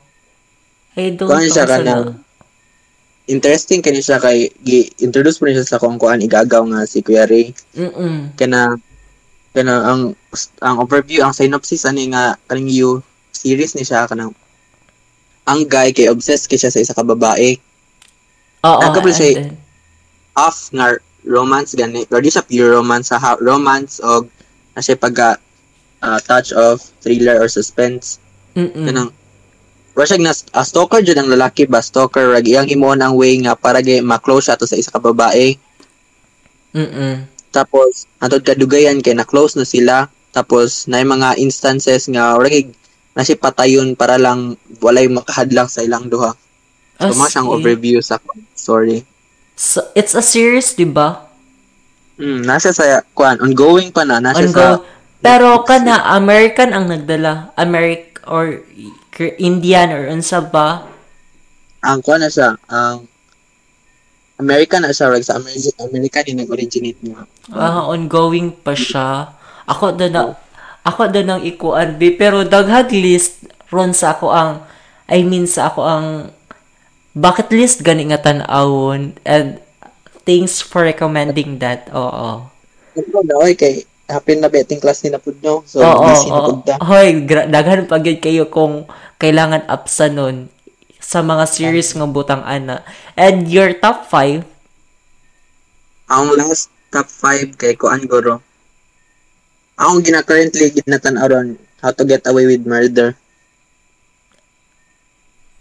I 0.96 1.14
don't 1.14 1.28
Kuhaan 1.28 1.52
siya 1.52 1.68
ka 1.68 1.84
na-. 1.84 2.16
Interesting 3.28 3.84
kani 3.84 4.00
siya 4.00 4.20
kay 4.20 4.52
gi-introduce 4.64 5.40
mo 5.44 5.52
niya 5.52 5.68
sa 5.68 5.80
kung 5.80 6.00
kuan 6.00 6.24
igagaw 6.24 6.64
nga 6.72 6.88
si 6.88 7.04
Kuya 7.04 7.28
Ray. 7.28 7.52
Mm-mm. 7.76 8.36
Kana 8.40 8.76
kana 9.54 9.74
ang 9.86 10.02
ang 10.66 10.76
overview 10.82 11.22
ang 11.22 11.36
synopsis 11.36 11.86
ani 11.86 12.10
nga 12.10 12.36
kaning 12.50 12.74
You 12.74 13.06
series 13.44 13.76
ni 13.76 13.84
siya 13.84 14.08
kanang 14.08 14.32
ang 15.44 15.62
guy 15.66 15.92
kay 15.92 16.08
obsessed 16.08 16.48
kay 16.48 16.56
siya 16.56 16.72
sa 16.72 16.80
isa 16.80 16.96
ka 16.96 17.04
babae. 17.04 17.60
Oo, 18.64 18.80
Nagkabal 18.80 19.12
siya- 19.12 19.36
then- 19.38 19.60
Off 20.34 20.72
nga 20.72 20.96
romance 21.22 21.76
gani. 21.76 22.04
Pero 22.04 22.18
di 22.18 22.28
siya 22.28 22.42
pure 22.42 22.74
romance 22.74 23.12
sa 23.12 23.20
ha- 23.20 23.38
romance 23.38 24.00
og 24.00 24.26
na 24.72 24.82
siya 24.82 24.96
pagka 24.96 25.38
ah, 26.00 26.18
touch 26.20 26.50
of 26.52 26.80
thriller 27.00 27.38
or 27.38 27.46
suspense. 27.46 28.18
Mm-mm. 28.54 28.86
kanang 28.86 29.12
siya 29.96 30.18
na 30.18 30.32
a 30.54 30.62
stalker 30.62 31.02
jud 31.02 31.14
ang 31.14 31.28
lalaki 31.28 31.66
ba 31.66 31.78
stalker 31.80 32.30
rag 32.30 32.44
iyang 32.44 32.66
himuon 32.66 32.98
ang 32.98 33.14
way 33.14 33.38
nga 33.38 33.54
para 33.54 33.78
gay 33.80 34.00
ma-close 34.00 34.48
siya 34.48 34.56
to 34.56 34.64
sa 34.64 34.74
isa 34.74 34.90
ka 34.90 34.98
babae 34.98 35.54
Mm-mm. 36.74 37.30
tapos 37.50 38.10
antod 38.18 38.42
kadugayan 38.42 38.98
kay 39.00 39.14
na-close 39.14 39.54
na 39.54 39.64
sila 39.64 40.06
tapos 40.30 40.86
na 40.88 41.02
mga 41.04 41.38
instances 41.38 42.06
nga 42.08 42.34
rag 42.36 42.74
na 43.14 43.22
siya 43.22 43.38
patayon 43.38 43.94
para 43.94 44.18
lang 44.18 44.54
walay 44.80 45.06
makahadlang 45.06 45.66
sa 45.66 45.82
ilang 45.82 46.06
duha 46.06 46.34
so 46.96 47.10
As 47.10 47.14
mo 47.14 47.26
siyang 47.26 47.50
overview 47.50 47.98
sa 48.00 48.18
story 48.54 49.06
So, 49.54 49.86
it's 49.94 50.18
a 50.18 50.26
series, 50.26 50.74
di 50.74 50.84
ba? 50.84 51.30
mm, 52.16 52.42
nasa 52.42 52.74
sa 52.74 53.06
kuan 53.14 53.38
ongoing 53.38 53.94
pa 53.94 54.02
na 54.02 54.18
nasa 54.18 54.42
sa 54.44 54.50
Ongo. 54.50 54.86
Pero 55.22 55.62
kana 55.62 56.10
American 56.12 56.74
ang 56.74 56.90
nagdala. 56.90 57.54
Americ 57.56 58.18
or 58.26 58.66
Indian 59.38 59.94
or 59.94 60.10
unsa 60.10 60.42
ba? 60.42 60.90
ang 61.80 62.02
kuan 62.02 62.20
na 62.20 62.34
siya 62.34 62.58
ang 62.66 63.06
American 64.36 64.82
na 64.82 64.90
siya 64.90 65.14
rag 65.14 65.22
sa 65.22 65.38
American 65.38 65.78
American 65.86 66.28
yung 66.28 66.40
nag-originate 66.42 67.00
niya 67.00 67.24
Ah, 67.54 67.86
ongoing 67.86 68.50
pa 68.50 68.74
siya. 68.74 69.38
Ako 69.70 69.94
da 69.94 70.10
na 70.10 70.34
ako 70.84 71.08
da 71.10 71.22
nang 71.24 71.44
ikuan 71.44 71.96
bi 71.96 72.12
pero 72.14 72.44
daghag 72.44 72.92
list 72.92 73.48
ron 73.72 73.96
sa 73.96 74.16
ako 74.16 74.28
ang 74.32 74.52
I 75.08 75.24
mean 75.24 75.48
sa 75.48 75.72
ako 75.72 75.82
ang 75.84 76.08
bucket 77.14 77.50
list 77.54 77.84
gani 77.84 78.10
nga 78.10 78.20
tan-awon 78.20 79.16
and 79.24 79.62
thanks 80.24 80.64
for 80.64 80.84
recommending 80.84 81.60
that. 81.60 81.88
Oo. 81.94 82.48
Ano 82.94 83.18
na 83.26 83.36
oy 83.42 83.54
kay 83.54 83.84
happy 84.08 84.38
na 84.38 84.48
betting 84.48 84.80
class 84.80 85.02
ni 85.04 85.10
na 85.12 85.20
pud 85.20 85.38
no. 85.44 85.62
So 85.66 85.82
Oo, 85.82 86.04
busy 86.06 86.30
na 86.30 86.40
oo. 86.40 86.48
pud 86.50 86.60
ta. 86.64 86.76
Hoy, 86.80 87.24
gra- 87.26 87.50
daghan 87.50 87.86
pa 87.86 88.00
gyud 88.00 88.20
kayo 88.20 88.48
kung 88.48 88.88
kailangan 89.18 89.66
upsa 89.68 90.08
nun 90.08 90.48
sa 91.00 91.20
mga 91.20 91.44
series 91.48 91.92
nga 91.94 92.08
butang 92.08 92.44
ana. 92.44 92.82
And 93.16 93.48
your 93.48 93.76
top 93.76 94.08
5, 94.08 94.44
Ang 96.08 96.26
last 96.38 96.70
top 96.92 97.08
5 97.10 97.58
kay 97.58 97.74
Kuan 97.76 98.06
Goro. 98.06 98.40
Akong 99.74 100.06
gina 100.06 100.22
currently 100.22 100.70
ginatan 100.70 101.18
aron 101.18 101.58
How 101.82 101.92
to 101.92 102.06
Get 102.06 102.24
Away 102.30 102.46
with 102.48 102.64
Murder. 102.64 103.18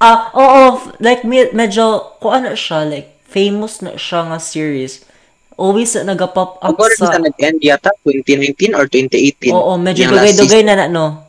ah, 0.03 0.35
oo, 0.35 0.83
like 0.99 1.23
me, 1.23 1.47
medyo, 1.55 2.19
kung 2.19 2.43
ano 2.43 2.59
siya, 2.59 2.83
like, 2.83 3.15
famous 3.23 3.79
na 3.79 3.95
siya 3.95 4.27
nga 4.27 4.39
series. 4.43 5.07
Always 5.55 5.95
na 5.95 6.11
nagapop 6.11 6.59
up 6.59 6.75
Ako 6.75 6.91
sa, 6.99 7.15
sa 7.15 7.23
nag-end 7.23 7.63
yata 7.63 7.95
2019 8.03 8.75
or 8.75 8.91
2018. 8.91 9.55
oo, 9.55 9.79
medyo 9.79 10.11
dugay-dugay 10.11 10.67
na 10.67 10.75
na, 10.75 10.87
no? 10.91 11.23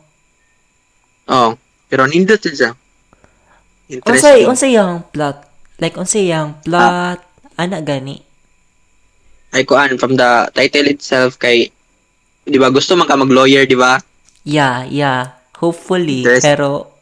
Oo. 1.30 1.54
Pero 1.86 2.02
nindot 2.10 2.42
siya. 2.42 2.74
Unsay, 3.86 3.94
Interesting. 4.02 4.48
unsay 4.50 4.70
yung 4.74 5.06
plot? 5.14 5.38
Like, 5.78 5.94
unsay 5.94 6.34
yung 6.34 6.58
plot? 6.66 7.22
Ana 7.54 7.78
gani? 7.78 8.18
Ay 9.54 9.62
Kuan, 9.62 9.94
from 10.02 10.18
the 10.18 10.50
title 10.50 10.90
itself 10.90 11.38
kay 11.38 11.70
di 12.44 12.58
ba 12.60 12.68
gusto 12.68 12.94
man 12.94 13.08
ka 13.08 13.16
mag-lawyer, 13.16 13.64
di 13.64 13.76
ba? 13.76 13.98
Yeah, 14.44 14.84
yeah. 14.88 15.36
Hopefully. 15.58 16.22
Interest- 16.24 16.44
Pero, 16.44 16.92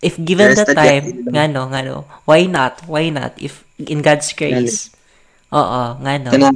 if 0.00 0.14
given 0.16 0.54
the 0.54 0.66
time, 0.70 1.26
nga 1.28 1.50
no, 1.50 1.66
nga 1.68 1.82
no, 1.82 2.06
why 2.24 2.46
not? 2.46 2.78
Why 2.86 3.10
not? 3.10 3.34
If, 3.36 3.66
in 3.78 4.00
God's 4.00 4.30
grace. 4.32 4.94
Oo, 5.50 5.98
nga 5.98 6.12
no. 6.22 6.30
Kana 6.30 6.54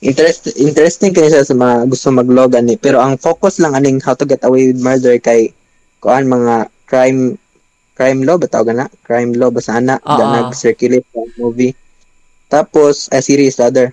interest, 0.00 0.48
interesting 0.56 1.12
kaya 1.12 1.28
siya 1.28 1.44
sa 1.44 1.56
mga 1.56 1.88
gusto 1.88 2.08
mag-law 2.12 2.48
gani. 2.48 2.76
Pero 2.76 3.00
ang 3.00 3.16
focus 3.20 3.60
lang 3.60 3.76
aning 3.76 4.00
how 4.00 4.16
to 4.16 4.24
get 4.28 4.44
away 4.44 4.72
with 4.72 4.80
murder 4.80 5.16
kay 5.20 5.52
kuan 6.00 6.28
mga 6.28 6.68
crime 6.88 7.36
crime 7.96 8.24
law 8.24 8.40
ba 8.40 8.48
tawag 8.48 8.72
na? 8.72 8.88
Crime 9.04 9.36
law 9.36 9.52
ba 9.52 9.60
sana 9.60 10.00
Oo. 10.00 10.16
na 10.16 10.24
nag-circulate 10.48 11.04
sa 11.12 11.20
movie. 11.36 11.76
Tapos 12.48 13.12
a 13.12 13.20
series 13.20 13.60
rather. 13.60 13.92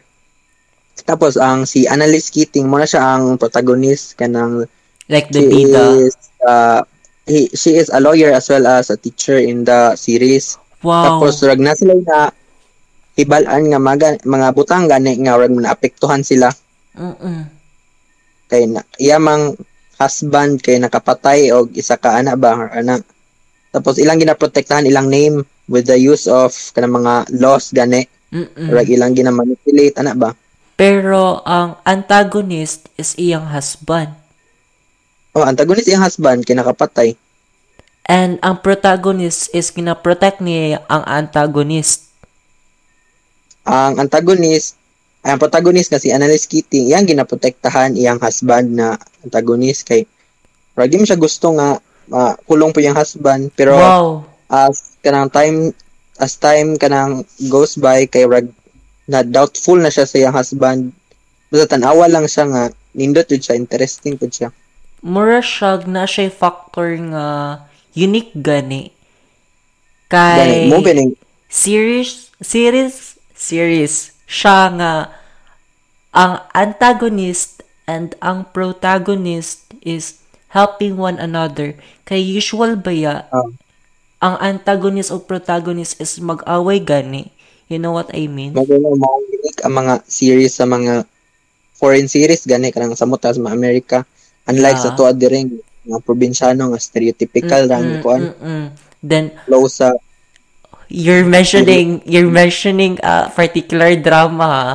Tapos 1.04 1.38
ang 1.38 1.68
si 1.68 1.86
Annalise 1.86 2.32
Keating 2.32 2.66
mo 2.66 2.82
na 2.82 2.88
siya 2.89 3.18
ang 3.18 3.38
protagonist 3.38 4.18
kanang 4.18 4.66
Like 5.08 5.32
the 5.32 5.39
she 5.39 5.48
bida. 5.48 5.84
is 6.04 6.16
uh, 6.43 6.84
he, 7.24 7.48
she 7.56 7.80
is 7.80 7.88
a 7.88 8.00
lawyer 8.04 8.36
as 8.36 8.52
well 8.52 8.68
as 8.68 8.91
a 8.91 8.98
teacher 9.00 9.39
in 9.39 9.64
the 9.64 9.95
series. 9.95 10.60
Wow. 10.84 11.20
Tapos 11.20 11.39
rag 11.48 11.64
na 11.64 11.72
sila 11.76 11.95
na 11.95 12.28
hibalan 13.16 13.72
nga 13.72 13.80
mga, 13.80 14.10
mga 14.28 14.48
butang 14.52 14.86
gani 14.86 15.16
nga 15.24 15.39
rag 15.39 15.50
naapektuhan 15.50 16.22
sila 16.22 16.52
Mm-mm. 16.93 17.50
kay 18.48 18.70
na 18.70 18.86
iyamang 19.02 19.58
husband 19.98 20.62
kay 20.62 20.78
nakapatay 20.78 21.50
og 21.50 21.74
isa 21.74 21.98
ka 21.98 22.20
ana 22.20 22.38
ba 22.38 22.54
or 22.54 22.70
ana. 22.70 23.00
Tapos 23.74 23.98
ilang 23.98 24.22
ginaprotektahan 24.22 24.86
ilang 24.86 25.10
name 25.10 25.41
with 25.68 25.88
the 25.88 25.98
use 25.98 26.28
of 26.30 26.52
kanang 26.76 27.00
mga 27.00 27.32
laws 27.41 27.72
gani 27.72 28.06
Mm-mm. 28.30 28.70
rag 28.76 28.91
ilang 28.91 29.16
ginamanipulate 29.16 29.98
ana 29.98 30.14
ba. 30.14 30.36
Pero 30.78 31.42
ang 31.42 31.82
antagonist 31.82 32.88
is 33.02 33.18
iyang 33.18 33.50
husband. 33.50 34.14
Oh, 35.34 35.42
antagonist 35.42 35.90
iyang 35.90 36.06
husband 36.06 36.46
kay 36.46 36.54
nakapatay. 36.54 37.18
And 38.08 38.38
ang 38.46 38.62
protagonist 38.64 39.52
is 39.52 39.74
kina-protect 39.74 40.40
niya 40.40 40.86
ang 40.88 41.04
antagonist. 41.04 42.08
Ang 43.68 44.00
antagonist 44.00 44.78
ang 45.28 45.44
protagonist 45.44 45.92
nga 45.92 46.00
si 46.00 46.08
Annalise 46.08 46.48
Keating, 46.48 46.88
iyang 46.88 47.04
ginaprotektahan 47.04 48.00
iyang 48.00 48.22
husband 48.24 48.80
na 48.80 48.96
antagonist 49.28 49.84
kay 49.84 50.08
rag 50.78 50.88
di 50.88 51.02
mo 51.02 51.04
siya 51.04 51.20
gusto 51.20 51.52
nga 51.58 51.76
kulong 52.48 52.72
po 52.72 52.80
iyang 52.80 52.96
husband 52.96 53.52
pero 53.52 53.76
wow. 53.76 54.24
as 54.48 54.96
kanang 55.04 55.28
time 55.28 55.76
as 56.22 56.40
time 56.40 56.80
kanang 56.80 57.28
goes 57.52 57.76
by 57.76 58.08
kay 58.08 58.24
rag 58.24 58.48
na 59.08 59.24
doubtful 59.24 59.80
na 59.80 59.89
siya 59.89 60.05
sa 60.05 60.20
iyang 60.20 60.36
husband 60.36 60.91
basta 61.47 61.76
tanawa 61.76 62.05
lang 62.12 62.28
siya 62.28 62.45
nga 62.51 62.64
nindot 62.91 63.28
jud 63.28 63.39
siya 63.39 63.55
interesting 63.55 64.20
pud 64.20 64.32
siya 64.32 64.49
Mura 64.99 65.39
siya 65.39 65.86
na 65.88 66.03
siya 66.10 66.28
factor 66.34 66.97
nga 67.14 67.26
unique 67.93 68.34
gani. 68.34 68.89
gani 70.10 70.68
Kay 70.68 70.70
mo 70.74 70.82
ganing 70.82 71.14
series 71.47 72.34
series 72.41 73.16
series 73.38 74.12
siya 74.28 74.74
nga 74.76 74.91
ang 76.12 76.41
antagonist 76.51 77.62
and 77.88 78.18
ang 78.20 78.49
protagonist 78.51 79.70
is 79.80 80.20
helping 80.51 80.97
one 80.97 81.22
another. 81.22 81.78
Kay 82.03 82.20
usual 82.20 82.76
ba 82.76 82.91
ya, 82.91 83.16
Ah. 83.32 83.47
ang 84.20 84.36
antagonist 84.41 85.14
o 85.14 85.22
protagonist 85.22 86.01
is 86.01 86.18
mag-away 86.18 86.82
gani. 86.82 87.30
You 87.68 87.80
know 87.84 87.91
what 87.91 88.11
I 88.15 88.32
mean? 88.32 88.55
Magano 88.55 88.95
mo 88.95 89.20
unique 89.28 89.59
ang 89.68 89.76
mga 89.76 90.07
series 90.07 90.55
sa 90.55 90.63
mga 90.63 91.03
foreign 91.76 92.07
series 92.07 92.47
gani 92.47 92.72
kanang 92.72 92.95
sa 92.95 93.05
mutas 93.05 93.36
sa 93.36 93.51
Amerika. 93.51 94.07
Unlike 94.47 94.80
Yeah. 94.80 94.86
sa 94.88 94.95
tuwa 94.95 95.11
diring 95.11 95.51
mga 95.88 95.99
probinsyano 96.03 96.72
nga 96.72 96.80
stereotypical 96.80 97.68
ra 97.68 97.80
Mm, 97.80 97.99
kuan 98.03 98.22
mm-mm. 98.32 98.63
Then, 99.03 99.36
low 99.47 99.68
sa 99.70 99.93
you're 100.88 101.28
mentioning, 101.28 102.01
you're 102.07 102.32
mentioning 102.32 102.97
a 103.03 103.30
particular 103.32 103.95
drama, 103.99 104.47
ha? 104.47 104.72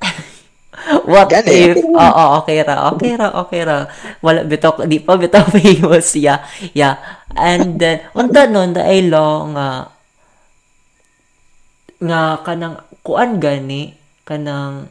What 1.10 1.28
Gani, 1.28 1.50
if, 1.50 1.76
oo, 1.76 2.24
okay 2.40 2.64
ra, 2.64 2.88
okay 2.94 3.12
ra, 3.16 3.28
okay 3.44 3.62
ra. 3.68 3.84
Wala, 4.24 4.48
bitaw, 4.48 4.80
di 4.88 5.00
pa 5.00 5.20
bitaw 5.20 5.44
famous, 5.56 6.16
yeah, 6.16 6.40
yeah. 6.72 6.96
And 7.36 7.76
then, 7.76 8.08
unta 8.16 8.48
nun, 8.48 8.72
dahil 8.72 9.12
lo, 9.12 9.44
nga, 9.52 9.92
nga, 12.00 12.40
kanang, 12.42 12.80
kuan 13.06 13.38
gani, 13.40 13.94
kanang, 14.24 14.88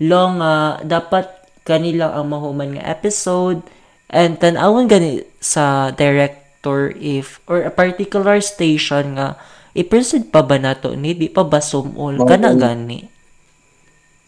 lo 0.00 0.22
nga, 0.38 0.54
dapat 0.84 1.26
kanila 1.64 2.14
ang 2.16 2.32
mahuman 2.32 2.76
nga 2.76 2.84
episode, 2.88 3.60
and 4.08 4.40
tanawon 4.40 4.88
gani 4.88 5.24
sa 5.42 5.90
director 5.92 6.92
if, 6.96 7.40
or 7.50 7.64
a 7.64 7.72
particular 7.72 8.38
station 8.40 9.16
nga, 9.18 9.36
i-present 9.76 10.28
pa 10.32 10.40
ba 10.44 10.56
nato 10.56 10.92
ni, 10.96 11.12
di 11.12 11.28
pa 11.28 11.44
ba 11.44 11.60
sumol, 11.60 12.16
Oo. 12.20 12.28
kana 12.28 12.52
gani. 12.56 12.98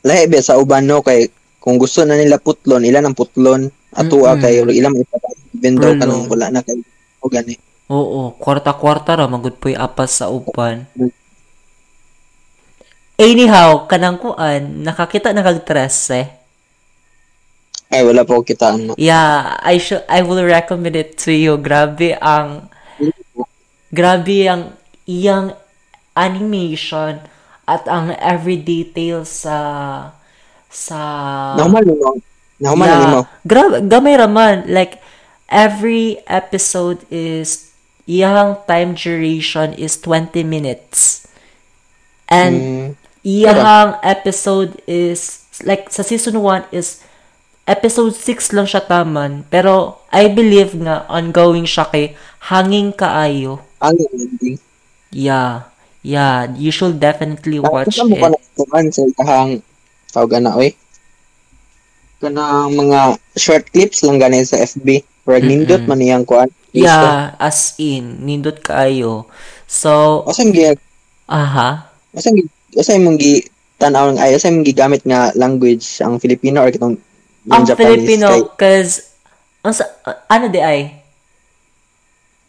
lahi 0.01 0.25
ba 0.33 0.41
sa 0.41 0.57
uban 0.57 0.89
no 0.89 1.05
kay 1.05 1.29
kung 1.61 1.77
gusto 1.77 2.01
na 2.09 2.17
nila 2.17 2.41
putlon 2.41 2.89
ila 2.89 3.05
ng 3.05 3.13
putlon 3.13 3.69
atua 3.93 4.33
Mm-mm. 4.33 4.43
kay 4.43 4.55
ilang 4.81 4.97
ipatay 4.97 5.35
even 5.61 5.77
True. 5.77 5.99
kanang 6.01 6.25
wala 6.25 6.49
na 6.49 6.65
kay 6.65 6.81
o 7.21 7.29
gani 7.29 7.55
Oo, 7.91 8.39
kwarta-kwarta 8.39 9.19
ra 9.19 9.27
magud 9.27 9.59
po'y 9.59 9.75
apas 9.75 10.23
sa 10.23 10.31
upan. 10.31 10.87
Anyhow, 13.21 13.85
kanang 13.85 14.17
kuan, 14.17 14.81
nakakita 14.81 15.37
na 15.37 15.45
kag 15.45 15.61
eh. 15.69 16.41
ay 17.91 18.07
wala 18.07 18.23
pa 18.23 18.39
ko 18.39 18.47
kitaan 18.47 18.87
no 18.87 18.93
Yeah, 18.95 19.59
I 19.59 19.83
should 19.83 20.07
I 20.07 20.23
will 20.23 20.41
recommend 20.47 20.95
it 20.95 21.19
to 21.27 21.35
you. 21.35 21.59
Grabe 21.59 22.15
ang 22.23 22.71
grabe 23.91 24.47
ang 24.47 24.79
iyang 25.11 25.59
animation 26.15 27.19
at 27.67 27.83
ang 27.91 28.15
every 28.23 28.63
detail 28.63 29.27
sa 29.27 29.59
sa 30.71 30.99
nahuman 31.59 31.83
mo 31.83 32.15
nahuman 32.63 32.87
na 32.87 32.97
nimo 33.03 33.21
Grabe, 33.43 33.83
gamay 33.91 34.15
raman. 34.15 34.71
Like, 34.71 35.03
every 35.51 36.23
episode 36.31 37.03
is, 37.11 37.75
iyang 38.07 38.63
time 38.71 38.95
duration 38.95 39.75
is 39.75 39.99
20 39.99 40.47
minutes. 40.47 41.27
And, 42.31 42.55
Mm, 42.55 42.87
iyang 43.25 43.99
episode 44.03 44.81
is, 44.89 45.45
like, 45.65 45.89
sa 45.93 46.03
season 46.03 46.41
1 46.41 46.73
is, 46.73 47.05
episode 47.69 48.17
6 48.17 48.53
lang 48.57 48.67
siya 48.67 48.83
taman. 48.85 49.45
Pero, 49.53 50.03
I 50.11 50.27
believe 50.33 50.75
nga, 50.79 51.07
ongoing 51.09 51.69
siya 51.69 51.87
kay 51.91 52.17
hanging 52.51 52.93
kaayo. 52.97 53.61
ang 53.81 53.97
ending 53.97 54.61
Yeah. 55.11 55.67
Yeah, 56.01 56.49
you 56.57 56.73
should 56.73 56.97
definitely 56.97 57.61
watch 57.61 58.01
mo 58.01 58.17
it. 58.17 58.25
na 58.25 58.41
tuman 58.57 58.89
sa 58.89 59.05
kahang 59.21 59.61
tawag 60.09 60.41
na 60.41 60.57
oy 60.57 60.73
kanang 62.21 62.73
mga 62.73 63.21
short 63.37 63.69
clips 63.69 64.01
lang 64.09 64.17
gani 64.17 64.41
sa 64.41 64.65
FB 64.65 65.05
Pero 65.29 65.37
nindot 65.45 65.85
man 65.85 66.01
iyang 66.01 66.25
kuan 66.25 66.49
Yeah, 66.73 67.37
as 67.37 67.75
in, 67.83 68.25
nindot 68.25 68.63
kaayo. 68.65 69.27
So, 69.69 70.23
Asang 70.25 70.55
gi 70.55 70.71
aha. 71.29 71.91
asang 72.15 72.39
gi 72.39 72.47
asang 72.79 73.03
mong 73.03 73.19
gi 73.19 73.43
tan-aw 73.81 74.13
ng 74.13 74.21
ay 74.21 74.37
asang 74.37 74.61
mong 74.61 74.69
gigamit 74.69 75.03
nga 75.03 75.33
language 75.35 75.85
ang 76.05 76.21
Filipino 76.21 76.63
or 76.63 76.71
kitong 76.71 77.01
ang 77.49 77.65
Japanese 77.65 78.05
Filipino, 78.05 78.29
kay 78.29 78.43
cause, 78.61 79.17
ang 79.65 79.73
sa, 79.73 79.89
uh, 80.05 80.17
ano 80.29 80.53
di 80.53 80.61
ay? 80.61 80.81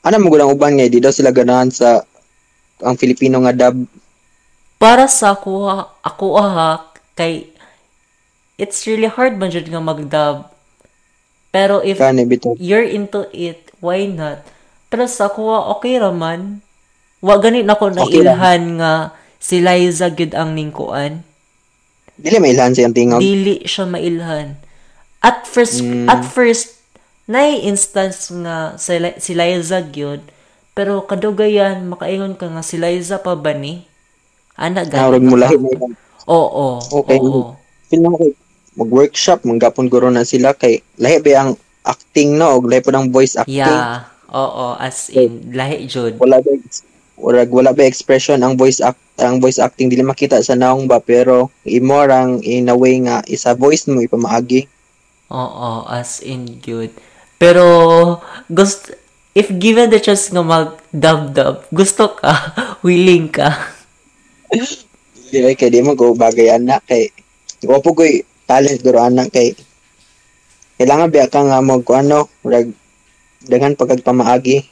ana 0.01 0.17
mo 0.17 0.33
gulang 0.33 0.51
uban 0.51 0.75
nga 0.75 0.89
di 0.89 0.99
daw 0.99 1.13
sila 1.13 1.31
ganahan 1.31 1.69
sa 1.71 2.01
ang 2.81 2.97
Filipino 2.97 3.37
nga 3.45 3.53
dub 3.53 3.85
Para 4.81 5.05
sa 5.05 5.37
ako, 5.37 5.69
ha- 5.69 5.93
ako 6.01 6.41
aha, 6.41 6.89
kay, 7.13 7.53
it's 8.57 8.89
really 8.89 9.05
hard 9.05 9.37
man 9.37 9.53
dyan 9.53 9.69
nga 9.69 9.77
mag-dub. 9.77 10.49
Pero 11.53 11.85
if 11.85 12.01
kani 12.01 12.25
you're 12.57 12.81
into 12.81 13.29
it, 13.29 13.69
why 13.77 14.09
not? 14.09 14.41
Pero 14.89 15.05
sa 15.05 15.29
ako, 15.29 15.41
ha, 15.53 15.59
okay 15.77 16.01
raman. 16.01 16.65
Wa 17.21 17.37
ganit 17.37 17.69
na 17.69 17.77
ko 17.77 17.93
Okay 17.93 18.25
lang. 18.25 18.41
nailhan 18.41 18.63
nga 18.81 18.93
si 19.41 19.57
Liza 19.59 20.13
gid 20.13 20.31
ang 20.31 20.53
ningkuan. 20.53 21.25
dili 22.15 22.37
mailhan 22.37 22.71
siyang 22.71 22.93
tingog 22.93 23.17
Dili 23.17 23.65
siya 23.65 23.89
mailhan. 23.89 24.53
At 25.19 25.43
first, 25.43 25.81
Mm. 25.81 26.05
at 26.05 26.21
first, 26.21 26.77
nay 27.25 27.57
instance 27.59 28.29
nga 28.29 28.77
si, 28.77 28.93
si 29.17 29.33
Liza 29.33 29.81
gyud 29.81 30.21
pero 30.71 31.03
kadugayan 31.03 31.89
makaingon 31.89 32.37
ka 32.37 32.45
nga 32.47 32.61
si 32.61 32.77
Liza 32.77 33.17
pa 33.17 33.33
ba 33.33 33.51
ni? 33.51 33.83
Ana 34.53 34.85
Narog 34.85 35.25
mo 35.25 35.35
lahi 35.35 35.57
mo 35.57 35.73
Oo. 36.29 36.77
Okay. 36.79 37.17
Oo. 37.17 37.57
kay 37.89 37.99
mag-workshop 38.71 39.43
manggapon 39.43 39.89
guro 39.89 40.07
na 40.07 40.23
sila 40.23 40.53
kay 40.53 40.79
lahi 40.95 41.17
ba 41.19 41.43
ang 41.43 41.51
acting 41.83 42.37
no 42.37 42.55
og 42.55 42.69
lahi 42.69 42.79
po 42.79 42.93
ng 42.93 43.09
voice 43.09 43.35
acting 43.35 43.57
Yeah. 43.59 44.05
Oo, 44.31 44.79
as 44.79 45.11
in 45.11 45.51
lahi 45.51 45.89
jud. 45.89 46.15
wala 46.15 46.39
ba 46.39 46.51
wala, 47.21 47.45
wala 47.45 47.71
ba 47.71 47.85
expression 47.85 48.41
ang 48.41 48.57
voice 48.57 48.81
act 48.81 48.99
ang 49.21 49.37
voice 49.37 49.61
acting 49.61 49.87
dili 49.87 50.01
makita 50.01 50.41
sa 50.41 50.57
naong 50.57 50.89
ba 50.89 50.97
pero 50.97 51.53
imo 51.63 52.01
rang 52.01 52.41
in 52.41 52.67
a 52.67 52.75
way 52.75 52.97
nga 52.97 53.21
isa 53.29 53.53
voice 53.53 53.85
mo 53.85 54.01
ipamaagi 54.01 54.65
Oo, 55.31 55.87
as 55.87 56.19
in 56.19 56.59
good. 56.59 56.91
Pero 57.39 57.63
gusto 58.51 58.91
if 59.31 59.47
given 59.47 59.87
the 59.87 60.03
chance 60.03 60.27
nga 60.27 60.43
mag 60.43 60.75
dub 60.91 61.31
dub, 61.31 61.63
gusto 61.71 62.19
ka, 62.19 62.51
willing 62.85 63.31
ka. 63.31 63.47
di 65.31 65.39
ba 65.39 65.55
kay 65.55 65.71
di 65.71 65.79
mo 65.79 65.95
go 65.95 66.11
bagay 66.11 66.51
anak 66.51 66.83
kay 66.83 67.07
wa 67.63 67.79
po 67.79 67.95
koy 67.95 68.19
talent 68.43 68.83
guro 68.83 68.99
anak 68.99 69.31
kay 69.31 69.55
kailangan 70.75 71.07
ba 71.07 71.31
ka 71.31 71.39
nga 71.39 71.63
mag 71.63 71.87
ano 71.87 72.27
rag 72.43 72.67
daghan 73.47 73.79
pagkagpamaagi 73.79 74.67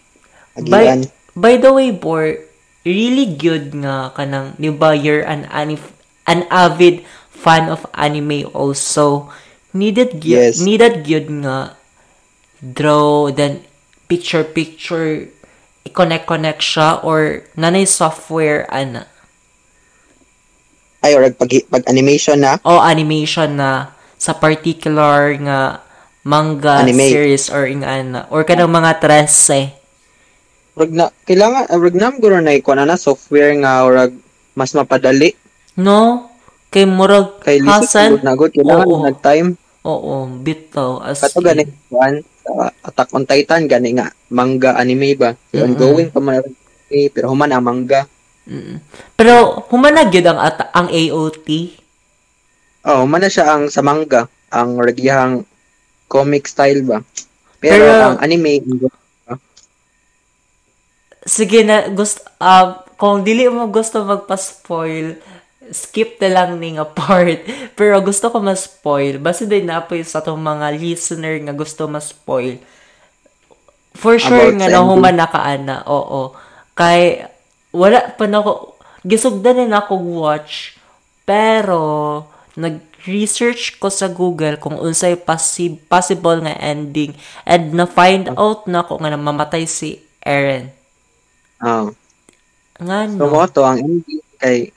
agian 0.60 1.08
By, 1.08 1.19
by 1.36 1.58
the 1.58 1.74
way, 1.74 1.92
Bor, 1.92 2.38
really 2.86 3.26
good 3.26 3.74
nga 3.76 4.14
kanang, 4.16 4.56
di 4.58 4.70
ba, 4.70 4.96
you're 4.96 5.22
an, 5.26 5.46
anif- 5.50 5.94
an 6.26 6.46
avid 6.50 7.04
fan 7.30 7.70
of 7.70 7.86
anime 7.94 8.46
also. 8.54 9.30
Needed 9.70 10.26
Yes. 10.26 10.58
needed 10.60 11.06
good 11.06 11.30
nga 11.30 11.78
draw, 12.60 13.30
then 13.30 13.62
picture-picture, 14.10 15.30
i-connect-connect 15.86 16.62
siya, 16.66 17.06
or 17.06 17.46
nanay 17.54 17.86
software, 17.86 18.66
ana. 18.74 19.06
ay 21.00 21.16
rag 21.16 21.40
pag, 21.40 21.52
pag 21.72 21.88
animation 21.88 22.44
na 22.44 22.60
o 22.68 22.84
animation 22.84 23.56
na 23.56 23.96
sa 24.20 24.36
particular 24.36 25.32
nga 25.40 25.80
manga 26.28 26.84
Anime. 26.84 27.08
series 27.08 27.48
or 27.48 27.64
ing 27.64 27.88
ana 27.88 28.28
or 28.28 28.44
kanang 28.44 28.68
mga 28.68 29.00
13 29.00 29.79
rag 30.80 30.92
na 30.92 31.06
kailangan 31.28 31.68
rag 31.68 31.96
nam 31.96 32.14
guro 32.18 32.40
na 32.40 32.56
ikuan 32.56 32.80
na 32.80 32.96
software 32.96 33.52
nga 33.60 33.84
rag 33.84 34.16
mas 34.56 34.72
mapadali 34.72 35.36
no 35.76 36.32
kay 36.70 36.88
murag 36.88 37.44
kay 37.44 37.60
lisod 37.60 38.24
na 38.24 38.34
gud 38.34 38.56
kailangan 38.56 38.88
Oo. 38.88 39.04
nag 39.04 39.20
time 39.20 39.60
oo 39.84 40.16
bitaw 40.40 41.04
as 41.04 41.20
Kato 41.20 41.40
gani 41.40 41.68
kuan 41.88 42.24
sa 42.40 42.72
Attack 42.82 43.10
on 43.12 43.24
Titan 43.24 43.68
gani 43.68 43.94
nga 43.94 44.08
manga 44.30 44.74
anime 44.74 45.14
ba. 45.14 45.30
So, 45.52 45.62
Mm-mm. 45.62 45.76
ongoing 45.76 46.10
pa 46.10 46.20
man 46.20 46.42
pero 46.90 47.30
human 47.30 47.52
ang 47.52 47.64
manga. 47.64 48.02
Mm. 48.50 48.82
pero 49.14 49.62
humanag 49.70 50.10
yun 50.10 50.26
ang 50.26 50.42
ata- 50.42 50.74
ang 50.74 50.90
AOT 50.90 51.78
Oh, 52.82 53.04
human 53.06 53.22
na 53.22 53.30
siya 53.30 53.46
ang 53.46 53.68
sa 53.68 53.84
manga, 53.84 54.26
ang 54.50 54.80
ragyahang 54.80 55.44
comic 56.08 56.48
style 56.48 56.82
ba. 56.82 57.04
Pero, 57.60 57.86
Pero- 57.86 58.06
ang 58.08 58.18
anime 58.24 58.64
sige 61.26 61.64
na 61.68 61.90
gusto 61.92 62.24
ah, 62.40 62.84
kung 63.00 63.24
dili 63.24 63.48
mo 63.48 63.72
gusto 63.72 64.04
magpa-spoil 64.04 65.20
skip 65.70 66.18
na 66.20 66.30
lang 66.34 66.58
ni 66.58 66.76
nga 66.76 66.86
part. 66.86 67.46
Pero 67.78 68.02
gusto 68.02 68.30
ko 68.34 68.42
ma-spoil 68.42 69.22
basta 69.22 69.46
din 69.46 69.70
na 69.70 69.82
po 69.82 69.96
sa 70.02 70.22
tong 70.22 70.42
mga 70.42 70.76
listener 70.76 71.38
nga 71.46 71.54
gusto 71.56 71.86
ma-spoil. 71.86 72.58
For 73.98 74.22
sure 74.22 74.54
About 74.54 74.58
nga 74.60 74.68
sa 74.70 74.76
nahuman 74.82 75.16
na 75.18 75.28
kaana 75.30 75.76
oo. 75.90 76.34
Kay 76.74 77.26
wala 77.74 78.10
pa 78.18 78.26
na 78.26 78.42
ako 78.42 78.76
gisugdan 79.06 79.70
na 79.70 79.86
ako 79.86 79.94
watch 80.20 80.76
pero 81.30 82.26
nag-research 82.58 83.78
ko 83.78 83.94
sa 83.94 84.10
Google 84.10 84.58
kung 84.58 84.76
unsay 84.76 85.16
possi- 85.16 85.78
possible 85.88 86.42
nga 86.42 86.58
ending. 86.58 87.14
And 87.46 87.78
na-find 87.78 88.34
out 88.34 88.66
na 88.66 88.82
ko 88.82 88.98
nga 88.98 89.14
mamatay 89.14 89.70
si 89.70 90.02
Eren. 90.26 90.79
Oh. 91.60 91.92
Nga 92.78 92.98
So 93.12 93.20
no. 93.20 93.30
mo 93.30 93.44
to 93.46 93.62
ang 93.62 93.78
ending 93.78 94.24
kay 94.38 94.72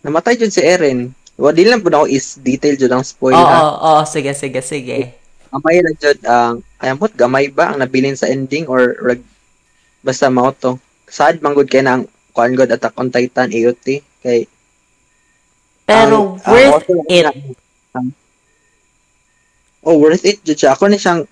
namatay 0.00 0.34
jud 0.34 0.48
si 0.48 0.60
Eren. 0.60 1.12
Wa 1.34 1.50
di 1.50 1.64
lang 1.64 1.80
pud 1.80 1.92
ako 1.92 2.06
is 2.06 2.36
detail 2.38 2.74
jud 2.74 2.88
ang 2.88 3.00
spoil 3.02 3.32
Oo, 3.32 3.42
ha. 3.42 3.58
oo, 3.60 3.72
oo, 3.76 4.02
sige, 4.04 4.32
sige, 4.32 4.60
sige. 4.60 5.16
Gamay 5.46 5.76
lang 5.78 5.96
jud 5.96 6.18
ang 6.22 6.54
ayamot 6.78 7.12
gamay 7.12 7.48
ba 7.48 7.68
ang 7.68 7.78
nabilin 7.78 8.14
sa 8.14 8.26
ending 8.26 8.64
or 8.64 8.96
rag, 8.98 9.20
basta 10.00 10.28
mao 10.28 10.48
to. 10.50 10.76
Sad 11.04 11.40
man 11.40 11.52
gud 11.52 11.66
kay 11.66 11.80
na 11.80 11.96
ang 11.96 12.04
kuan 12.30 12.54
god 12.54 12.70
Attack 12.70 12.94
on 12.94 13.08
Titan 13.08 13.50
AOT 13.50 13.86
kay 14.18 14.48
Pero 15.84 16.38
ang- 16.38 16.46
worth 16.46 16.86
author- 16.86 17.08
it. 17.10 17.26
ang- 17.92 18.14
oh, 19.82 19.96
worth 19.98 20.24
it 20.24 20.40
jud 20.40 20.56
siya. 20.56 20.72
Ako 20.72 20.86
na 20.86 20.96
siyang 20.96 21.24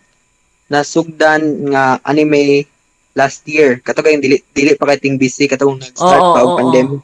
nasugdan 0.68 1.40
nga 1.68 1.96
anime 2.02 2.68
last 3.18 3.42
year. 3.50 3.82
Kato 3.82 3.98
kay 4.00 4.14
dili 4.22 4.38
dili 4.54 4.78
pa 4.78 4.86
kay 4.86 5.02
ting 5.02 5.18
busy 5.18 5.50
katong 5.50 5.82
nag-start 5.82 6.22
Oo, 6.22 6.32
pa 6.32 6.40
og 6.40 6.50
oo, 6.54 6.58
pandemic. 6.62 7.02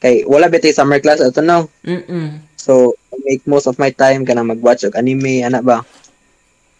Kay 0.00 0.24
wala 0.24 0.48
ba 0.48 0.56
tayo 0.56 0.72
summer 0.72 0.98
class 0.98 1.20
ato 1.20 1.44
no. 1.44 1.68
Mm-mm. 1.84 2.40
So, 2.56 2.96
I 3.12 3.20
make 3.26 3.44
most 3.44 3.66
of 3.66 3.76
my 3.76 3.92
time 3.92 4.24
kana 4.24 4.40
mag-watch 4.40 4.88
og 4.88 4.96
anime 4.96 5.44
ana 5.44 5.60
ba. 5.60 5.84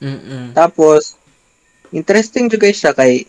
Mm-mm. 0.00 0.56
Tapos 0.56 1.20
interesting 1.92 2.48
jud 2.48 2.58
kay 2.58 2.72
siya 2.72 2.96
kay 2.96 3.28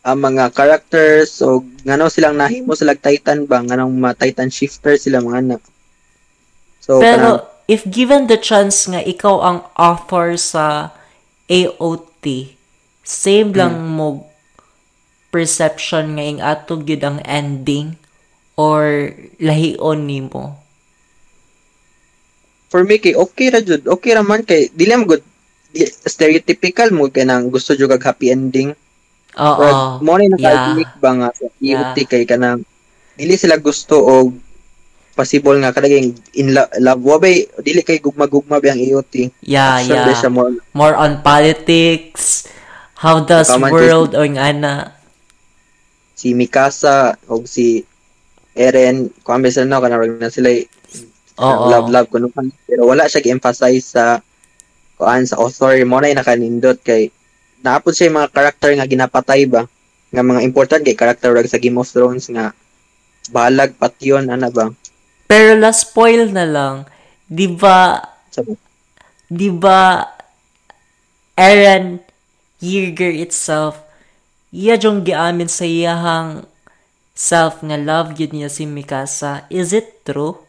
ang 0.00 0.22
mga 0.22 0.54
characters 0.54 1.42
o 1.42 1.60
ngano 1.82 2.06
silang 2.06 2.38
nahimo 2.38 2.72
sila 2.72 2.94
Titan 2.94 3.44
ba 3.44 3.58
nganong 3.58 3.90
mga 3.90 4.16
Titan 4.22 4.48
shifter 4.48 4.96
sila 4.96 5.20
mga 5.20 5.38
anak. 5.44 5.62
So 6.80 6.98
kanang- 6.98 7.02
Pero, 7.02 7.28
if 7.66 7.82
given 7.84 8.30
the 8.30 8.38
chance 8.38 8.86
nga 8.86 9.02
ikaw 9.02 9.42
ang 9.42 9.58
author 9.74 10.38
sa 10.38 10.94
AOT, 11.46 12.55
same 13.06 13.54
Hmm. 13.54 13.56
lang 13.56 13.74
mo 13.86 14.26
perception 15.30 16.18
nga 16.18 16.24
ing 16.24 16.40
atog 16.42 16.82
yun 16.84 17.02
ang 17.02 17.18
ending 17.22 17.94
or 18.58 19.12
lahion 19.38 20.04
nimo. 20.04 20.58
for 22.66 22.82
me 22.82 22.98
kay 22.98 23.14
okay 23.14 23.48
ra 23.48 23.62
jud 23.62 23.86
okay 23.86 24.10
ra 24.10 24.20
man 24.20 24.42
kay 24.42 24.68
dili 24.68 24.90
man 24.90 25.06
good 25.06 25.22
di- 25.70 25.86
stereotypical 26.02 26.90
mo 26.90 27.06
kay 27.06 27.22
nang 27.22 27.46
gusto 27.46 27.72
jud 27.72 27.86
kag 27.88 28.02
happy 28.04 28.28
ending 28.28 28.74
Oo. 29.36 29.60
Or 29.60 29.72
mo 30.00 30.16
ni 30.16 30.26
yeah. 30.26 30.34
naka-unique 30.34 30.96
ba 30.96 31.10
nga 31.14 31.28
sa 31.30 31.46
Yeah. 31.60 31.92
EOT 31.92 32.08
kay 32.08 32.24
kanang 32.24 32.64
dili 33.14 33.36
sila 33.36 33.60
gusto 33.60 34.00
og 34.00 34.32
possible 35.12 35.56
nga 35.60 35.70
kadaging 35.70 36.12
in 36.34 36.52
lo- 36.52 36.72
love 36.78 37.00
wa 37.00 37.16
bay 37.16 37.44
dili 37.60 37.80
kay 37.80 38.00
gugma-gugma 38.00 38.58
ba 38.58 38.72
ang 38.72 38.80
EOT 38.80 39.28
Yeah, 39.40 39.76
Action 39.78 39.94
yeah. 39.94 40.08
siya 40.10 40.28
more 40.28 40.52
More 40.72 40.96
on 40.96 41.20
politics, 41.20 42.48
how 42.96 43.20
does 43.20 43.52
Kaman 43.52 43.70
world 43.72 44.12
o 44.16 44.22
nga 44.24 44.52
ana. 44.52 44.74
si 46.16 46.32
Mikasa 46.32 47.20
o 47.28 47.44
si 47.44 47.84
Eren 48.56 49.12
kuan 49.20 49.44
ba 49.44 49.52
sila 49.52 49.68
na 49.68 49.84
kanang 49.84 50.16
na 50.16 50.32
sila 50.32 50.48
Oo. 51.36 51.68
love 51.68 51.92
love 51.92 52.08
kuno 52.08 52.32
pa. 52.32 52.40
Pero 52.64 52.88
wala 52.88 53.04
siya 53.04 53.20
gi-emphasize 53.20 53.84
sa 53.84 54.24
kuan 54.96 55.28
sa 55.28 55.36
author 55.36 55.76
mo 55.84 56.00
na 56.00 56.16
nakanindot 56.16 56.80
kay 56.80 57.12
naapod 57.60 57.92
siya 57.92 58.08
yung 58.08 58.24
mga 58.24 58.32
character 58.32 58.72
nga 58.72 58.88
ginapatay 58.88 59.44
ba? 59.44 59.68
Nga 60.08 60.22
mga 60.24 60.40
important 60.40 60.80
kay 60.80 60.96
character 60.96 61.36
rag 61.36 61.44
sa 61.44 61.60
Game 61.60 61.76
of 61.76 61.84
Thrones 61.84 62.32
nga 62.32 62.56
balag 63.28 63.76
patyon 63.76 64.32
ana 64.32 64.48
ba? 64.48 64.72
Pero 65.28 65.58
last 65.58 65.92
spoil 65.92 66.30
na 66.30 66.46
lang, 66.46 66.74
di 67.26 67.50
ba, 67.50 67.98
sa 68.30 68.40
di 69.26 69.50
ba, 69.50 70.06
Eren 71.34 72.05
Yeager 72.56 73.12
itself, 73.12 73.84
iya 74.48 74.80
jong 74.80 75.04
giamin 75.04 75.48
sa 75.48 75.68
iyahang 75.68 76.48
self 77.12 77.60
nga 77.60 77.76
love 77.76 78.16
yun 78.16 78.32
niya 78.32 78.48
si 78.48 78.64
Mikasa. 78.64 79.44
Is 79.52 79.76
it 79.76 80.04
true? 80.04 80.40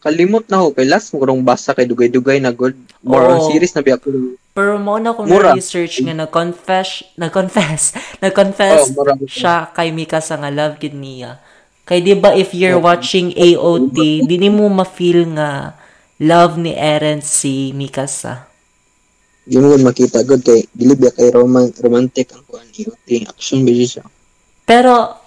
kalimot 0.00 0.48
na 0.48 0.64
ho 0.64 0.72
kay 0.72 0.88
last 0.88 1.12
mo 1.12 1.20
kurong 1.20 1.44
basa 1.44 1.76
kay 1.76 1.84
dugay-dugay 1.84 2.40
na 2.40 2.48
good 2.56 2.72
more 3.04 3.20
on 3.28 3.36
Oo. 3.36 3.52
series 3.52 3.76
na 3.76 3.84
biya 3.84 4.00
ko 4.00 4.08
Pero 4.56 4.80
mo 4.80 4.96
na 4.96 5.12
kung 5.12 5.28
Mura. 5.28 5.52
research 5.52 6.00
nga 6.00 6.16
nag-confess, 6.16 7.04
nag-confess, 7.20 7.92
nag-confess 8.24 8.90
Oh, 8.90 8.96
mura. 8.96 9.12
siya 9.28 9.68
kay 9.70 9.92
Mikasa 9.92 10.40
nga 10.40 10.48
love 10.48 10.80
yun 10.80 10.96
niya. 10.98 11.36
Kay 11.84 12.00
di 12.00 12.16
ba 12.16 12.32
if 12.32 12.56
you're 12.56 12.80
watching 12.80 13.36
AOT, 13.36 14.24
di 14.24 14.36
ni 14.40 14.48
mo 14.48 14.72
ma-feel 14.72 15.28
nga 15.36 15.76
love 16.18 16.56
ni 16.56 16.72
Eren 16.72 17.20
si 17.20 17.70
Mikasa. 17.76 18.49
Mo 19.58 19.74
gud 19.74 19.82
makita 19.82 20.22
good 20.22 20.46
kay 20.46 20.62
dili 20.70 20.94
biya 20.94 21.10
kay 21.10 21.34
roman 21.34 21.66
romantic 21.82 22.30
ang 22.30 22.46
kuan 22.46 22.70
EOT 22.70 23.26
action 23.26 23.66
ba 23.66 23.74
siya 23.74 24.06
Pero, 24.70 25.18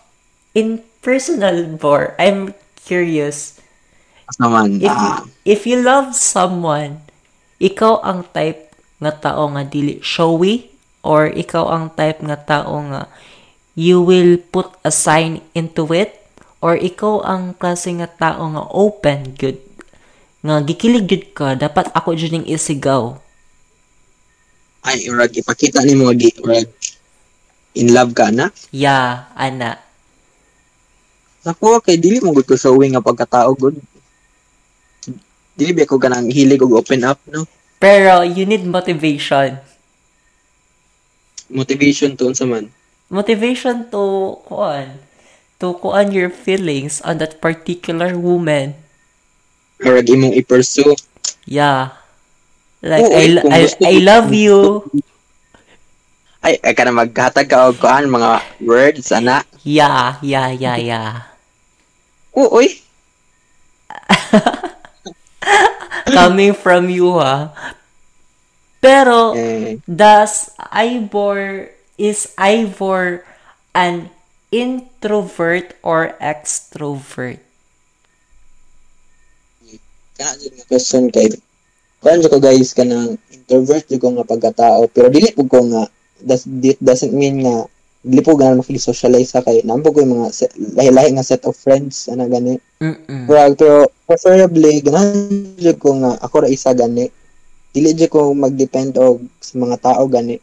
in 0.56 0.80
personal 1.04 1.68
bore, 1.76 2.16
I'm 2.16 2.56
curious, 2.80 3.60
naman 4.40 4.80
if, 4.80 4.88
ah, 4.88 5.28
if 5.44 5.68
you 5.68 5.84
love 5.84 6.16
someone, 6.16 7.04
ikaw 7.60 8.00
ang 8.08 8.24
type 8.32 8.72
nga 9.04 9.12
tao 9.12 9.52
nga 9.52 9.68
dili 9.68 10.00
showy, 10.00 10.72
or 11.04 11.28
ikaw 11.28 11.76
ang 11.76 11.92
type 11.92 12.24
nga 12.24 12.40
tao 12.40 12.80
nga 12.88 13.12
you 13.76 14.00
will 14.00 14.40
put 14.40 14.72
a 14.88 14.96
sign 14.96 15.44
into 15.52 15.92
it, 15.92 16.24
or 16.64 16.80
ikaw 16.80 17.20
ang 17.28 17.52
klase 17.60 17.92
nga 18.00 18.08
tao 18.08 18.48
nga 18.48 18.64
open, 18.72 19.36
good, 19.36 19.60
nga 20.40 20.64
gikilig 20.64 21.04
gud 21.12 21.26
ka, 21.36 21.60
dapat 21.60 21.92
ako 21.92 22.16
dyan 22.16 22.40
yung 22.40 22.48
isigaw. 22.48 23.20
Ay 24.84 25.08
urag 25.10 25.34
ipakita 25.36 25.82
ni 25.84 25.96
mo 25.96 26.12
gi 26.12 26.32
urag 26.44 26.68
in 27.74 27.92
love 27.96 28.14
ka 28.14 28.30
na 28.30 28.52
Yeah, 28.70 29.32
ana. 29.34 29.80
Ako 31.44 31.84
kay 31.84 32.00
dili 32.00 32.24
mo 32.24 32.32
gud 32.32 32.48
ko 32.48 32.56
showing 32.56 32.96
nga 32.96 33.04
pagkatao 33.04 33.52
gud. 33.56 33.76
Dili 35.54 35.72
ba 35.76 35.88
ko 35.88 36.00
ganang 36.00 36.32
hilig 36.32 36.64
og 36.64 36.80
open 36.80 37.04
up 37.04 37.20
no. 37.28 37.44
Pero, 37.84 38.24
you 38.24 38.48
need 38.48 38.64
motivation. 38.64 39.60
Motivation 41.52 42.16
to 42.16 42.32
unsa 42.32 42.48
man. 42.48 42.72
motivation 43.14 43.86
to 43.94 44.34
kuan 44.50 44.98
to 45.62 45.78
kuan 45.78 46.10
your 46.10 46.34
feelings 46.34 46.98
on 47.06 47.22
that 47.22 47.38
particular 47.38 48.18
woman. 48.18 48.74
Or 49.86 50.02
imong 50.02 50.34
i-pursue. 50.42 50.98
Yeah. 51.46 51.94
Like 52.84 53.08
Oo, 53.08 53.16
I, 53.16 53.40
eh, 53.40 53.48
I, 53.48 53.62
gusto 53.64 53.84
I 53.88 53.96
love 54.04 54.36
you. 54.36 54.84
Ay, 56.44 56.60
ay 56.60 56.76
ka 56.76 56.84
na 56.84 56.92
maghatag 56.92 57.48
ka 57.48 57.72
og 57.72 57.80
kuan 57.80 58.12
mga 58.12 58.44
words 58.60 59.08
ana. 59.16 59.48
Yeah, 59.64 60.20
yeah, 60.20 60.52
yeah, 60.52 60.76
yeah. 60.76 61.32
Oy. 62.36 62.84
Coming 66.12 66.52
from 66.52 66.92
you 66.92 67.24
ha. 67.24 67.56
Pero 68.84 69.32
Eh, 69.32 69.80
does 69.88 70.52
Ivor 70.60 71.72
is 71.96 72.36
Ivor 72.36 73.24
an 73.72 74.12
introvert 74.52 75.80
or 75.80 76.20
extrovert? 76.20 77.40
jud 80.20 80.40
question 80.68 81.10
kay 81.10 81.32
kuan 82.04 82.20
jud 82.20 82.28
ko 82.28 82.44
guys 82.44 82.76
kanang 82.76 83.16
introvert 83.32 83.88
jud 83.88 84.04
ko 84.04 84.12
nga 84.12 84.28
pagkatao 84.28 84.92
pero 84.92 85.08
dili 85.08 85.32
pug 85.32 85.48
ko 85.48 85.64
nga 85.72 85.88
does 86.20 86.44
it 86.44 86.78
doesn't 86.84 87.16
mean 87.16 87.48
nga 87.48 87.64
dili 88.04 88.20
po 88.20 88.36
ganang 88.36 88.60
makisocialize 88.60 89.32
sa 89.32 89.40
kay 89.40 89.64
nampo 89.64 89.96
ko 89.96 90.04
yung 90.04 90.20
mga 90.20 90.28
set, 90.36 90.52
lahi-lahi 90.60 91.16
nga 91.16 91.24
set 91.24 91.48
of 91.48 91.56
friends 91.56 92.12
ana 92.12 92.28
gani 92.28 92.60
Mm-mm. 92.84 93.32
Well, 93.32 93.56
pero 93.56 93.88
preferably, 94.04 94.84
ganahan 94.84 95.56
dyan 95.56 95.80
ko 95.80 95.96
nga 96.04 96.20
ako 96.20 96.44
ra 96.44 96.48
isa 96.52 96.76
gani. 96.76 97.08
Dili 97.72 97.96
dyan 97.96 98.12
ko 98.12 98.36
mag-depend 98.36 99.00
og 99.00 99.24
sa 99.40 99.56
mga 99.56 99.80
tao 99.80 100.04
gani. 100.12 100.36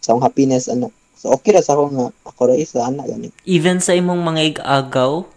Sa 0.00 0.16
akong 0.16 0.24
happiness, 0.24 0.72
ano. 0.72 0.88
So, 1.20 1.36
okay 1.36 1.52
ra 1.52 1.60
sa 1.60 1.76
ako 1.76 1.92
nga 1.92 2.06
ako 2.24 2.40
ra 2.48 2.56
isa, 2.56 2.80
ana 2.80 3.04
gani. 3.04 3.28
Even 3.44 3.84
sa 3.84 3.92
imong 3.92 4.24
mga 4.24 4.40
igagaw? 4.56 5.28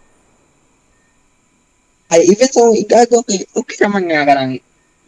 Ay, 2.08 2.24
even 2.32 2.48
sa 2.48 2.64
akong 2.64 2.80
igagaw, 2.80 3.20
kay 3.28 3.44
okay 3.52 3.76
naman 3.84 4.08
nga 4.08 4.24
karang 4.24 4.56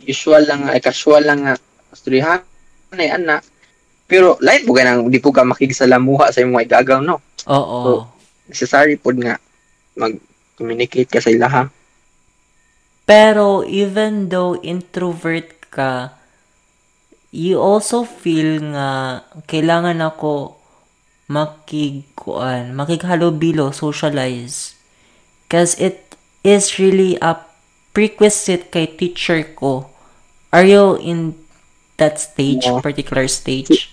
usual 0.08 0.48
lang 0.48 0.64
nga, 0.64 0.72
ay 0.72 0.80
casual 0.80 1.22
lang 1.28 1.44
nga, 1.44 1.54
storyahan, 1.92 2.40
ay 2.96 3.12
ana. 3.12 3.44
Pero, 4.08 4.40
lain 4.40 4.64
po 4.64 4.72
ganang, 4.72 5.12
di 5.12 5.20
po 5.20 5.28
ka 5.28 5.44
makigsalamuha 5.44 6.32
sa 6.32 6.40
imong 6.40 6.56
mga 6.56 6.66
igagaw, 6.72 7.04
no? 7.04 7.20
Oo. 7.44 8.08
Necessary 8.48 8.96
po 8.96 9.12
nga, 9.12 9.36
mag-communicate 9.92 11.12
ka 11.12 11.20
sa 11.20 11.28
ilaha. 11.28 11.68
Pero 13.04 13.64
even 13.64 14.32
though 14.32 14.56
introvert 14.64 15.68
ka, 15.68 16.16
you 17.32 17.60
also 17.60 18.04
feel 18.04 18.60
nga 18.72 19.24
kailangan 19.48 20.00
ako 20.00 20.56
makigkuan, 21.28 22.72
makighalubilo, 22.72 23.72
socialize. 23.72 24.76
Cause 25.48 25.76
it 25.80 26.16
is 26.44 26.80
really 26.80 27.16
a 27.20 27.36
prerequisite 27.92 28.72
kay 28.72 28.88
teacher 28.88 29.44
ko. 29.56 29.88
Are 30.52 30.64
you 30.64 30.96
in 30.96 31.36
that 32.00 32.16
stage, 32.16 32.64
Yeah. 32.64 32.80
particular 32.80 33.28
stage? 33.28 33.92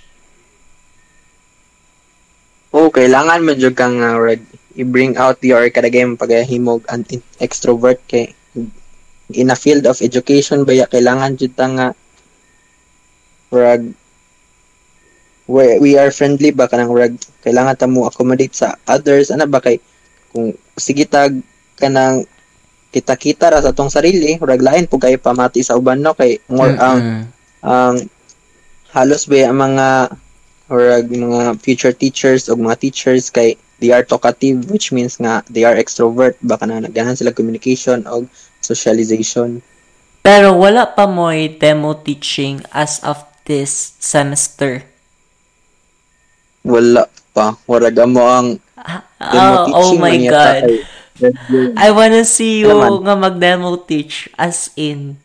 Oo, 2.76 2.92
kailangan 2.92 3.44
man 3.44 3.56
jud 3.60 3.76
kang 3.76 4.00
uh, 4.04 4.20
i-bring 4.76 5.16
out 5.16 5.40
your 5.40 5.64
kadagay 5.72 6.04
pagahimog 6.20 6.84
an 6.92 7.08
extrovert 7.40 8.00
kay 8.12 8.36
in 9.32 9.50
a 9.50 9.58
field 9.58 9.88
of 9.88 10.04
education 10.04 10.68
baya 10.68 10.84
kailangan 10.86 11.40
jud 11.40 11.56
ta 11.56 11.66
nga 11.72 11.88
rag 13.50 13.96
we, 15.48 15.64
we 15.80 15.92
are 15.96 16.12
friendly 16.12 16.52
ba 16.52 16.68
kanang 16.68 16.92
rag 16.92 17.16
kailangan 17.42 17.80
ta 17.80 17.88
mo 17.88 18.06
accommodate 18.06 18.54
sa 18.54 18.76
others 18.86 19.32
ana 19.32 19.48
ba 19.48 19.64
kay 19.64 19.80
kung 20.36 20.52
sige 20.76 21.08
tag 21.08 21.40
kanang 21.80 22.28
kita-kita 22.96 23.52
ra 23.52 23.60
sa 23.60 23.76
tong 23.76 23.92
sarili 23.92 24.40
rag 24.40 24.64
lain 24.64 24.88
po 24.88 24.96
kay 24.96 25.20
pamati 25.20 25.60
sa 25.60 25.76
uban 25.76 26.00
no 26.00 26.16
kay 26.16 26.40
more 26.48 26.72
ang 26.74 26.98
Mm-mm. 26.98 27.22
ang 27.62 27.96
halos 28.90 29.28
ba 29.28 29.44
ang 29.46 29.60
mga 29.60 29.88
or 30.66 30.80
mga 31.04 31.60
future 31.60 31.92
teachers 31.92 32.48
o 32.48 32.56
mga 32.56 32.80
teachers 32.80 33.28
kay 33.28 33.54
they 33.78 33.92
are 33.92 34.02
talkative 34.02 34.72
which 34.72 34.90
means 34.90 35.20
nga 35.20 35.44
they 35.48 35.62
are 35.62 35.76
extrovert 35.76 36.40
baka 36.42 36.64
na 36.64 36.80
nagdanan 36.80 37.14
sila 37.14 37.30
communication 37.30 38.08
o 38.08 38.24
socialization 38.62 39.60
Pero 40.24 40.58
wala 40.58 40.90
pa 40.90 41.06
mo'y 41.06 41.54
demo 41.54 41.94
teaching 41.94 42.66
as 42.74 42.98
of 43.04 43.22
this 43.46 43.94
semester. 44.02 44.82
wala 46.66 47.06
pa 47.30 47.54
warag 47.66 47.94
mo 48.10 48.26
ang 48.26 48.48
Oh, 49.16 49.30
demo 49.32 49.54
oh 49.54 49.66
teaching 49.68 50.00
my 50.00 50.14
man 50.14 50.22
yata 50.24 50.34
God. 50.34 50.62
kay- 50.62 50.84
I 51.80 51.90
wanna 51.96 52.28
see 52.28 52.60
you 52.64 52.76
Naman. 52.76 53.08
nga 53.08 53.16
mag-demo 53.16 53.80
teach 53.80 54.28
as 54.36 54.72
in. 54.76 55.16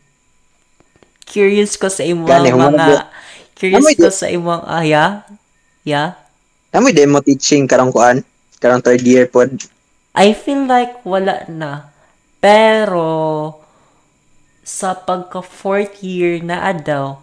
Curious 1.27 1.75
ko 1.75 1.91
sa 1.91 2.03
Gani, 2.03 2.15
humana 2.15 2.51
mga... 2.51 2.99
Curious 3.55 3.83
Amoy 3.83 3.95
ko 3.99 4.09
sa 4.09 4.27
imong... 4.31 4.63
Ah, 4.63 4.83
yeah? 4.83 5.27
Yeah? 5.83 6.15
Amoy 6.71 6.95
demo 6.95 7.19
teaching 7.19 7.67
karong 7.67 7.91
kuan 7.91 8.23
karong 8.61 8.79
third 8.79 9.03
year 9.03 9.27
pod 9.27 9.51
I 10.15 10.35
feel 10.35 10.67
like 10.67 11.03
wala 11.07 11.47
na. 11.47 11.87
Pero, 12.43 13.55
sa 14.61 14.93
pagka 14.95 15.39
fourth 15.39 16.03
year 16.03 16.43
na 16.43 16.71
daw, 16.75 17.21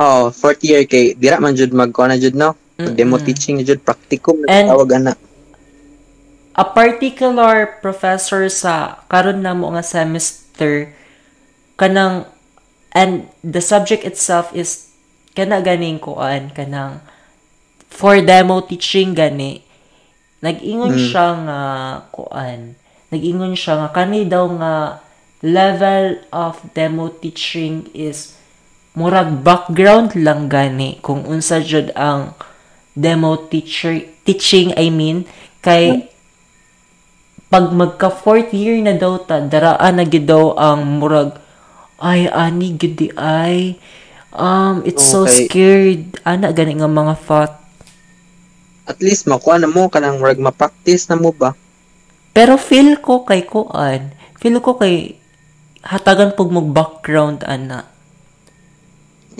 oh 0.00 0.32
fourth 0.32 0.64
year 0.64 0.88
kay 0.88 1.12
dira 1.12 1.36
man 1.36 1.52
jud 1.52 1.70
mag 1.76 1.92
na 1.92 2.16
jud 2.16 2.32
no 2.32 2.56
Mm-mm. 2.80 2.96
demo 2.96 3.20
teaching 3.20 3.60
jud 3.60 3.84
practicum 3.84 4.40
na 4.48 4.72
tawag 4.72 4.96
ana 4.96 5.12
a 6.54 6.64
particular 6.66 7.78
professor 7.78 8.50
sa 8.50 9.04
karon 9.06 9.42
na 9.42 9.54
mo 9.54 9.70
nga 9.74 9.84
semester 9.84 10.90
kanang 11.78 12.26
and 12.90 13.30
the 13.46 13.62
subject 13.62 14.02
itself 14.02 14.50
is 14.52 14.90
kana 15.32 15.62
ganing 15.62 16.02
kuan 16.02 16.50
kanang 16.50 16.98
for 17.86 18.18
demo 18.22 18.62
teaching 18.62 19.14
gani. 19.14 19.62
Nag-ingon 20.40 20.96
Mm. 20.96 21.06
siya 21.10 21.28
nga 21.44 21.60
kuan 22.10 22.74
nag-ingon 23.10 23.54
siya 23.58 23.74
nga 23.84 23.90
kani 23.92 24.24
daw 24.24 24.46
nga 24.56 25.02
level 25.42 26.20
of 26.30 26.60
demo 26.76 27.10
teaching 27.10 27.88
is 27.96 28.36
murag 28.94 29.42
background 29.46 30.12
lang 30.18 30.50
gani 30.50 30.98
kung 31.00 31.24
unsa 31.26 31.62
jud 31.62 31.94
ang 31.94 32.34
demo 32.98 33.36
teacher 33.48 34.02
teaching 34.26 34.74
I 34.74 34.90
mean. 34.90 35.24
Kay 35.60 36.10
pag 37.52 37.66
magka 37.80 38.08
fourth 38.22 38.50
year 38.62 38.76
na 38.86 38.94
daw 39.02 39.14
ta 39.28 39.36
daraan 39.52 39.94
na 39.98 40.04
gid 40.12 40.26
daw 40.32 40.44
ang 40.66 40.80
murag 41.00 41.30
ay 42.10 42.20
ani 42.44 42.68
gid 42.80 42.94
di 43.00 43.08
ay. 43.38 43.56
Um 44.46 44.76
it's 44.88 45.04
so 45.12 45.20
Okay. 45.24 45.30
scared. 45.38 46.02
Ana 46.30 46.48
gani 46.58 46.74
nga 46.78 46.88
mga 47.00 47.14
thought. 47.26 47.54
At 48.90 48.98
least 49.06 49.24
makuha 49.30 49.56
na 49.60 49.68
mo 49.74 49.82
kanang 49.94 50.20
rag 50.26 50.38
ma-practice 50.46 51.04
na 51.08 51.16
mo 51.22 51.30
ba? 51.40 51.50
Pero 52.36 52.54
feel 52.68 52.90
ko 53.06 53.14
kay 53.28 53.42
kuan 53.52 54.02
feel 54.40 54.56
ko 54.66 54.70
kay 54.82 54.94
hatagan 55.92 56.30
pug 56.36 56.50
mag 56.56 56.68
background 56.78 57.38
ana. 57.54 57.80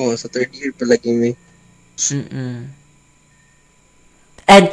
Oh 0.00 0.12
sa 0.20 0.26
third 0.32 0.50
year 0.58 0.72
pa 0.78 0.84
lagi 0.90 1.10
may 1.20 1.34
Mm-mm. 2.10 2.74
And 4.48 4.68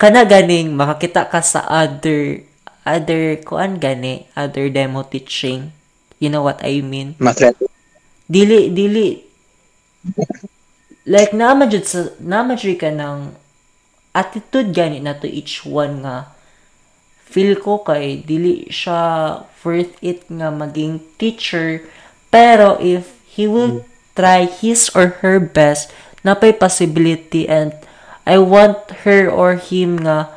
kana 0.00 0.22
ganing 0.24 0.72
makakita 0.78 1.28
ka 1.32 1.40
sa 1.44 1.60
other 1.68 2.44
other 2.86 3.36
kuan 3.44 3.76
gani, 3.78 4.28
other 4.36 4.68
demo 4.70 5.02
teaching. 5.04 5.72
You 6.20 6.28
know 6.28 6.44
what 6.44 6.60
I 6.60 6.84
mean? 6.84 7.16
ma-threat 7.16 7.56
Dili 8.30 8.70
dili 8.70 9.18
like 11.08 11.34
naman 11.34 11.66
jud 11.66 11.82
sa 11.82 12.14
jud 12.20 12.78
ka 12.78 12.94
ng 12.94 13.34
attitude 14.14 14.70
gani 14.70 15.02
na 15.02 15.18
to 15.18 15.26
each 15.26 15.66
one 15.66 16.06
nga 16.06 16.30
feel 17.26 17.58
ko 17.58 17.82
kay 17.82 18.22
dili 18.22 18.70
siya 18.70 19.42
worth 19.66 19.94
it 19.98 20.26
nga 20.30 20.54
maging 20.54 21.02
teacher 21.18 21.82
pero 22.30 22.78
if 22.78 23.18
he 23.26 23.50
will 23.50 23.82
try 24.14 24.46
his 24.46 24.90
or 24.94 25.22
her 25.22 25.38
best 25.42 25.90
napay 26.22 26.54
possibility 26.54 27.50
and 27.50 27.74
I 28.26 28.38
want 28.38 29.06
her 29.06 29.26
or 29.26 29.58
him 29.58 30.06
nga 30.06 30.30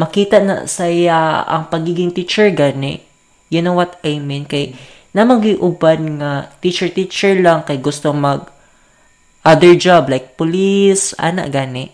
makita 0.00 0.40
na 0.40 0.64
saya 0.64 1.44
ang 1.44 1.68
pagiging 1.68 2.16
teacher 2.16 2.48
gani 2.48 3.04
you 3.52 3.60
know 3.60 3.76
what 3.76 4.00
I 4.00 4.16
mean 4.16 4.48
kay 4.48 4.72
namang 5.12 5.44
giuban 5.44 6.16
nga 6.16 6.48
teacher 6.64 6.88
teacher 6.88 7.36
lang 7.36 7.68
kay 7.68 7.76
gusto 7.76 8.16
mag 8.16 8.48
other 9.44 9.76
job 9.76 10.08
like 10.08 10.40
police 10.40 11.12
ana 11.20 11.52
gani 11.52 11.92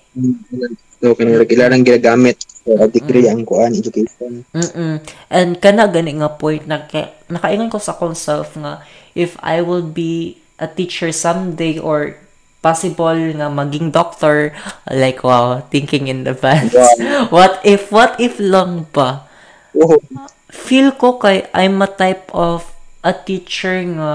So, 0.96 1.12
kanang 1.12 1.44
ilang 1.44 1.84
ginagamit 1.84 2.40
sa 2.64 2.88
degree 2.88 3.28
ang 3.28 3.44
kuan 3.44 3.76
education. 3.76 4.48
Mm-mm. 4.56 5.04
And 5.28 5.60
kana 5.60 5.92
gani 5.92 6.16
nga 6.24 6.32
point 6.40 6.64
na 6.64 6.88
nakaingon 7.28 7.68
ko 7.68 7.76
sa 7.76 7.92
akong 7.92 8.16
self 8.16 8.56
nga 8.56 8.80
if 9.12 9.36
I 9.44 9.60
will 9.60 9.84
be 9.84 10.40
a 10.56 10.64
teacher 10.64 11.12
someday 11.12 11.76
or 11.76 12.16
possible 12.66 13.14
nga 13.38 13.46
maging 13.46 13.94
doctor 13.94 14.50
like 14.90 15.22
wow 15.22 15.62
thinking 15.70 16.10
in 16.10 16.26
advance 16.26 16.74
what 17.34 17.62
if 17.62 17.94
what 17.94 18.18
if 18.18 18.42
lang 18.42 18.90
ba? 18.90 19.22
Oh, 19.70 20.02
feel 20.50 20.90
ko 20.98 21.22
kay 21.22 21.46
I'm 21.54 21.78
a 21.78 21.86
type 21.86 22.26
of 22.34 22.66
a 23.06 23.14
teacher 23.14 23.86
nga 23.86 24.14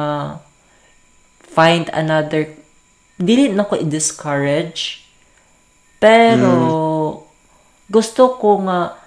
find 1.39 1.87
another 1.95 2.51
dili 3.15 3.47
na 3.47 3.63
ko 3.63 3.79
i-discourage 3.79 5.07
pero 6.03 6.51
gusto 7.87 8.35
ko 8.35 8.67
nga 8.67 8.99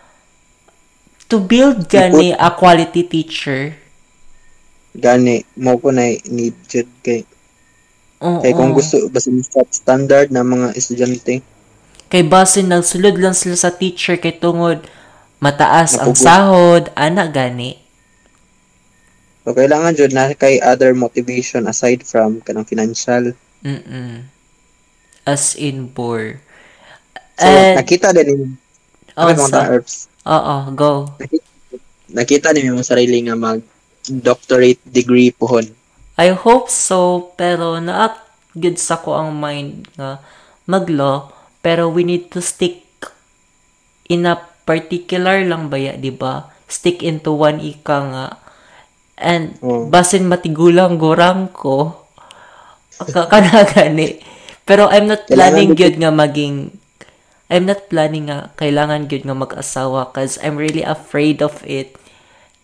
to 1.28 1.42
build 1.42 1.90
gani 1.90 2.30
a 2.30 2.54
quality 2.54 3.02
teacher. 3.02 3.74
Gani 4.94 5.42
mo 5.58 5.74
ko 5.82 5.90
na 5.90 6.14
need 6.30 6.54
jud 6.70 6.86
kay 7.02 7.26
Oo. 8.22 8.40
kay 8.40 8.52
kung 8.52 8.70
gusto 8.70 9.08
basta 9.08 9.30
standard 9.70 10.30
na 10.30 10.42
mga 10.42 10.74
estudyante 10.74 11.42
kay 12.06 12.22
basin 12.22 12.70
nagsulod 12.70 13.18
lang 13.18 13.34
sila 13.34 13.54
sa 13.54 13.74
teacher 13.74 14.14
kay 14.14 14.34
tungod 14.34 14.86
mataas 15.38 15.98
ang 15.98 16.14
Napugot. 16.14 16.22
sahod 16.22 16.84
ana 16.94 17.26
gani. 17.26 17.76
So 19.44 19.52
kailangan 19.52 19.92
jud 19.92 20.14
na 20.14 20.32
kay 20.32 20.56
other 20.56 20.96
motivation 20.96 21.66
aside 21.66 22.00
from 22.00 22.40
kanang 22.40 22.64
financial. 22.64 23.36
Mm 23.60 24.30
as 25.24 25.56
in 25.56 25.88
bore 25.88 26.36
so 27.34 27.48
And- 27.48 27.80
nakita 27.80 28.12
din 28.12 28.60
oh, 29.16 29.24
ano 29.24 29.40
sa- 29.40 29.64
mga 29.64 29.68
herbs. 29.72 29.94
Oo 30.24 30.56
go. 30.72 30.92
Nakita 32.08 32.52
ni 32.52 32.68
mo 32.68 32.84
sarili 32.84 33.24
nga 33.24 33.32
mag 33.32 33.60
doctorate 34.04 34.80
degree 34.84 35.32
pohon 35.32 35.64
I 36.14 36.30
hope 36.30 36.70
so, 36.70 37.32
pero 37.34 37.78
naak 37.82 38.22
good 38.54 38.78
sa 38.78 39.02
ko 39.02 39.18
ang 39.18 39.34
mind 39.34 39.90
nga 39.98 40.22
mag-law, 40.64 41.30
pero 41.58 41.90
we 41.90 42.06
need 42.06 42.30
to 42.30 42.38
stick 42.38 42.86
in 44.06 44.22
a 44.24 44.38
particular 44.64 45.42
lang 45.42 45.68
baya, 45.68 45.98
di 45.98 46.14
ba? 46.14 46.48
Stick 46.70 47.02
into 47.02 47.34
one 47.34 47.58
ika 47.60 47.98
nga. 48.14 48.26
And 49.18 49.58
Oh. 49.62 49.86
basin 49.90 50.26
matigulang 50.26 50.98
gurang 50.98 51.50
ko, 51.50 52.06
ka- 52.98 53.26
kana 53.32 53.66
gani. 53.66 54.22
Pero 54.64 54.88
I'm 54.88 55.10
not 55.10 55.26
planning 55.28 55.76
good 55.76 56.00
nga 56.00 56.08
maging 56.08 56.72
I'm 57.52 57.68
not 57.68 57.92
planning 57.92 58.32
nga 58.32 58.54
kailangan 58.56 59.04
good 59.12 59.28
nga 59.28 59.36
mag-asawa 59.36 60.14
cause 60.16 60.40
I'm 60.40 60.56
really 60.56 60.80
afraid 60.80 61.44
of 61.44 61.60
it. 61.68 61.92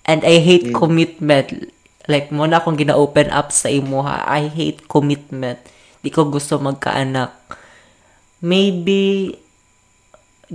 And 0.09 0.25
I 0.25 0.41
hate 0.41 0.73
commitment. 0.73 1.71
Like, 2.11 2.35
mo 2.35 2.51
na 2.51 2.59
akong 2.59 2.75
gina-open 2.75 3.31
up 3.31 3.55
sa 3.55 3.71
imo 3.71 4.03
ha. 4.03 4.27
I 4.27 4.51
hate 4.51 4.91
commitment. 4.91 5.63
Di 6.03 6.11
ko 6.11 6.27
gusto 6.27 6.59
magkaanak. 6.59 7.31
Maybe, 8.43 9.31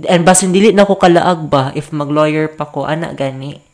and 0.04 0.28
basin 0.28 0.52
dili 0.52 0.76
na 0.76 0.84
ko 0.84 1.00
kalaag 1.00 1.48
ba 1.48 1.72
if 1.72 1.88
mag-lawyer 1.96 2.52
pa 2.52 2.68
ko, 2.68 2.84
anak 2.84 3.16
gani. 3.16 3.64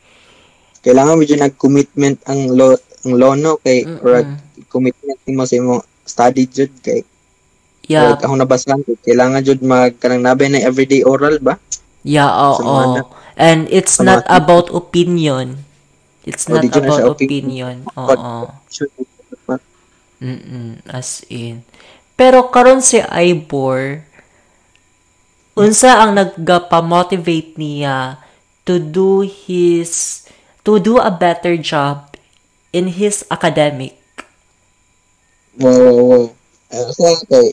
kailangan 0.82 1.14
medyo 1.14 1.38
nag-commitment 1.38 2.18
ang 2.26 2.58
lo 2.58 2.74
ang 3.06 3.14
lono 3.14 3.58
kay 3.62 3.86
or 4.02 4.26
commitment 4.66 5.18
mo 5.30 5.46
sa 5.46 5.54
imo 5.58 5.74
study 6.02 6.44
jud 6.50 6.74
kay 6.82 7.06
Yeah. 7.90 8.14
Like, 8.14 8.22
ako 8.22 8.38
nabasahan 8.38 8.86
ko, 8.86 8.94
kailangan 9.02 9.42
jud 9.42 9.58
mag 9.66 9.98
kanang 9.98 10.22
nabay 10.22 10.46
na 10.46 10.62
everyday 10.62 11.02
oral 11.02 11.42
ba? 11.42 11.58
Yeah, 12.06 12.30
oo. 12.30 12.62
Mga 12.62 12.84
anak. 12.94 13.06
And 13.34 13.60
it's 13.74 13.98
Sa 13.98 14.06
not 14.06 14.22
about 14.30 14.70
opinion. 14.70 15.66
It's 16.22 16.46
not 16.46 16.62
about 16.62 17.18
opinion. 17.18 17.82
opinion. 17.82 17.98
Oo. 17.98 18.50
Mm-mm, 20.22 20.78
as 20.86 21.26
in. 21.26 21.66
Pero 22.14 22.46
karon 22.54 22.78
si 22.78 23.02
Ibor, 23.02 24.06
unsa 25.58 25.98
ang 25.98 26.14
nagpa-motivate 26.14 27.58
niya 27.58 28.22
to 28.62 28.78
do 28.78 29.26
his 29.26 30.22
to 30.62 30.78
do 30.78 31.02
a 31.02 31.10
better 31.10 31.58
job 31.58 32.14
in 32.70 32.86
his 32.94 33.26
academic. 33.26 33.98
Wow, 35.58 35.74
wow, 35.74 35.98
wow. 36.06 36.26
So, 36.94 37.18
kay, 37.28 37.52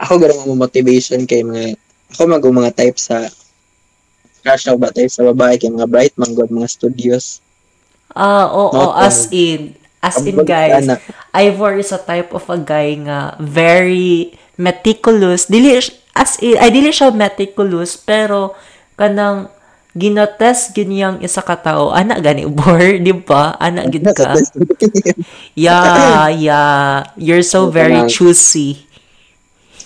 ako 0.00 0.12
ganun 0.22 0.46
mo 0.48 0.64
motivation 0.64 1.26
kay 1.28 1.44
mga, 1.44 1.76
ako 2.14 2.20
mag 2.30 2.46
mga 2.46 2.72
type 2.78 2.96
sa, 2.96 3.28
crush 4.40 4.64
ako 4.70 4.78
ba 4.80 4.94
type 4.94 5.12
sa 5.12 5.26
babae 5.28 5.60
kay 5.60 5.68
mga 5.68 5.90
bright, 5.90 6.14
mga 6.16 6.32
good, 6.38 6.50
mga 6.54 6.70
studios. 6.70 7.44
Ah, 8.16 8.48
oo, 8.48 8.72
Not 8.72 9.04
as 9.04 9.28
in, 9.30 9.76
as 10.00 10.16
in 10.24 10.40
guys, 10.44 10.88
ana. 10.88 10.96
Ivor 11.34 11.76
is 11.76 11.92
a 11.92 12.00
type 12.00 12.32
of 12.32 12.44
a 12.48 12.58
guy 12.58 12.96
nga 13.04 13.36
very 13.38 14.32
meticulous. 14.56 15.46
Dili 15.46 15.76
as 16.16 16.32
in, 16.40 16.56
ay 16.58 16.70
dili 16.72 16.90
siya 16.90 17.14
meticulous 17.14 17.94
pero 18.00 18.56
kanang 18.98 19.52
ginatest 19.98 20.74
ganyang 20.74 21.22
isa 21.22 21.42
ka 21.42 21.58
tao. 21.58 21.90
Ana 21.90 22.18
gani 22.22 22.46
bor 22.58 22.80
di 22.80 23.12
ba? 23.12 23.54
Ana 23.58 23.86
gid 23.90 24.06
ka? 24.14 24.34
yeah 25.58 26.30
yeah. 26.30 27.10
You're 27.18 27.46
so 27.46 27.68
very 27.68 27.98
choosy. 28.10 28.88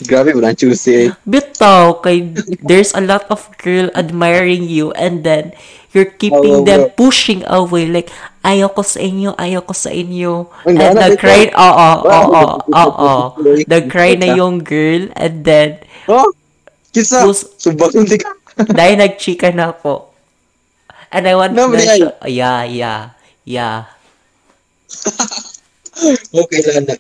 Grabe, 0.02 0.34
walang 0.34 0.58
choosy. 0.58 1.14
bitaw 1.22 2.02
kay 2.02 2.34
there's 2.66 2.90
a 2.90 3.02
lot 3.02 3.22
of 3.30 3.46
girl 3.62 3.86
admiring 3.94 4.66
you 4.66 4.90
and 4.98 5.22
then 5.22 5.54
you're 5.92 6.08
keeping 6.08 6.62
Oo, 6.62 6.66
them 6.66 6.88
pushing 6.96 7.44
away 7.46 7.86
like 7.86 8.08
ayaw 8.42 8.72
ko 8.72 8.80
sa 8.80 8.98
inyo 8.98 9.36
ayaw 9.36 9.60
ko 9.62 9.72
sa 9.76 9.92
inyo. 9.92 10.48
And 10.66 10.96
the 10.96 11.16
cry 11.16 11.52
oo 11.52 11.88
oo 12.02 12.42
oo 12.72 13.12
the 13.68 13.80
cry 13.86 14.16
na 14.16 14.32
yung 14.34 14.60
girl 14.64 15.08
and 15.16 15.44
then 15.44 15.78
Oh, 16.10 16.32
kisa, 16.90 17.22
subak 17.32 17.94
hindi 17.94 18.18
ka. 18.18 18.32
dahil 18.76 19.00
nagchika 19.00 19.54
na 19.54 19.72
ako 19.72 20.10
and 21.12 21.24
I 21.28 21.32
want 21.36 21.54
to 21.54 21.60
No, 21.60 21.68
but 21.72 21.80
mention 21.80 22.10
yeah 22.26 22.64
yeah 22.64 23.00
yeah. 23.44 23.88
Okay 26.32 26.60
lang 26.64 26.88
na. 26.88 26.96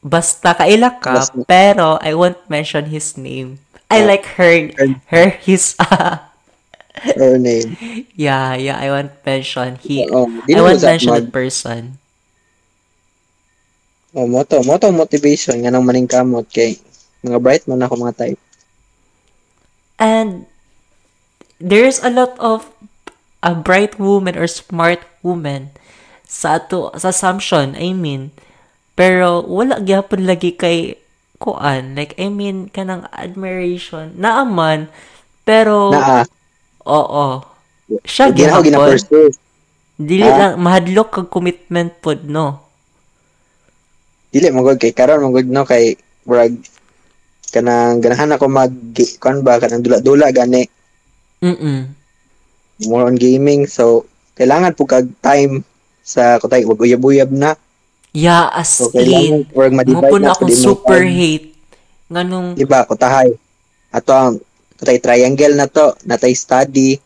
Basta 0.00 0.56
kaila 0.56 0.96
ka, 1.02 1.18
Basta- 1.20 1.44
pero 1.44 2.00
I 2.00 2.16
won't 2.16 2.40
mention 2.48 2.88
his 2.88 3.18
name. 3.20 3.60
I 3.90 4.06
like 4.06 4.24
her, 4.38 4.70
her, 5.10 5.34
his, 5.42 5.74
Her 7.16 7.38
name. 7.40 7.76
yeah, 8.14 8.54
yeah, 8.54 8.76
I 8.76 8.92
won't 8.92 9.16
mention 9.24 9.80
he, 9.80 10.04
Oo, 10.04 10.28
di 10.44 10.52
I 10.52 10.60
mag- 10.60 10.80
that 10.80 11.32
person. 11.32 11.96
Oh, 14.10 14.26
moto, 14.26 14.60
moto 14.66 14.90
motivation 14.90 15.62
nga 15.62 15.70
nang 15.70 15.86
maning 15.86 16.10
kamot 16.10 16.50
kay 16.50 16.76
mga 17.22 17.38
bright 17.38 17.64
man 17.70 17.80
ako 17.86 17.94
mga 18.04 18.16
type. 18.18 18.40
And 20.00 20.50
there's 21.62 22.02
a 22.02 22.10
lot 22.10 22.34
of 22.42 22.66
a 23.40 23.54
bright 23.54 24.00
woman 24.02 24.34
or 24.34 24.50
smart 24.50 25.06
woman 25.22 25.70
sa 26.26 26.58
ato 26.58 26.90
sa 26.98 27.14
assumption, 27.14 27.78
I 27.78 27.94
mean. 27.94 28.34
Pero 28.98 29.46
wala 29.46 29.78
gyapon 29.78 30.26
lagi 30.26 30.58
kay 30.58 30.98
kuan, 31.40 31.96
like 31.96 32.12
I 32.20 32.28
mean 32.28 32.68
kanang 32.68 33.08
admiration 33.16 34.12
naaman 34.20 34.92
pero 35.48 35.88
Naa, 35.90 36.28
oo. 36.90 37.26
Siya 38.02 38.30
gina 38.30 38.58
gyapon. 38.58 38.90
pursue. 38.90 39.30
Dili 39.94 40.24
Ah. 40.24 40.36
lang 40.36 40.52
mahadlok 40.58 41.08
kag 41.12 41.28
commitment 41.28 41.94
pod 41.98 42.24
no. 42.24 42.58
Dili 44.30 44.46
magod 44.48 44.78
kay 44.78 44.90
karon 44.90 45.22
magod 45.22 45.46
no 45.46 45.62
kay 45.62 45.94
brag 46.22 46.54
kanang 47.50 47.98
ganahan 47.98 48.30
ako 48.30 48.46
mag 48.46 48.70
kon 49.18 49.42
ba 49.42 49.58
kanang 49.58 49.82
dula-dula 49.82 50.30
gani 50.30 50.70
Mm. 51.40 51.88
more 52.84 53.08
on 53.08 53.16
gaming 53.16 53.64
so 53.64 54.04
kailangan 54.36 54.70
po 54.70 54.84
kag 54.84 55.08
time 55.18 55.64
sa 56.00 56.36
kutay 56.36 56.62
wag 56.62 56.76
uyab-uyab 56.76 57.32
na 57.32 57.56
Yeah, 58.12 58.50
as 58.52 58.68
so 58.68 58.90
in. 58.92 59.46
ma-divide 59.54 60.02
Mapun 60.10 60.20
na 60.20 60.34
akong 60.34 60.50
super 60.50 60.98
hate. 61.00 61.54
Nganong 62.10 62.58
Diba, 62.58 62.82
kutahay. 62.82 63.30
Ato 63.88 64.10
ang 64.10 64.34
kutay 64.80 64.98
triangle 65.04 65.54
na 65.54 65.68
to, 65.68 65.92
natay 66.08 66.32
study, 66.34 66.96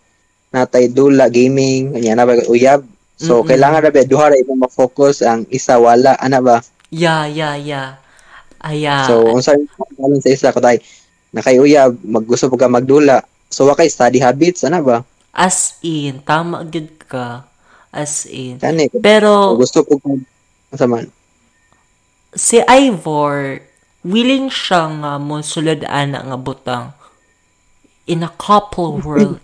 natay 0.55 0.89
dula, 0.91 1.27
gaming, 1.29 1.93
kanya 1.95 2.15
na 2.17 2.25
ba 2.29 2.39
uyab. 2.49 2.87
So, 3.19 3.43
Mm-mm. 3.43 3.49
kailangan 3.49 3.83
na 3.85 3.91
ba, 3.95 4.03
duha 4.07 4.31
ra 4.31 4.37
imo 4.39 4.55
ma-focus, 4.59 5.23
ang 5.27 5.47
isa 5.51 5.77
wala, 5.79 6.15
ana 6.19 6.41
ba? 6.43 6.63
yeah, 6.91 7.27
yeah, 7.27 7.55
yeah. 7.57 7.89
Aya. 8.65 8.99
So, 9.09 9.25
kung 9.35 9.43
saan 9.45 9.67
balance 9.99 10.25
sa 10.25 10.33
isa, 10.35 10.49
kutay, 10.55 10.79
nakay 11.35 11.59
uyab, 11.61 11.99
mag 12.05 12.25
gusto 12.25 12.49
po 12.51 12.57
ka 12.57 12.69
magdula. 12.71 13.23
So, 13.51 13.67
wakay 13.69 13.91
study 13.91 14.19
habits, 14.23 14.65
ana 14.65 14.81
ba? 14.83 15.05
as 15.35 15.79
in, 15.83 16.23
tama 16.25 16.65
gid 16.65 16.91
ka. 17.11 17.45
As 17.93 18.27
in. 18.27 18.63
Kani, 18.63 18.87
Pero 19.03 19.57
gusto 19.59 19.85
ka, 19.87 19.95
asa 20.75 20.87
man. 20.91 21.07
si 22.35 22.59
Ivor, 22.67 23.63
willing 24.05 24.49
siya 24.53 24.83
nga 25.01 25.13
mo 25.27 25.41
sulod 25.41 25.81
ana 25.89 26.19
nga 26.29 26.39
butang 26.47 26.87
in 28.07 28.23
a 28.23 28.33
couple 28.37 28.99
world. 29.01 29.41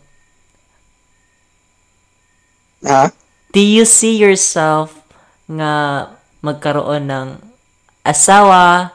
Ha? 2.84 3.12
Do 3.52 3.60
you 3.60 3.84
see 3.84 4.16
yourself 4.16 5.04
nga 5.50 6.06
magkaroon 6.40 7.10
ng 7.10 7.28
asawa 8.06 8.94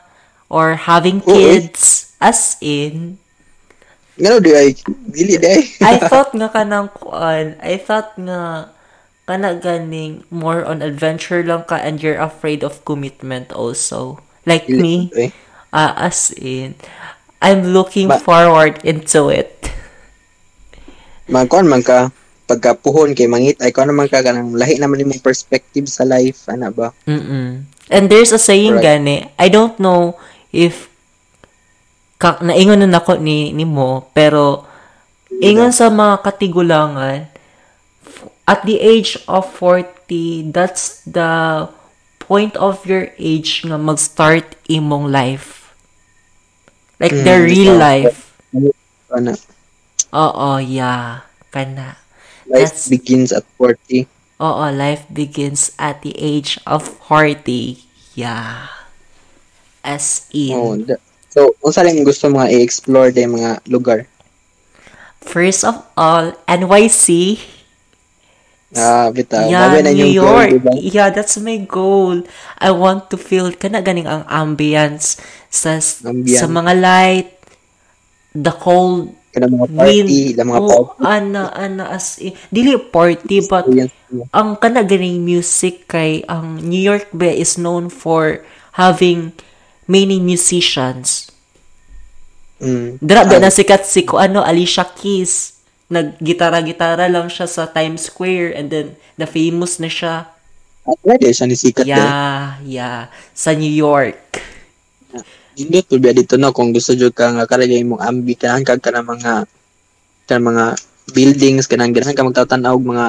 or 0.49 0.79
having 0.79 1.21
eh. 1.25 1.27
kids 1.27 2.15
as 2.17 2.57
in 2.61 3.19
Ngano 4.15 4.39
di 4.39 4.55
ay, 4.55 4.71
dili 5.11 5.35
di 5.35 5.43
ay. 5.43 5.61
I 5.83 5.95
thought 6.07 6.31
nga 6.31 6.47
kanang 6.47 6.87
kuan 6.95 7.59
I 7.59 7.75
thought 7.75 8.15
nga 8.15 8.71
kana 9.27 9.59
ganing 9.59 10.23
more 10.31 10.63
on 10.63 10.79
adventure 10.79 11.43
lang 11.43 11.67
ka 11.67 11.75
and 11.75 11.99
you're 11.99 12.17
afraid 12.17 12.63
of 12.63 12.79
commitment 12.87 13.51
also 13.51 14.23
like 14.47 14.69
me 14.69 15.11
ah 15.75 15.91
as 15.97 16.31
in 16.37 16.77
I'm 17.45 17.69
looking 17.77 18.09
Ba- 18.09 18.17
forward 18.17 18.81
into 18.81 19.29
it 19.29 19.53
Magkuhan 21.25 21.65
man 21.65 21.81
ka, 21.81 22.13
pagkapuhon 22.45 23.17
kay 23.17 23.25
mangit, 23.25 23.57
ay 23.57 23.73
kuhan 23.73 23.89
naman 23.89 24.05
ka, 24.05 24.21
kanang 24.21 24.53
lahi 24.53 24.77
naman 24.77 25.01
imong 25.01 25.25
perspective 25.25 25.89
sa 25.89 26.05
life, 26.05 26.45
ana 26.45 26.69
ba? 26.69 26.93
Mm-mm. 27.09 27.65
And 27.89 28.03
there's 28.09 28.29
a 28.29 28.37
saying 28.37 28.77
Correct. 28.77 28.85
gani, 28.85 29.17
I 29.33 29.49
don't 29.49 29.73
know 29.81 30.21
if 30.53 30.85
ka, 32.21 32.37
naingon 32.45 32.85
na 32.85 32.89
nako 33.01 33.17
ni 33.17 33.49
ni 33.57 33.65
mo, 33.65 34.05
pero 34.13 34.69
ingon 35.33 35.73
sa 35.73 35.89
mga 35.89 36.21
katigulangan, 36.21 37.25
at 38.45 38.61
the 38.69 38.77
age 38.77 39.17
of 39.25 39.49
40, 39.49 40.53
that's 40.53 41.01
the 41.09 41.65
point 42.21 42.53
of 42.61 42.85
your 42.85 43.09
age 43.17 43.65
nga 43.65 43.81
mag-start 43.81 44.53
imong 44.69 45.09
life. 45.09 45.64
Like 46.97 47.11
the 47.13 47.35
Mm, 47.35 47.45
real 47.45 47.75
ikaw. 47.75 47.83
life. 47.83 48.17
Ana, 49.09 49.33
Oo, 50.11 50.49
yeah. 50.57 51.23
Kana. 51.49 51.99
life 52.45 52.71
That's- 52.71 52.87
begins 52.87 53.31
at 53.31 53.43
40. 53.57 54.07
Oo, 54.37 54.65
life 54.69 55.07
begins 55.09 55.71
at 55.75 56.01
the 56.01 56.11
age 56.15 56.59
of 56.63 56.83
40. 57.01 57.83
Yeah. 58.13 58.71
As 59.81 60.27
in. 60.31 60.55
Oh, 60.55 60.75
da- 60.75 60.99
so, 61.29 61.51
unsa 61.61 61.83
lang 61.83 61.99
gusto 62.03 62.27
mga 62.27 62.51
i-explore 62.53 63.11
day 63.11 63.23
mga 63.23 63.63
lugar? 63.67 64.07
First 65.19 65.63
of 65.63 65.81
all, 65.95 66.35
NYC. 66.45 67.39
Ah, 68.75 69.07
bitaw. 69.07 69.47
yeah, 69.47 69.71
Mabe 69.71 69.79
na 69.87 69.91
New 69.95 70.03
yung 70.11 70.19
goal, 70.19 70.35
York. 70.35 70.49
diba? 70.59 70.71
Yeah, 70.75 71.09
that's 71.09 71.39
my 71.39 71.57
goal. 71.63 72.27
I 72.59 72.75
want 72.75 73.07
to 73.09 73.17
feel 73.17 73.55
kana 73.55 73.79
ganing 73.79 74.03
ang 74.05 74.27
ambience 74.27 75.15
sa 75.47 75.79
Ambience. 75.79 76.43
sa 76.43 76.45
mga 76.51 76.73
light, 76.75 77.31
the 78.35 78.51
cold 78.51 79.15
Kana 79.31 79.47
mga 79.47 79.67
party, 79.75 79.99
wind. 80.03 80.39
mga 80.39 80.59
oh, 80.59 80.95
party. 80.95 81.03
ana 81.03 81.43
ana 81.51 81.83
as 81.91 82.19
in, 82.19 82.31
dili 82.51 82.75
party 82.79 83.43
but 83.43 83.67
ang 84.31 84.55
kana 84.55 84.83
ganing 84.83 85.23
music 85.23 85.91
kay 85.91 86.23
ang 86.27 86.59
New 86.63 86.79
York 86.79 87.11
ba 87.11 87.27
is 87.27 87.59
known 87.59 87.91
for 87.91 88.43
having 88.75 89.31
many 89.87 90.19
musicians. 90.19 91.31
Mm. 92.59 92.99
Dra 93.03 93.27
na 93.27 93.51
sikat 93.51 93.83
si 93.83 94.07
ko 94.07 94.15
ano 94.19 94.39
Alicia 94.39 94.87
Keys. 94.87 95.54
Naggitara-gitara 95.91 97.05
lang 97.09 97.29
siya 97.29 97.45
sa 97.45 97.69
Times 97.69 98.09
Square 98.09 98.57
and 98.57 98.67
then 98.73 98.87
na 99.15 99.29
famous 99.29 99.77
na 99.77 99.89
siya. 99.89 100.29
At 100.85 100.97
pwede 101.01 101.29
siya 101.29 101.45
ni 101.49 101.57
sikat 101.57 101.85
yeah. 101.85 101.97
Yeah, 101.97 102.43
yeah. 102.65 102.99
Sa 103.33 103.53
New 103.53 103.69
York. 103.69 104.41
Hindi 105.55 105.79
to 105.87 105.97
biya 105.97 106.11
dito 106.11 106.35
no 106.35 106.51
kung 106.51 106.75
gusto 106.75 106.91
jud 106.93 107.15
ka 107.15 107.31
nga 107.31 107.47
karagay 107.47 107.81
mong 107.87 108.03
ambi 108.03 108.35
ka 108.35 108.59
kag 108.59 108.83
ka 108.83 108.91
ng 108.91 109.07
mga 109.07 109.33
ka 110.27 110.35
mga 110.35 110.65
buildings 111.15 111.69
kanang 111.69 111.93
ganahan 111.93 112.17
ka 112.17 112.27
magtatan-aw 112.27 112.75
og 112.75 112.85
mga 112.85 113.05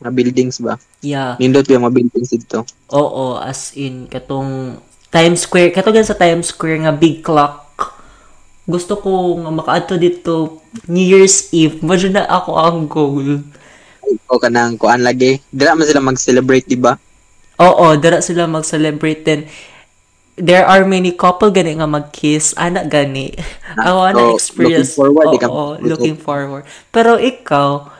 mga 0.00 0.10
buildings 0.16 0.56
ba. 0.58 0.80
Yeah. 1.04 1.36
Nindot 1.36 1.68
yung 1.68 1.84
mga 1.84 1.94
buildings 2.00 2.32
dito. 2.32 2.64
Oo, 2.90 3.36
as 3.36 3.76
in, 3.76 4.08
katong 4.08 4.80
Times 5.12 5.44
Square, 5.44 5.76
katugan 5.76 6.06
sa 6.06 6.16
Times 6.16 6.48
Square 6.48 6.88
nga 6.88 6.94
big 6.96 7.20
clock. 7.20 7.69
Gusto 8.70 8.94
ko 8.96 9.10
nga 9.36 9.50
makaadto 9.50 9.98
dito 9.98 10.62
New 10.86 11.02
Year's 11.02 11.50
Eve. 11.50 11.82
Medyo 11.82 12.14
na 12.14 12.24
ako 12.24 12.50
ang 12.54 12.78
goal. 12.86 13.42
O 14.30 14.38
kanang 14.38 14.78
kuan 14.78 15.02
lagi. 15.02 15.42
Dira 15.50 15.74
man 15.74 15.86
sila 15.86 15.98
mag-celebrate, 16.00 16.66
di 16.66 16.78
ba? 16.78 16.94
Oo, 17.58 17.98
dara 17.98 18.22
sila 18.22 18.46
mag-celebrate 18.46 19.20
then 19.20 19.40
there 20.40 20.64
are 20.64 20.86
many 20.88 21.12
couple 21.12 21.50
gani 21.50 21.76
nga 21.76 21.90
mag-kiss. 21.90 22.54
Anak 22.56 22.88
gani. 22.88 23.34
I 23.76 23.90
wanna 23.90 24.32
So, 24.32 24.38
experience. 24.38 24.94
looking 24.94 25.10
forward, 25.12 25.26
ka 25.36 25.46
Oo, 25.50 25.76
mag- 25.76 25.82
looking 25.84 26.16
forward. 26.16 26.64
Pero 26.88 27.18
ikaw, 27.18 27.90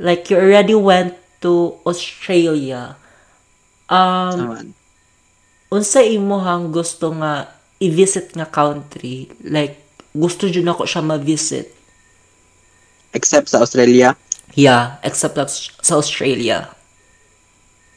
like 0.00 0.26
you 0.26 0.40
already 0.40 0.74
went 0.74 1.14
to 1.38 1.76
Australia. 1.84 2.96
Um, 3.86 4.72
unsa 5.68 6.00
imuhang 6.00 6.72
gusto 6.72 7.12
nga 7.14 7.52
i-visit 7.78 8.32
nga 8.32 8.48
country? 8.48 9.28
Like, 9.44 9.83
gusto 10.14 10.46
dyan 10.46 10.70
ako 10.70 10.86
siya 10.86 11.02
ma-visit. 11.02 11.74
Except 13.10 13.50
sa 13.50 13.66
Australia. 13.66 14.14
Yeah, 14.54 15.02
except 15.02 15.34
sa 15.82 15.94
Australia. 15.98 16.70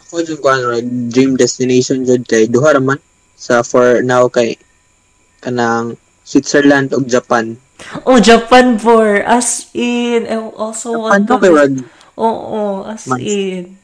Ako 0.01 0.25
dyan 0.25 0.41
kuan 0.41 0.61
right, 0.65 0.89
dream 1.13 1.37
destination 1.37 2.01
jud 2.01 2.25
kay 2.25 2.49
duha 2.49 2.73
ra 2.73 2.81
man 2.81 2.97
sa 3.37 3.61
for 3.61 4.01
now 4.01 4.25
kay 4.25 4.57
kanang 5.45 5.93
Switzerland 6.25 6.89
ug 6.97 7.05
Japan. 7.05 7.53
Oh, 8.09 8.17
Japan 8.17 8.81
for 8.81 9.21
as 9.21 9.69
in. 9.77 10.25
I 10.25 10.41
also 10.41 10.97
want 10.97 11.29
Japan 11.29 11.29
to 11.29 11.33
to 11.37 11.43
kay 11.45 11.53
rag 11.53 11.73
Oo, 12.17 12.81
as 12.89 13.05
Mas- 13.05 13.21
in. 13.21 13.77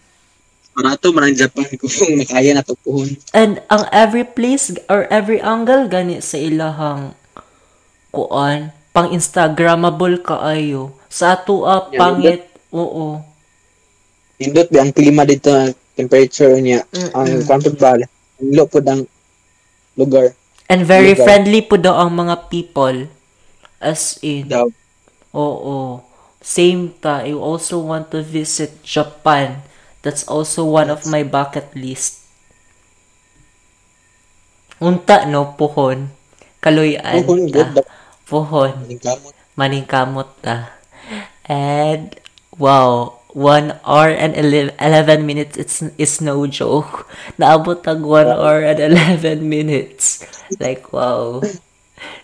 barato 0.74 1.14
man 1.14 1.30
ang 1.30 1.38
Japan 1.38 1.70
kung 1.78 2.18
makaya 2.18 2.58
na 2.58 2.66
to 2.66 2.74
puhon. 2.82 3.14
And 3.30 3.62
ang 3.70 3.86
every 3.94 4.26
place 4.26 4.74
or 4.90 5.06
every 5.14 5.38
angle 5.38 5.86
gani 5.86 6.18
sa 6.18 6.42
ilahang 6.42 7.14
kuan 8.14 8.70
pang 8.94 9.10
Instagrammable 9.10 10.22
kaayo. 10.22 10.94
Sa 11.10 11.34
ato 11.34 11.66
ah, 11.66 11.90
Yeah, 11.90 12.00
pangit. 12.00 12.42
Oo. 12.70 13.22
Indot 14.38 14.70
ba 14.70 14.86
ang 14.86 14.94
klima 14.94 15.26
dito 15.26 15.50
ang 15.50 15.74
temperature 15.94 16.54
niya 16.58 16.82
Mm-mm. 16.90 17.14
ang 17.14 17.30
kwanto 17.46 17.70
ba 17.78 17.94
ang 17.94 18.06
lo 18.42 18.66
pod 18.66 18.86
ang 18.90 19.02
lugar 19.94 20.34
And 20.72 20.90
very 20.90 21.14
Lugar. 21.14 21.26
friendly 21.28 21.62
po 21.62 21.76
daw 21.78 22.02
ang 22.02 22.16
mga 22.16 22.50
people. 22.50 23.12
As 23.84 24.18
in. 24.24 24.48
daw. 24.48 24.72
Oo. 25.36 26.02
Same 26.40 26.90
ta. 26.98 27.22
I 27.22 27.36
also 27.36 27.84
want 27.84 28.10
to 28.16 28.24
visit 28.24 28.82
Japan. 28.82 29.62
That's 30.02 30.24
also 30.26 30.64
one 30.66 30.90
of 30.90 31.06
my 31.06 31.22
bucket 31.22 31.72
list. 31.76 32.26
Unta 34.84 35.24
no, 35.30 35.56
puhon. 35.56 36.12
Kaluyan 36.64 37.24
Puhon, 37.24 37.48
good 37.52 37.70
ta. 37.76 37.84
Puhon. 38.28 38.88
Ang 38.88 39.02
kamot. 39.02 39.34
Maningkamot 39.54 40.30
ta. 40.42 40.74
And, 41.46 42.16
wow, 42.56 43.20
1 43.34 43.82
hour 43.84 44.10
and 44.14 44.38
11 44.38 45.26
minutes 45.26 45.58
it's, 45.58 45.82
is 45.98 46.22
no 46.22 46.46
joke. 46.48 47.10
Naabot 47.42 47.82
ang 47.90 48.06
1 48.06 48.30
hour 48.30 48.62
and 48.62 48.80
11 48.80 49.44
minutes. 49.44 50.24
Like, 50.62 50.94
wow. 50.94 51.42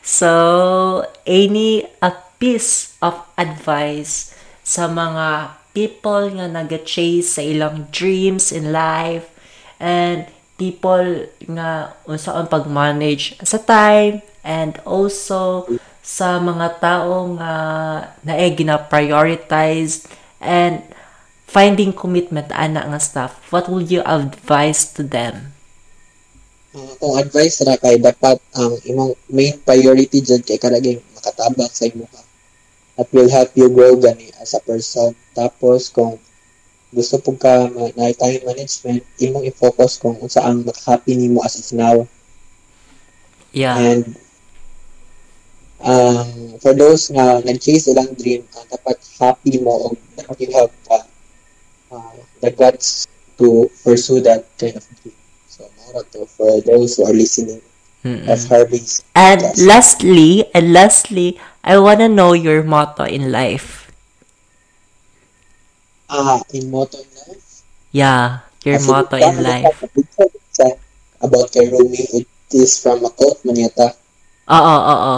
So, 0.01 1.05
any 1.25 1.85
a 2.01 2.13
piece 2.39 2.95
of 3.01 3.19
advice 3.35 4.33
sa 4.63 4.87
mga 4.87 5.59
people 5.73 6.29
nga 6.39 6.47
nag-chase 6.49 7.39
sa 7.39 7.41
ilang 7.43 7.89
dreams 7.91 8.51
in 8.53 8.71
life 8.73 9.29
and 9.77 10.27
people 10.59 11.31
nga 11.47 11.95
unsaon 12.03 12.51
pag-manage 12.51 13.39
sa 13.39 13.55
time 13.63 14.19
and 14.43 14.75
also 14.83 15.63
sa 16.03 16.35
mga 16.43 16.83
tao 16.83 17.31
nga 17.39 17.53
nae 18.27 18.51
gina-prioritize 18.51 20.03
and 20.43 20.83
finding 21.47 21.95
commitment 21.95 22.51
ana 22.51 22.83
nga 22.91 22.99
stuff 22.99 23.39
what 23.55 23.71
would 23.71 23.87
you 23.87 24.03
advise 24.03 24.91
to 24.91 25.01
them 25.01 25.55
Uh, 26.69 26.93
kung 27.01 27.17
advice 27.17 27.65
ra 27.65 27.73
kay 27.81 27.97
dapat 27.97 28.37
ang 28.53 28.77
imong 28.85 29.17
main 29.33 29.57
priority 29.65 30.21
jud 30.21 30.45
kay 30.45 30.61
karagay 30.61 31.01
makatabang 31.17 31.65
sa 31.73 31.89
imo 31.89 32.05
ka. 32.13 32.21
That 32.93 33.09
will 33.09 33.25
help 33.25 33.57
you 33.57 33.73
grow 33.73 33.97
gani 33.97 34.29
as 34.37 34.53
a 34.53 34.61
person. 34.61 35.17
Tapos 35.33 35.89
kung 35.89 36.21
gusto 36.93 37.21
pug 37.21 37.37
ka 37.37 37.69
ma- 37.69 37.93
na 37.97 38.09
time 38.13 38.41
management, 38.45 39.01
imong 39.21 39.45
i-focus 39.45 40.01
kung 40.01 40.17
unsa 40.17 40.41
ang 40.41 40.65
makahappy 40.65 41.13
nimo 41.15 41.41
as 41.45 41.55
of 41.61 41.69
now. 41.77 41.97
yeah 43.51 43.77
And 43.77 44.15
um, 45.81 46.57
for 46.59 46.73
those 46.73 47.09
nga 47.13 47.39
nag-chase 47.43 47.87
ilang 47.91 48.13
dream, 48.17 48.43
uh, 48.55 48.65
dapat 48.69 48.97
happy 49.19 49.59
mo 49.61 49.71
o 49.71 49.87
dapat 50.17 50.35
you 50.43 50.51
have 50.55 50.71
uh, 50.91 51.05
uh, 51.91 52.15
the 52.41 52.51
guts 52.51 53.07
to 53.37 53.69
pursue 53.83 54.19
that 54.21 54.45
kind 54.59 54.75
of 54.77 54.85
dream. 55.01 55.15
So, 55.47 55.65
mora 55.77 56.03
to 56.13 56.25
for 56.25 56.61
those 56.61 56.97
who 56.97 57.05
are 57.07 57.15
listening 57.15 57.61
Mm-mm. 58.05 58.27
of 58.31 58.39
Harvey's. 58.47 59.03
and 59.15 59.43
lastly 59.59 60.47
and 60.55 60.71
lastly 60.71 61.35
I 61.67 61.75
wanna 61.79 62.07
know 62.07 62.31
your 62.31 62.63
motto 62.63 63.03
in 63.03 63.27
life 63.31 63.88
Ah, 66.09 66.41
in 66.57 66.73
motto 66.73 66.97
in 66.97 67.09
life. 67.13 67.61
yeah 67.93 68.41
your 68.65 68.81
Kasi 68.81 68.87
motto 68.89 69.15
in 69.21 69.35
life 69.45 69.77
ka, 69.77 69.85
dito 69.93 70.23
sa- 70.49 70.77
About 71.19 71.51
kay 71.51 71.67
it 71.67 72.27
is 72.55 72.79
from 72.79 73.03
a 73.05 73.11
quote 73.11 73.43
man 73.45 73.59
yata. 73.59 73.93
oo 74.49 74.77
oo 74.89 75.17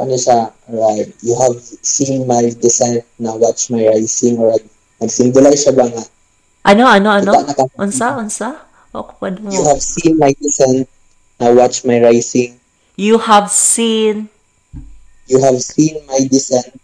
Ano 0.00 0.14
siya, 0.16 0.50
right, 0.70 1.10
you 1.20 1.34
have 1.34 1.58
seen 1.82 2.24
my 2.26 2.46
descent, 2.62 3.02
now 3.18 3.34
watch 3.36 3.68
my 3.74 3.82
rising, 3.90 4.38
or 4.38 4.54
nag-symbolize 5.02 5.66
siya 5.66 5.74
ba 5.76 5.84
nga? 5.90 6.04
ano 6.64 6.84
ano 6.86 7.08
ano 7.10 7.32
unsa 7.80 8.16
unsa 8.20 8.48
ako 8.94 9.16
pa 9.18 9.28
You 9.32 9.62
have 9.66 9.80
seen 9.82 10.14
my 10.20 10.30
descent, 10.36 10.86
now 11.40 11.52
watch 11.56 11.82
my 11.88 11.98
rising. 12.00 12.58
you 12.96 13.16
have 13.18 13.48
seen 13.50 14.28
You 15.30 15.38
have 15.46 15.62
seen 15.62 15.94
my 16.10 16.26
descent. 16.26 16.74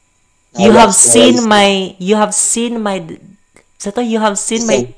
Now 0.56 0.64
you 0.64 0.72
have 0.72 0.94
seen 0.96 1.44
my 1.48 1.94
you 2.00 2.16
have 2.16 2.32
seen 2.32 2.80
my 2.80 2.96
sa 3.76 3.92
to 3.92 4.00
you 4.00 4.18
have 4.18 4.40
seen 4.40 4.64
my 4.64 4.88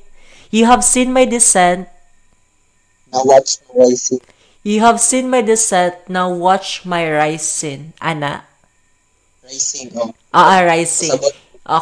you 0.51 0.63
have 0.65 0.83
seen 0.83 1.11
my 1.11 1.25
descent 1.27 1.87
Now 3.11 3.25
watch 3.25 3.57
my 3.67 3.83
rising. 3.89 4.21
you 4.63 4.79
have 4.79 4.99
seen 5.03 5.27
my 5.29 5.41
descent 5.43 5.95
now 6.07 6.31
watch 6.31 6.85
my 6.87 7.03
rising 7.11 7.91
ana 7.99 8.45
Rising, 9.43 9.89
oh. 9.97 10.13
ah 10.31 10.57
ah, 10.57 10.59
rising 10.63 11.09
Pasabot. 11.11 11.33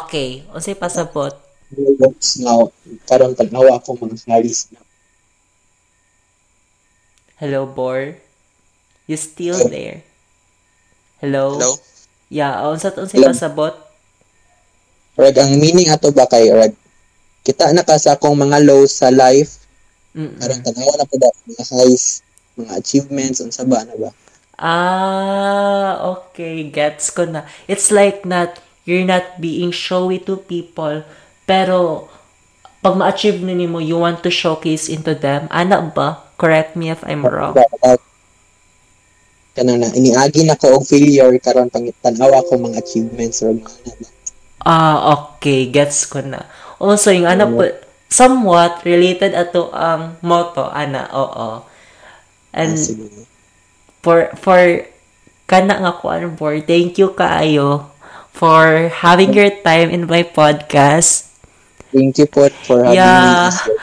okay 0.02 0.28
unsay 0.56 0.74
pasabot 0.74 1.32
Works 1.68 2.40
now. 2.40 2.72
Karon 3.04 3.36
tanawa 3.36 3.76
ako 3.76 4.00
mga 4.00 4.24
halis 4.32 4.72
na. 4.72 4.80
hello 7.36 7.68
bor 7.68 8.16
you 9.06 9.14
still 9.20 9.68
there 9.68 10.00
hello 11.20 11.60
Hello? 11.60 11.76
Yeah 12.28 12.64
unsa 12.68 12.92
unsay 12.96 13.20
Hello? 13.20 13.32
pasabot 13.32 13.88
Rag, 15.18 15.34
ang 15.34 15.58
meaning 15.58 15.90
ato 15.90 16.14
ba 16.14 16.30
kay 16.30 16.46
Rag? 16.46 16.70
Kita 17.42 17.74
na 17.74 17.82
ka 17.82 17.98
sa 17.98 18.14
akong 18.14 18.38
mga 18.38 18.62
lows 18.62 19.02
sa 19.02 19.10
life. 19.10 19.66
Mm-mm. 20.14 20.38
Karon 20.38 20.62
tanawa 20.62 20.94
na 20.94 21.10
po 21.10 21.18
ba 21.18 21.26
mga 21.42 21.64
highs, 21.74 22.22
mga 22.54 22.72
achievements, 22.78 23.42
unsa 23.42 23.66
ba 23.66 23.82
na 23.82 23.98
ba? 23.98 24.14
Ah, 24.54 25.98
okay. 26.06 26.70
Gets 26.70 27.10
ko 27.10 27.26
na. 27.26 27.50
It's 27.66 27.90
like 27.90 28.22
not, 28.22 28.62
you're 28.86 29.02
not 29.02 29.42
being 29.42 29.74
showy 29.74 30.22
to 30.22 30.38
people, 30.38 31.02
pero 31.50 32.06
pag 32.78 32.94
ma-achieve 32.94 33.42
na 33.42 33.58
mo, 33.66 33.82
you 33.82 33.98
want 33.98 34.22
to 34.22 34.30
showcase 34.30 34.86
into 34.86 35.18
them. 35.18 35.50
Ana 35.50 35.82
ba? 35.82 36.30
Correct 36.38 36.78
me 36.78 36.94
if 36.94 37.02
I'm 37.02 37.26
wrong. 37.26 37.58
Ba- 37.58 37.66
ba- 37.82 37.98
Kanang 39.58 39.82
na 39.82 39.90
iniagi 39.90 40.46
na 40.46 40.54
ko 40.54 40.78
og 40.78 40.86
failure 40.86 41.34
karon 41.42 41.66
pang 41.72 41.82
tanawa 42.04 42.46
ko 42.46 42.54
mga 42.54 42.78
achievements 42.78 43.42
or 43.42 43.50
mga 43.58 43.74
ba. 43.82 44.06
Ah, 44.62 44.96
okay. 45.16 45.70
Gets 45.70 46.06
ko 46.10 46.22
na. 46.22 46.46
Also, 46.78 47.10
yung 47.14 47.26
ana 47.26 47.46
po, 47.46 47.66
somewhat 48.10 48.82
related 48.86 49.34
ato 49.34 49.70
ang 49.74 50.18
motto, 50.22 50.66
ana, 50.70 51.10
oo. 51.12 51.62
And 52.54 52.74
Ah, 52.74 53.26
for 54.02 54.18
for 54.38 54.60
kana 55.48 55.80
nga 55.82 55.92
kuan 56.00 56.36
board 56.38 56.64
thank 56.68 56.96
you 57.00 57.10
kaayo 57.16 57.88
for 58.32 58.88
having 59.02 59.32
your 59.34 59.50
time 59.64 59.90
in 59.90 60.06
my 60.06 60.22
podcast. 60.22 61.26
Thank 61.92 62.20
you 62.20 62.28
po 62.28 62.46
for 62.64 62.84
having 62.84 62.96
Yeah. 63.00 63.50
me. 63.50 63.74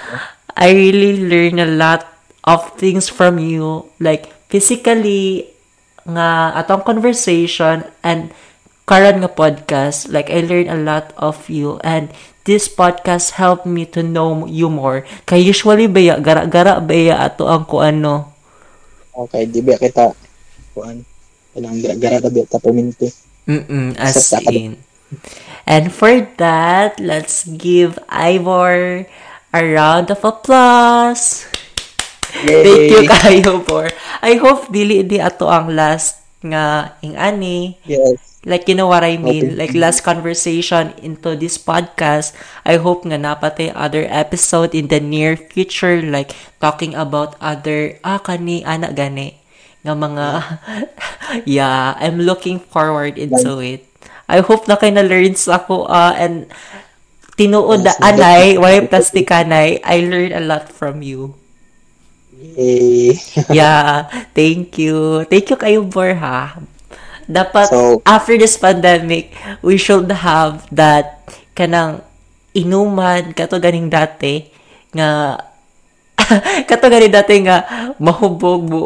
I 0.56 0.72
really 0.72 1.26
learn 1.28 1.60
a 1.60 1.68
lot 1.68 2.08
of 2.48 2.78
things 2.80 3.10
from 3.12 3.42
you. 3.42 3.90
Like, 4.00 4.32
physically, 4.48 5.52
nga 6.06 6.54
atong 6.54 6.86
conversation 6.86 7.84
and 8.06 8.30
karon 8.86 9.20
nga 9.26 9.32
podcast, 9.34 10.14
like, 10.14 10.30
I 10.30 10.46
learn 10.46 10.70
a 10.70 10.78
lot 10.78 11.12
of 11.18 11.50
you. 11.50 11.82
And 11.82 12.14
this 12.46 12.70
podcast 12.70 13.42
helped 13.42 13.66
me 13.66 13.90
to 13.98 14.06
know 14.06 14.46
you 14.46 14.70
more. 14.70 15.02
Kay 15.26 15.42
usually, 15.42 15.90
baya, 15.90 16.22
gara-gara, 16.22 16.78
baya, 16.78 17.26
ato 17.26 17.50
ang 17.50 17.66
kuano. 17.66 18.32
Okay, 19.16 19.50
di 19.50 19.66
ba 19.66 19.74
kita 19.80 20.14
kuan 20.76 21.02
ilang 21.56 21.80
gara 21.80 22.20
da 22.20 22.30
beta 22.30 22.60
perminti. 22.60 23.08
Mm-mm, 23.48 23.96
as 23.96 24.34
in. 24.52 24.78
And 25.66 25.90
for 25.90 26.28
that, 26.38 27.00
let's 27.00 27.48
give 27.48 27.98
Ivor 28.12 29.08
a 29.56 29.62
round 29.64 30.12
of 30.12 30.22
applause. 30.28 31.48
Thank 32.44 32.92
you 32.92 33.02
kayo 33.14 33.52
for. 33.64 33.88
I 34.20 34.36
hope 34.36 34.68
dili 34.74 35.06
di 35.08 35.24
ato 35.24 35.48
ang 35.48 35.72
last 35.72 36.26
nga 36.44 36.96
ing 37.02 37.16
ani. 37.16 37.80
Yes. 37.88 38.42
Like 38.46 38.70
you 38.70 38.78
know 38.78 38.86
what 38.86 39.02
I 39.02 39.18
mean? 39.18 39.58
Okay. 39.58 39.58
Like 39.58 39.74
last 39.74 40.06
conversation 40.06 40.94
into 41.02 41.34
this 41.34 41.58
podcast. 41.58 42.38
I 42.62 42.78
hope 42.78 43.02
nga 43.08 43.18
napatay 43.18 43.74
other 43.74 44.06
episode 44.06 44.78
in 44.78 44.92
the 44.92 45.02
near 45.02 45.34
future 45.34 46.04
like 46.06 46.38
talking 46.62 46.94
about 46.94 47.34
other 47.42 47.98
ah 48.06 48.22
kani 48.22 48.62
ana 48.62 48.94
gani 48.94 49.42
nga 49.82 49.98
mga 49.98 50.26
yeah, 51.58 51.98
I'm 51.98 52.22
looking 52.22 52.62
forward 52.62 53.18
into 53.18 53.58
it. 53.62 53.86
I 54.30 54.42
hope 54.42 54.66
na 54.70 54.78
kay 54.78 54.94
na 54.94 55.06
learns 55.06 55.46
ako 55.50 55.90
ah 55.90 56.14
and 56.14 56.50
tinuod 57.38 57.86
na 57.86 57.94
anay, 58.02 58.58
way 58.62 58.82
plastic 58.86 59.30
anay. 59.34 59.82
I 59.82 60.06
learned 60.06 60.34
a 60.34 60.42
lot 60.46 60.70
from 60.70 61.02
you. 61.02 61.34
Eh, 62.54 63.18
yeah, 63.58 64.06
thank 64.38 64.78
you. 64.78 65.26
Thank 65.26 65.50
you 65.50 65.58
kayo, 65.58 65.82
Bor, 65.82 66.14
ha? 66.14 66.62
Dapat, 67.26 67.68
So- 67.74 68.02
after 68.06 68.38
this 68.38 68.54
pandemic, 68.56 69.34
we 69.66 69.82
should 69.82 70.06
have 70.14 70.62
that 70.70 71.26
kanang 71.58 72.06
inuman, 72.54 73.34
kato 73.34 73.58
ganing 73.58 73.90
dati, 73.90 74.46
nga, 74.94 75.42
kato 76.70 76.86
ganing 76.86 77.10
dati 77.12 77.42
nga, 77.42 77.58
mahubog 77.98 78.62
mo, 78.70 78.82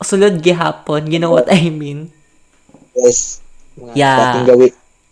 sulod 0.00 0.40
gihapon, 0.40 1.08
you 1.08 1.16
know 1.16 1.32
what 1.32 1.48
I 1.48 1.72
mean? 1.72 2.12
yes. 2.92 3.40
Mga 3.80 3.94
Yeah. 3.96 4.18
dating 4.20 4.46
gawi. 4.46 4.68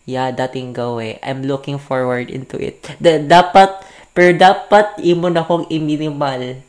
Yeah, 0.08 0.28
dating 0.32 0.68
gawe. 0.72 1.08
I'm 1.20 1.44
looking 1.44 1.76
forward 1.76 2.32
into 2.32 2.56
it. 2.56 2.80
Da- 2.96 3.20
dapat, 3.20 3.84
pero 4.12 4.32
dapat 4.32 4.96
imo 5.04 5.28
na 5.28 5.44
kong 5.44 5.68
i-minimal. 5.68 6.64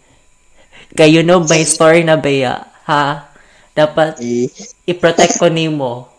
Kaya 0.97 1.09
you 1.09 1.23
know 1.23 1.39
my 1.43 1.61
story 1.63 2.01
na 2.03 2.17
baya, 2.19 2.65
ha? 2.89 3.29
Dapat 3.77 4.19
Eh, 4.19 4.49
i-protect 4.89 5.39
ko 5.39 5.47
nimo. 5.49 6.09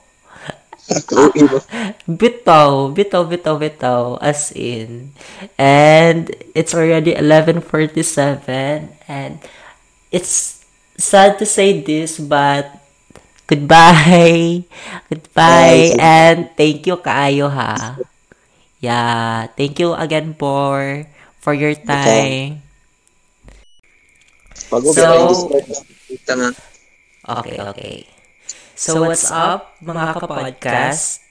Bitaw, 2.20 2.90
bitaw, 2.94 3.22
bitaw, 3.28 3.56
bitaw, 3.58 4.18
as 4.20 4.50
in. 4.54 5.12
And 5.58 6.30
it's 6.54 6.74
already 6.74 7.14
11.47 7.14 8.90
and 9.08 9.38
it's 10.10 10.64
sad 10.98 11.38
to 11.38 11.46
say 11.46 11.80
this, 11.80 12.18
but 12.18 12.70
goodbye. 13.46 14.64
Goodbye. 15.10 15.94
Yes. 15.94 15.98
And 15.98 16.50
thank 16.56 16.86
you 16.86 16.96
kaayo 16.98 17.50
ha. 17.50 18.00
Yeah, 18.80 19.48
thank 19.56 19.78
you 19.80 19.92
again 19.94 20.34
for 20.38 21.04
for 21.40 21.52
your 21.54 21.74
time. 21.74 22.59
Pag 24.70 24.82
So-. 24.86 25.50
Okay, 27.20 27.58
okay. 27.58 27.96
So 28.78 29.02
what's 29.02 29.28
up 29.28 29.76
mga 29.82 30.16
kapodcast? 30.22 31.29